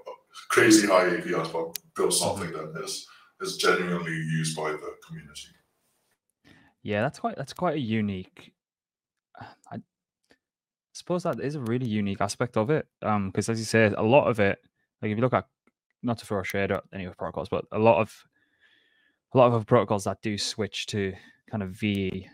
crazy 0.49 0.87
high 0.87 1.05
APRs, 1.05 1.53
but 1.53 1.79
build 1.97 2.13
something 2.13 2.53
that 2.53 2.83
is 2.83 3.07
is 3.41 3.57
genuinely 3.57 4.13
used 4.13 4.57
by 4.57 4.71
the 4.71 4.95
community. 5.07 5.49
Yeah, 6.83 7.03
that's 7.03 7.19
quite 7.19 7.37
that's 7.37 7.53
quite 7.53 7.77
a 7.77 7.81
unique. 7.81 8.53
I 9.41 9.79
suppose 10.93 11.23
that 11.23 11.41
is 11.41 11.55
a 11.55 11.61
really 11.61 11.87
unique 11.87 12.21
aspect 12.21 12.57
of 12.57 12.71
it. 12.71 12.87
Um, 13.03 13.31
because 13.31 13.49
as 13.49 13.59
you 13.59 13.65
said, 13.65 13.95
a 13.95 14.03
lot 14.03 14.29
of 14.29 14.39
it, 14.41 14.59
like 15.01 15.11
if 15.11 15.17
you 15.17 15.23
look 15.23 15.33
at 15.33 15.47
not 16.03 16.19
to 16.19 16.27
throw 16.27 16.41
a 16.41 16.45
shade 16.45 16.73
at 16.73 16.85
any 16.93 17.05
of 17.05 17.13
the 17.13 17.17
protocols, 17.17 17.49
but 17.49 17.65
a 17.73 17.79
lot 17.79 18.01
of 18.01 18.15
a 19.35 19.39
lot 19.39 19.53
of 19.53 19.67
protocols 19.67 20.05
that 20.05 20.21
do 20.23 20.37
switch 20.37 20.87
to 20.87 21.15
kind 21.53 21.63
of 21.63 21.71
V 21.71 22.27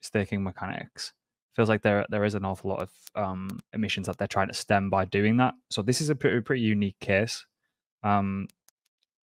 staking 0.00 0.42
mechanics 0.42 1.12
feels 1.58 1.68
like 1.68 1.82
there 1.82 2.06
there 2.08 2.24
is 2.24 2.36
an 2.36 2.44
awful 2.44 2.70
lot 2.70 2.80
of 2.80 2.90
um, 3.16 3.58
emissions 3.72 4.06
that 4.06 4.16
they're 4.16 4.28
trying 4.28 4.46
to 4.46 4.54
stem 4.54 4.88
by 4.88 5.04
doing 5.04 5.38
that. 5.38 5.54
So 5.70 5.82
this 5.82 6.00
is 6.00 6.08
a 6.08 6.14
pretty 6.14 6.40
pretty 6.40 6.62
unique 6.62 7.00
case. 7.00 7.44
Um, 8.04 8.46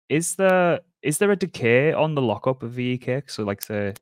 is 0.08 0.36
there 0.36 0.80
is 1.02 1.18
there 1.18 1.30
a 1.30 1.36
decay 1.36 1.92
on 1.92 2.14
the 2.14 2.22
lockup 2.22 2.62
of 2.62 2.72
VeCake? 2.72 3.30
So 3.30 3.42
like 3.42 3.60
say, 3.60 3.92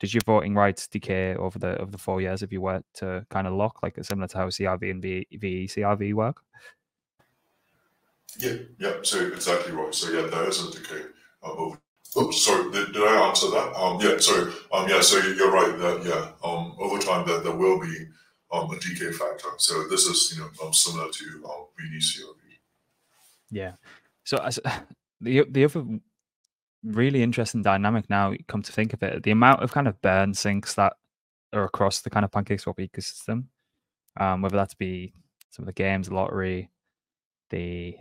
did 0.00 0.12
your 0.12 0.20
voting 0.26 0.54
rights 0.54 0.86
decay 0.86 1.34
over 1.34 1.58
the 1.58 1.80
over 1.80 1.90
the 1.90 1.96
four 1.96 2.20
years 2.20 2.42
if 2.42 2.52
you 2.52 2.60
were 2.60 2.82
to 2.96 3.24
kind 3.30 3.46
of 3.46 3.54
lock, 3.54 3.82
like 3.82 4.04
similar 4.04 4.28
to 4.28 4.36
how 4.36 4.48
CRV 4.48 4.90
and 4.90 5.00
v, 5.00 5.26
VeCRV 5.34 6.12
work? 6.12 6.42
Yeah, 8.38 8.56
yeah. 8.78 8.96
So 9.00 9.26
exactly 9.28 9.72
right. 9.72 9.94
So 9.94 10.10
yeah, 10.10 10.26
there 10.26 10.46
is 10.46 10.62
a 10.62 10.70
decay 10.70 11.04
over 11.42 11.78
Oops, 12.16 12.42
sorry, 12.42 12.70
did, 12.72 12.92
did 12.92 13.02
I 13.02 13.28
answer 13.28 13.50
that? 13.50 13.74
Um, 13.76 14.00
yeah, 14.00 14.18
sorry. 14.18 14.52
Um, 14.72 14.88
yeah, 14.88 15.00
so 15.00 15.18
you're 15.18 15.50
right 15.50 15.78
that 15.78 16.04
yeah, 16.04 16.48
um, 16.48 16.74
over 16.78 16.98
time 16.98 17.26
that 17.26 17.44
there 17.44 17.54
will 17.54 17.78
be 17.80 18.06
um, 18.52 18.70
a 18.70 18.78
decay 18.78 19.12
factor. 19.12 19.48
So 19.58 19.86
this 19.88 20.06
is 20.06 20.34
you 20.36 20.42
know 20.42 20.50
um, 20.66 20.72
similar 20.72 21.10
to 21.10 21.24
um, 21.44 21.66
VDCRV. 21.78 22.38
Yeah. 23.50 23.72
So 24.24 24.38
as 24.38 24.58
the 25.20 25.44
the 25.50 25.64
other 25.64 25.84
really 26.84 27.22
interesting 27.22 27.62
dynamic 27.62 28.08
now, 28.08 28.34
come 28.48 28.62
to 28.62 28.72
think 28.72 28.92
of 28.92 29.02
it, 29.02 29.22
the 29.22 29.30
amount 29.30 29.62
of 29.62 29.72
kind 29.72 29.88
of 29.88 30.00
burn 30.02 30.32
sinks 30.32 30.74
that 30.74 30.94
are 31.52 31.64
across 31.64 32.00
the 32.00 32.10
kind 32.10 32.24
of 32.24 32.30
PancakeSwap 32.30 32.78
ecosystem, 32.78 33.44
um, 34.18 34.42
whether 34.42 34.56
that 34.56 34.76
be 34.78 35.12
some 35.50 35.64
of 35.64 35.66
the 35.66 35.72
games, 35.72 36.10
lottery, 36.10 36.70
the 37.50 37.96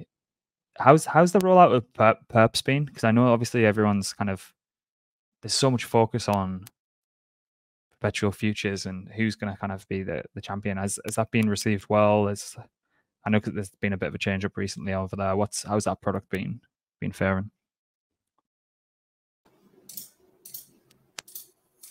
how's 0.78 1.06
how's 1.06 1.32
the 1.32 1.40
rollout 1.40 1.74
of 1.74 1.92
per- 1.94 2.18
perps 2.32 2.64
been? 2.64 2.86
Because 2.86 3.04
I 3.04 3.12
know 3.12 3.28
obviously 3.28 3.66
everyone's 3.66 4.14
kind 4.14 4.30
of 4.30 4.54
there's 5.42 5.54
so 5.54 5.72
much 5.72 5.86
focus 5.86 6.28
on 6.28 6.66
perpetual 7.92 8.32
futures 8.32 8.86
and 8.86 9.10
who's 9.10 9.36
going 9.36 9.54
to 9.54 9.60
kind 9.60 9.72
of 9.72 9.88
be 9.88 10.04
the, 10.04 10.24
the 10.34 10.42
champion. 10.42 10.78
Has 10.78 11.00
has 11.06 11.16
that 11.16 11.32
been 11.32 11.50
received 11.50 11.86
well? 11.90 12.28
As 12.28 12.56
I 13.26 13.30
know 13.30 13.40
there's 13.44 13.70
been 13.82 13.94
a 13.94 13.98
bit 13.98 14.08
of 14.08 14.16
a 14.16 14.20
change 14.20 14.46
up 14.46 14.58
recently 14.58 14.94
over 14.94 15.16
there. 15.16 15.36
What's 15.36 15.64
how's 15.64 15.86
that 15.86 16.02
product 16.02 16.30
been 16.30 16.62
been 17.00 17.12
faring? 17.12 17.52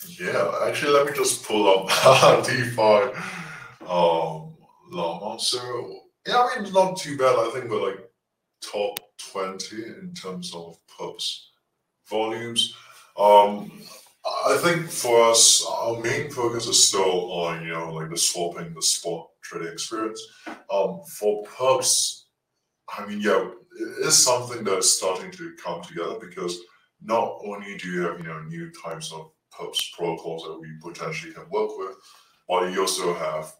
Yeah, 0.06 0.52
actually, 0.66 0.92
let 0.92 1.06
me 1.06 1.12
just 1.16 1.44
pull 1.44 1.66
up 1.66 2.44
DeFi 2.46 3.18
um, 3.88 4.54
Llama. 4.90 5.40
So 5.40 6.00
yeah, 6.26 6.38
I 6.38 6.60
mean, 6.60 6.72
not 6.72 6.98
too 6.98 7.16
bad. 7.16 7.36
I 7.36 7.50
think 7.52 7.70
we're 7.70 7.90
like 7.90 8.10
top 8.72 8.98
20 9.32 9.76
in 9.76 10.14
terms 10.14 10.54
of 10.54 10.76
perps 10.88 11.46
volumes. 12.08 12.74
Um, 13.18 13.70
I 14.46 14.56
think 14.62 14.88
for 14.88 15.30
us, 15.30 15.64
our 15.66 16.00
main 16.00 16.30
focus 16.30 16.66
is 16.66 16.88
still 16.88 17.32
on, 17.32 17.62
you 17.62 17.72
know, 17.72 17.92
like 17.92 18.10
the 18.10 18.16
swapping, 18.16 18.72
the 18.74 18.82
spot 18.82 19.28
trading 19.42 19.72
experience. 19.72 20.20
Um, 20.72 21.00
for 21.18 21.44
perps, 21.44 22.22
I 22.96 23.06
mean, 23.06 23.20
yeah, 23.20 23.50
it 23.78 24.06
is 24.06 24.16
something 24.16 24.64
that's 24.64 24.90
starting 24.90 25.30
to 25.32 25.54
come 25.62 25.82
together 25.82 26.16
because 26.20 26.58
not 27.02 27.38
only 27.44 27.76
do 27.76 27.88
you 27.88 28.02
have, 28.02 28.18
you 28.18 28.24
know, 28.24 28.40
new 28.42 28.70
types 28.82 29.12
of 29.12 29.30
perps 29.52 29.92
protocols 29.96 30.42
that 30.44 30.58
we 30.58 30.68
potentially 30.82 31.32
can 31.32 31.48
work 31.50 31.76
with, 31.76 31.94
but 32.48 32.72
you 32.72 32.80
also 32.80 33.14
have 33.14 33.52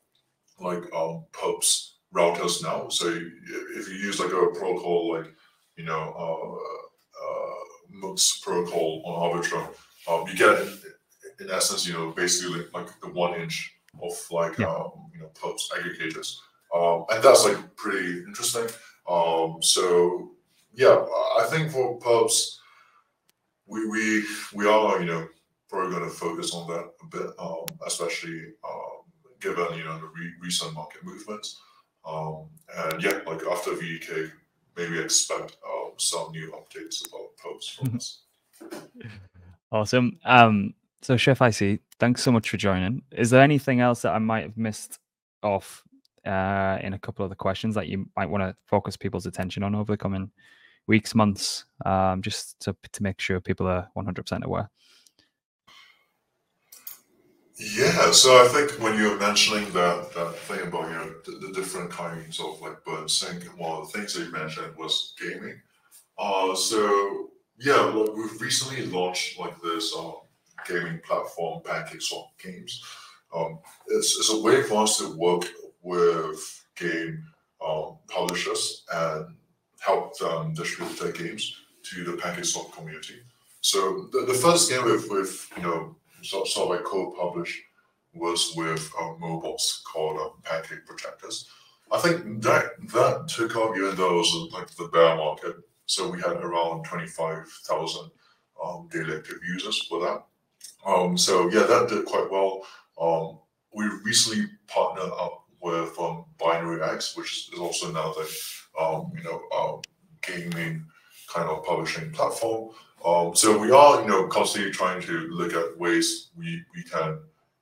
like 0.61 0.83
um, 0.95 1.25
perps 1.33 1.94
routers 2.15 2.63
now. 2.63 2.89
So 2.89 3.09
if 3.09 3.89
you 3.89 3.95
use 3.95 4.21
like 4.21 4.31
a 4.31 4.59
protocol 4.59 5.15
like 5.15 5.33
you 5.77 5.85
know 5.85 6.15
uh, 6.17 7.25
uh, 7.25 7.65
MUX 7.91 8.41
protocol 8.41 9.03
on 9.05 9.33
Arbitrum, 9.33 9.69
um, 10.09 10.27
you 10.29 10.37
get 10.37 10.61
in, 10.61 11.51
essence 11.51 11.87
you 11.87 11.93
know 11.93 12.13
basically 12.13 12.59
like, 12.59 12.73
like 12.73 13.01
the 13.01 13.09
1inch 13.09 13.67
of 14.03 14.13
like 14.31 14.57
yeah. 14.59 14.67
um, 14.67 15.11
you 15.13 15.21
know 15.21 15.31
perps 15.35 15.71
aggregators, 15.77 16.37
um, 16.75 17.05
and 17.11 17.23
that's 17.23 17.45
like 17.45 17.77
pretty 17.77 18.19
interesting. 18.21 18.67
Um, 19.09 19.59
so 19.61 20.31
yeah, 20.73 21.05
I 21.39 21.47
think 21.51 21.71
for 21.71 21.99
perps, 21.99 22.57
we 23.67 23.87
we 23.89 24.25
we 24.55 24.67
are 24.67 25.01
you 25.01 25.07
know 25.07 25.27
probably 25.69 25.97
going 25.97 26.09
to 26.09 26.17
focus 26.17 26.55
on 26.55 26.69
that 26.69 26.85
a 27.03 27.07
bit, 27.11 27.31
um, 27.39 27.67
especially 27.87 28.41
um, 28.65 29.03
given 29.41 29.77
you 29.77 29.85
know 29.85 29.99
the 29.99 30.07
re 30.07 30.33
recent 30.41 30.73
market 30.75 31.05
movements. 31.05 31.61
Um, 32.07 32.47
and 32.77 33.03
yeah, 33.03 33.21
like 33.27 33.43
after 33.51 33.73
VeCake, 33.73 34.33
maybe 34.77 34.99
expect 34.99 35.57
uh, 35.67 35.91
some 35.97 36.33
new 36.33 36.53
updates 36.53 37.07
about 37.09 37.37
posts 37.37 37.71
from 37.71 37.97
us. 37.97 38.23
Awesome. 39.73 40.19
Um, 40.25 40.75
so 41.03 41.17
Chef 41.17 41.43
Icy, 41.43 41.81
thanks 41.99 42.23
so 42.23 42.33
much 42.33 42.49
for 42.49 42.57
joining. 42.57 43.03
Is 43.13 43.31
there 43.31 43.43
anything 43.43 43.81
else 43.81 44.03
that 44.03 44.15
I 44.15 44.19
might 44.19 44.45
have 44.45 44.57
missed 44.57 44.99
off 45.43 45.83
uh, 46.25 46.79
in 46.81 46.95
a 46.95 46.99
couple 46.99 47.25
of 47.25 47.31
the 47.31 47.37
questions 47.37 47.75
that 47.75 47.89
you 47.89 48.07
might 48.17 48.31
want 48.31 48.43
to 48.43 48.57
focus 48.67 48.97
people's 48.97 49.27
attention 49.27 49.63
on 49.63 49.75
over 49.75 49.93
the 49.93 49.97
coming 49.97 50.31
weeks, 50.87 51.15
months, 51.15 51.65
um, 51.85 52.23
just 52.23 52.61
to, 52.61 52.77
to 52.93 53.03
make 53.03 53.21
sure 53.21 53.41
people 53.41 53.67
are 53.67 53.89
100% 53.97 54.45
aware? 54.45 54.71
Yeah, 57.57 58.11
so 58.11 58.45
I 58.45 58.49
think 58.49 58.83
when 58.83 58.99
you 58.99 59.11
were 59.11 59.17
mentioning 59.17 59.71
that 59.73 60.13
that 60.15 60.35
thing 60.49 60.67
about 60.67 60.89
you 60.89 60.95
know 60.97 61.15
the, 61.25 61.47
the 61.47 61.53
different 61.53 61.89
kinds 61.91 62.41
of 62.41 62.61
like 62.61 62.85
burn 62.85 63.09
sink, 63.09 63.45
one 63.57 63.81
of 63.81 63.93
the 63.93 63.99
things 63.99 64.15
that 64.15 64.25
you 64.25 64.33
mentioned 64.33 64.77
was 64.77 65.15
gaming. 65.21 65.61
Uh, 66.19 66.55
so 66.57 67.31
yeah, 67.59 67.95
we've 67.95 68.41
recently 68.41 68.87
launched 68.87 69.39
like 69.39 69.61
this 69.63 69.95
uh, 69.97 70.13
gaming 70.67 71.01
platform, 71.07 71.63
PancakeSwap 71.63 72.27
Games. 72.43 72.83
Um, 73.33 73.61
it's, 73.87 74.19
it's 74.19 74.33
a 74.33 74.41
way 74.41 74.63
for 74.63 74.83
us 74.83 74.99
to 74.99 75.17
work 75.17 75.47
with 75.83 76.65
game 76.77 77.25
um, 77.65 77.99
publishers 78.09 78.85
and 78.93 79.37
help 79.79 80.19
them 80.19 80.55
distribute 80.55 80.99
their 80.99 81.13
games 81.13 81.57
to 81.85 82.03
the 82.05 82.13
PancakeSwap 82.13 82.73
community. 82.73 83.21
So 83.61 84.09
the, 84.13 84.25
the 84.27 84.35
first 84.35 84.71
game 84.71 84.85
with, 84.85 85.09
with 85.09 85.49
you 85.57 85.63
know 85.63 85.97
so, 86.25 86.45
so 86.45 86.73
I 86.73 86.79
co-published 86.79 87.61
was 88.15 88.55
with 88.57 88.91
a 88.99 89.03
um, 89.03 89.19
Mobox 89.21 89.83
called 89.85 90.19
um, 90.21 90.31
Pancake 90.43 90.87
Protectors. 90.87 91.49
I 91.91 91.99
think 91.99 92.43
that 92.43 92.71
that 92.93 93.29
took 93.29 93.57
off 93.57 93.77
even 93.77 93.95
though 93.97 94.15
it 94.15 94.19
was 94.19 94.53
like 94.53 94.71
the 94.77 94.89
bear 94.89 95.17
market. 95.17 95.57
So 95.87 96.09
we 96.09 96.19
had 96.19 96.37
around 96.37 96.85
25,000 96.85 98.11
um, 98.65 98.89
daily 98.91 99.17
active 99.17 99.39
users 99.47 99.87
for 99.87 100.01
that. 100.01 100.25
Um, 100.87 101.19
so 101.19 101.51
yeah, 101.51 101.65
that 101.65 101.89
did 101.89 102.05
quite 102.05 102.31
well. 102.31 102.67
Um, 103.01 103.39
we 103.73 103.85
recently 104.05 104.47
partnered 104.67 105.13
up 105.13 105.45
with 105.61 105.99
um, 105.99 106.27
BinaryX, 106.39 107.17
which 107.17 107.51
is 107.53 107.59
also 107.59 107.91
another, 107.91 108.25
um, 108.81 109.13
you 109.17 109.25
know, 109.25 109.43
um, 109.57 109.81
gaming 110.23 110.87
kind 111.33 111.49
of 111.49 111.65
publishing 111.65 112.11
platform. 112.13 112.71
Um, 113.05 113.35
so 113.37 113.59
we 113.59 113.71
are, 113.71 114.01
you 114.01 114.09
know, 114.09 114.27
constantly 114.29 114.71
trying 114.71 115.03
to 115.03 115.29
look 115.29 115.53
at 115.53 115.79
ways 115.79 116.31
we, 116.37 116.63
we 116.75 116.83
can, 116.85 117.19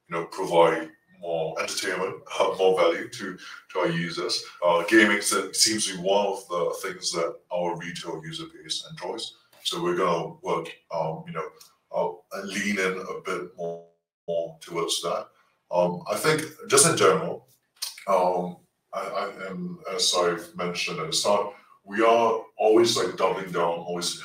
you 0.09 0.17
know, 0.17 0.25
provide 0.27 0.89
more 1.21 1.61
entertainment, 1.61 2.17
uh, 2.41 2.55
more 2.59 2.79
value 2.79 3.09
to, 3.09 3.37
to 3.73 3.79
our 3.81 3.89
users. 3.89 4.45
Uh, 4.65 4.85
gaming 4.85 5.21
seems 5.21 5.87
to 5.87 5.97
be 5.97 6.03
one 6.03 6.27
of 6.27 6.47
the 6.49 6.77
things 6.83 7.11
that 7.13 7.37
our 7.53 7.77
retail 7.77 8.23
user 8.25 8.45
base 8.55 8.87
enjoys. 8.91 9.35
So 9.65 9.83
we're 9.83 9.97
going 9.97 10.23
to 10.23 10.47
work, 10.47 10.73
um, 10.95 11.25
you 11.27 11.33
know, 11.33 11.49
uh, 11.95 12.43
lean 12.45 12.79
in 12.79 12.99
a 12.99 13.21
bit 13.25 13.57
more, 13.57 13.85
more 14.29 14.57
towards 14.61 15.03
that. 15.03 15.29
Um, 15.71 16.03
I 16.11 16.17
think 16.17 16.43
just 16.69 16.89
in 16.89 16.97
general, 16.97 17.47
um, 18.07 18.57
I, 18.93 19.01
I, 19.01 19.31
and 19.49 19.79
as 19.95 20.15
I've 20.17 20.55
mentioned 20.57 21.01
at 21.01 21.07
the 21.07 21.13
start, 21.13 21.55
we 21.85 22.03
are 22.03 22.41
always 22.59 22.97
like 22.97 23.17
doubling 23.17 23.51
down, 23.51 23.79
always 23.79 24.21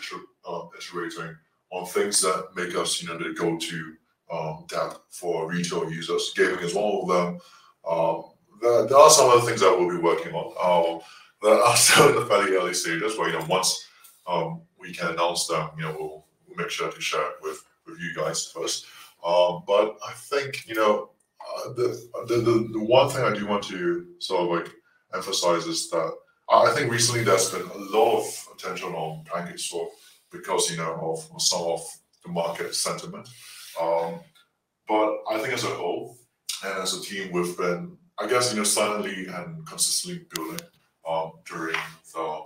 um, 0.47 0.69
iterating 0.75 1.35
on 1.71 1.85
things 1.85 2.21
that 2.21 2.49
make 2.55 2.75
us, 2.75 3.01
you 3.01 3.09
know, 3.09 3.17
the 3.17 3.33
go-to 3.33 3.95
um, 4.31 4.65
for 5.09 5.49
retail 5.49 5.91
users. 5.91 6.33
Gaming 6.35 6.59
is 6.59 6.73
one 6.73 7.01
of 7.01 7.07
them. 7.07 7.39
Um, 7.87 8.23
there, 8.61 8.87
there, 8.87 8.97
are 8.97 9.09
some 9.09 9.29
other 9.29 9.41
things 9.41 9.61
that 9.61 9.77
we'll 9.77 9.89
be 9.89 10.01
working 10.01 10.33
on 10.33 10.95
um, 10.95 11.01
that 11.41 11.61
are 11.61 11.75
still 11.77 12.09
in 12.09 12.15
the 12.15 12.25
fairly 12.25 12.55
early 12.55 12.73
stages. 12.73 13.15
But 13.15 13.27
you 13.27 13.39
know, 13.39 13.45
once 13.47 13.87
um, 14.25 14.61
we 14.79 14.93
can 14.93 15.09
announce 15.09 15.47
them, 15.47 15.69
you 15.77 15.83
know, 15.83 15.95
we'll, 15.97 16.25
we'll, 16.47 16.57
make 16.57 16.69
sure 16.69 16.91
to 16.91 17.01
share 17.01 17.21
it 17.21 17.35
with 17.41 17.63
with 17.85 17.99
you 17.99 18.13
guys 18.15 18.47
first. 18.47 18.85
Um, 19.25 19.63
but 19.67 19.97
I 20.05 20.11
think 20.13 20.67
you 20.67 20.75
know, 20.75 21.11
uh, 21.41 21.73
the, 21.73 22.09
the 22.27 22.69
the 22.73 22.83
one 22.83 23.09
thing 23.09 23.23
I 23.23 23.33
do 23.33 23.45
want 23.45 23.63
to 23.65 24.07
sort 24.19 24.41
of 24.41 24.49
like 24.49 24.73
emphasize 25.13 25.65
is 25.65 25.89
that 25.91 26.11
I 26.49 26.71
think 26.71 26.91
recently 26.91 27.23
there's 27.23 27.51
been 27.51 27.61
a 27.61 27.77
lot 27.77 28.19
of 28.19 28.47
attention 28.55 28.93
on 28.93 29.23
PancakeSwap 29.25 29.87
because 30.31 30.69
you 30.71 30.77
know 30.77 31.17
of 31.31 31.41
some 31.41 31.61
of 31.63 31.81
the 32.23 32.31
market 32.31 32.75
sentiment. 32.75 33.27
Um, 33.81 34.19
but 34.87 35.17
I 35.29 35.39
think 35.39 35.53
as 35.53 35.63
a 35.63 35.67
whole 35.67 36.17
and 36.63 36.81
as 36.81 36.93
a 36.93 37.01
team, 37.01 37.31
we've 37.31 37.57
been, 37.57 37.97
I 38.17 38.27
guess, 38.27 38.51
you 38.51 38.57
know, 38.57 38.63
silently 38.63 39.27
and 39.27 39.65
consistently 39.65 40.25
building 40.33 40.65
um, 41.07 41.33
during 41.45 41.75
the, 42.13 42.41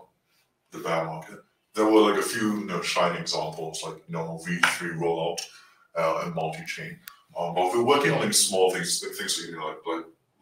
the 0.71 0.79
bear 0.79 1.05
market. 1.05 1.39
There 1.73 1.85
were 1.85 2.11
like 2.11 2.19
a 2.19 2.23
few 2.23 2.59
you 2.59 2.65
know, 2.65 2.81
shining 2.81 3.21
examples, 3.21 3.81
like 3.83 3.95
you 4.07 4.13
know 4.13 4.41
V3 4.45 4.99
rollout 4.99 5.41
uh, 5.95 6.23
and 6.25 6.35
multi-chain. 6.35 6.99
Um, 7.37 7.55
but 7.55 7.71
we're 7.73 7.83
working 7.83 8.11
on 8.11 8.19
like 8.19 8.33
small 8.33 8.71
things, 8.71 9.01
like 9.05 9.15
things 9.15 9.39
you 9.47 9.55
know, 9.55 9.67
like 9.67 9.77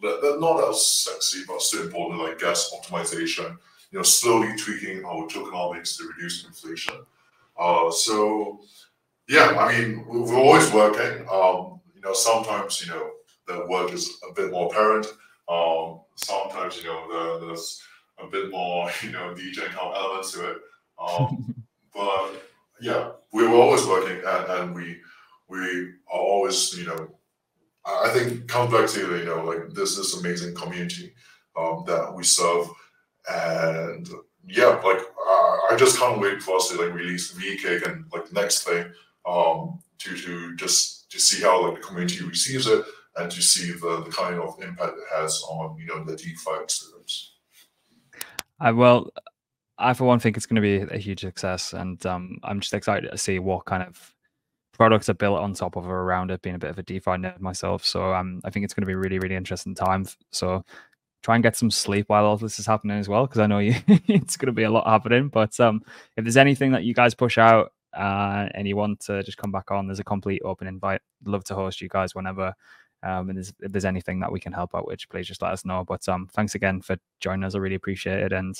like 0.01 0.21
they're 0.21 0.39
not 0.39 0.67
as 0.69 0.87
sexy, 0.87 1.43
but 1.47 1.61
still 1.61 1.83
important, 1.83 2.21
like 2.21 2.39
gas 2.39 2.73
optimization. 2.73 3.57
You 3.91 3.99
know, 3.99 4.03
slowly 4.03 4.55
tweaking 4.55 5.03
our 5.05 5.27
tokenomics 5.27 5.97
to 5.97 6.07
reduce 6.07 6.45
inflation. 6.45 6.95
Uh, 7.59 7.91
so 7.91 8.61
yeah, 9.27 9.55
I 9.59 9.77
mean, 9.77 10.05
we're 10.07 10.35
always 10.35 10.71
working. 10.71 11.27
Um, 11.31 11.81
you 11.93 12.01
know, 12.01 12.13
sometimes 12.13 12.81
you 12.81 12.91
know 12.91 13.11
the 13.47 13.65
work 13.67 13.91
is 13.91 14.17
a 14.29 14.33
bit 14.33 14.51
more 14.51 14.67
apparent. 14.67 15.05
Um, 15.49 16.01
sometimes 16.15 16.77
you 16.77 16.85
know 16.85 17.39
the, 17.39 17.45
there's 17.45 17.81
a 18.17 18.27
bit 18.27 18.49
more 18.49 18.89
you 19.03 19.11
know 19.11 19.33
DJ 19.35 19.65
kind 19.65 19.79
of 19.79 19.95
elements 19.95 20.31
to 20.33 20.51
it. 20.51 20.57
Um, 20.97 21.55
but 21.93 22.41
yeah, 22.81 23.11
we 23.33 23.43
were 23.43 23.55
always 23.55 23.85
working, 23.85 24.21
and, 24.25 24.45
and 24.51 24.75
we 24.75 24.97
we 25.49 25.89
are 26.11 26.19
always 26.19 26.77
you 26.77 26.85
know 26.85 27.19
I 27.85 28.09
think 28.09 28.47
comes 28.47 28.71
back 28.71 28.89
to 28.89 29.17
you 29.17 29.25
know 29.25 29.43
like 29.43 29.73
this 29.73 29.97
this 29.97 30.17
amazing 30.17 30.55
community 30.55 31.13
um, 31.57 31.83
that 31.87 32.13
we 32.13 32.23
serve, 32.23 32.69
and 33.29 34.09
yeah, 34.47 34.79
like 34.83 35.01
I 35.29 35.75
just 35.77 35.97
can't 35.97 36.19
wait 36.19 36.41
for 36.41 36.57
us 36.57 36.69
to 36.69 36.81
like 36.81 36.93
release 36.93 37.31
VeCake 37.33 37.87
and 37.87 38.05
like 38.11 38.27
the 38.27 38.33
next 38.33 38.63
thing 38.63 38.91
um, 39.27 39.79
to 39.99 40.15
to 40.15 40.55
just 40.55 41.09
to 41.11 41.19
see 41.19 41.43
how 41.43 41.65
like 41.65 41.75
the 41.75 41.87
community 41.87 42.23
receives 42.23 42.67
it 42.67 42.83
and 43.17 43.29
to 43.31 43.41
see 43.41 43.71
the, 43.71 44.03
the 44.05 44.11
kind 44.11 44.39
of 44.39 44.59
impact 44.61 44.93
it 44.97 45.15
has 45.15 45.43
on 45.49 45.77
you 45.77 45.85
know 45.87 46.03
the 46.03 46.15
DeFi 46.15 46.63
experience. 46.63 47.33
I 48.59 48.71
well, 48.71 49.11
I 49.77 49.93
for 49.93 50.05
one 50.05 50.19
think 50.19 50.37
it's 50.37 50.45
going 50.45 50.61
to 50.61 50.61
be 50.61 50.93
a 50.93 50.97
huge 50.97 51.21
success, 51.21 51.73
and 51.73 52.03
um, 52.05 52.39
I'm 52.43 52.59
just 52.59 52.73
excited 52.73 53.09
to 53.11 53.17
see 53.17 53.39
what 53.39 53.65
kind 53.65 53.83
of 53.83 54.13
products 54.73 55.09
are 55.09 55.13
built 55.13 55.39
on 55.39 55.53
top 55.53 55.75
of 55.75 55.87
or 55.87 56.01
around 56.01 56.31
it. 56.31 56.41
Being 56.41 56.55
a 56.55 56.59
bit 56.59 56.69
of 56.69 56.79
a 56.79 56.83
DeFi 56.83 57.11
nerd 57.11 57.39
myself, 57.39 57.85
so 57.85 58.13
um, 58.13 58.41
I 58.43 58.49
think 58.49 58.65
it's 58.65 58.73
going 58.73 58.83
to 58.83 58.87
be 58.87 58.95
really 58.95 59.19
really 59.19 59.35
interesting 59.35 59.75
time. 59.75 60.05
So 60.31 60.63
try 61.21 61.35
and 61.35 61.43
get 61.43 61.55
some 61.55 61.71
sleep 61.71 62.05
while 62.07 62.25
all 62.25 62.37
this 62.37 62.59
is 62.59 62.65
happening 62.65 62.97
as 62.97 63.09
well, 63.09 63.27
because 63.27 63.39
I 63.39 63.47
know 63.47 63.59
you 63.59 63.75
it's 63.87 64.37
going 64.37 64.47
to 64.47 64.51
be 64.53 64.63
a 64.63 64.71
lot 64.71 64.87
happening. 64.87 65.29
But 65.29 65.59
um, 65.59 65.81
if 66.17 66.23
there's 66.23 66.37
anything 66.37 66.71
that 66.71 66.83
you 66.83 66.93
guys 66.93 67.13
push 67.13 67.37
out 67.37 67.71
uh, 67.93 68.47
and 68.53 68.67
you 68.67 68.75
want 68.75 68.99
to 69.01 69.23
just 69.23 69.37
come 69.37 69.51
back 69.51 69.71
on, 69.71 69.87
there's 69.87 69.99
a 69.99 70.03
complete 70.03 70.41
open 70.45 70.67
invite. 70.67 71.01
Love 71.25 71.43
to 71.45 71.55
host 71.55 71.81
you 71.81 71.89
guys 71.89 72.15
whenever. 72.15 72.53
Um, 73.01 73.29
and 73.29 73.37
there's, 73.37 73.53
if 73.61 73.71
there's 73.71 73.85
anything 73.85 74.19
that 74.19 74.31
we 74.31 74.39
can 74.39 74.51
help 74.51 74.75
out 74.75 74.87
with, 74.87 74.99
please 75.09 75.27
just 75.27 75.41
let 75.41 75.53
us 75.53 75.65
know. 75.65 75.85
But 75.85 76.07
um, 76.09 76.27
thanks 76.33 76.55
again 76.55 76.81
for 76.81 76.97
joining 77.19 77.45
us. 77.45 77.55
I 77.55 77.59
really 77.59 77.75
appreciate 77.75 78.21
it. 78.21 78.33
And 78.33 78.55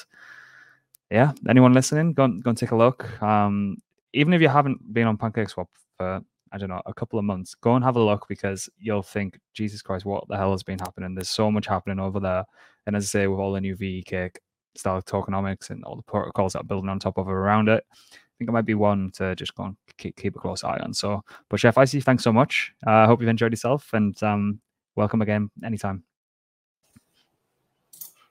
yeah, 1.11 1.33
anyone 1.47 1.73
listening, 1.73 2.13
go 2.13 2.25
and, 2.25 2.43
go 2.43 2.49
and 2.49 2.57
take 2.57 2.71
a 2.71 2.75
look. 2.75 3.21
Um, 3.21 3.77
even 4.13 4.33
if 4.33 4.41
you 4.41 4.47
haven't 4.47 4.93
been 4.93 5.07
on 5.07 5.17
PancakeSwap 5.17 5.67
for 5.97 6.21
I 6.51 6.57
don't 6.57 6.69
know 6.69 6.81
a 6.85 6.93
couple 6.93 7.19
of 7.19 7.25
months, 7.25 7.55
go 7.55 7.75
and 7.75 7.83
have 7.83 7.95
a 7.95 8.03
look 8.03 8.27
because 8.27 8.69
you'll 8.79 9.03
think, 9.03 9.39
Jesus 9.53 9.81
Christ, 9.81 10.05
what 10.05 10.27
the 10.27 10.37
hell 10.37 10.51
has 10.51 10.63
been 10.63 10.79
happening? 10.79 11.15
There's 11.15 11.29
so 11.29 11.51
much 11.51 11.67
happening 11.67 11.99
over 11.99 12.19
there. 12.19 12.45
And 12.87 12.95
as 12.95 13.03
I 13.03 13.07
say, 13.07 13.27
with 13.27 13.39
all 13.39 13.53
the 13.53 13.61
new 13.61 13.75
VeCake 13.75 14.37
style 14.75 15.01
tokenomics 15.01 15.69
and 15.69 15.83
all 15.83 15.95
the 15.95 16.01
protocols 16.01 16.53
that 16.53 16.61
are 16.61 16.65
building 16.65 16.89
on 16.89 16.99
top 16.99 17.17
of 17.17 17.27
it 17.27 17.31
around 17.31 17.69
it, 17.69 17.83
I 17.91 18.15
think 18.37 18.49
it 18.49 18.53
might 18.53 18.65
be 18.65 18.75
one 18.75 19.11
to 19.15 19.35
just 19.35 19.55
go 19.55 19.65
and 19.65 19.77
keep, 19.97 20.15
keep 20.15 20.35
a 20.35 20.39
close 20.39 20.63
eye 20.63 20.77
on. 20.77 20.93
So, 20.93 21.23
but 21.49 21.59
Chef 21.59 21.77
Icy, 21.77 22.01
thanks 22.01 22.23
so 22.23 22.31
much. 22.31 22.73
I 22.85 23.03
uh, 23.03 23.07
hope 23.07 23.19
you've 23.19 23.29
enjoyed 23.29 23.51
yourself 23.51 23.93
and 23.93 24.21
um, 24.23 24.59
welcome 24.95 25.21
again 25.21 25.51
anytime. 25.63 26.03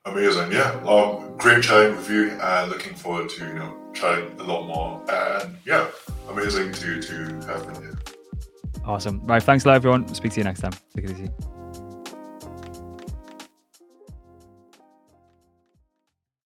Amazing, 0.07 0.53
yeah. 0.53 0.71
Um, 0.87 1.37
great 1.37 1.63
chatting 1.63 1.95
with 1.97 2.09
you, 2.09 2.31
and 2.31 2.71
looking 2.71 2.95
forward 2.95 3.29
to 3.31 3.47
you 3.47 3.55
know 3.55 3.77
chatting 3.99 4.41
a 4.41 4.45
lot 4.45 4.67
more. 4.67 5.03
And 5.11 5.57
yeah, 5.65 5.89
amazing 6.29 6.73
to 6.73 7.03
to 7.03 7.15
have 7.47 7.73
been 7.73 7.83
here. 7.83 7.99
Awesome. 8.85 9.21
Right, 9.27 9.43
thanks 9.43 9.65
a 9.65 9.69
lot, 9.69 9.75
everyone. 9.75 10.13
Speak 10.15 10.33
to 10.33 10.41
you 10.41 10.45
next 10.45 10.61
time. 10.61 10.73
Take 10.95 11.05
it 11.05 11.11
easy. 11.11 11.29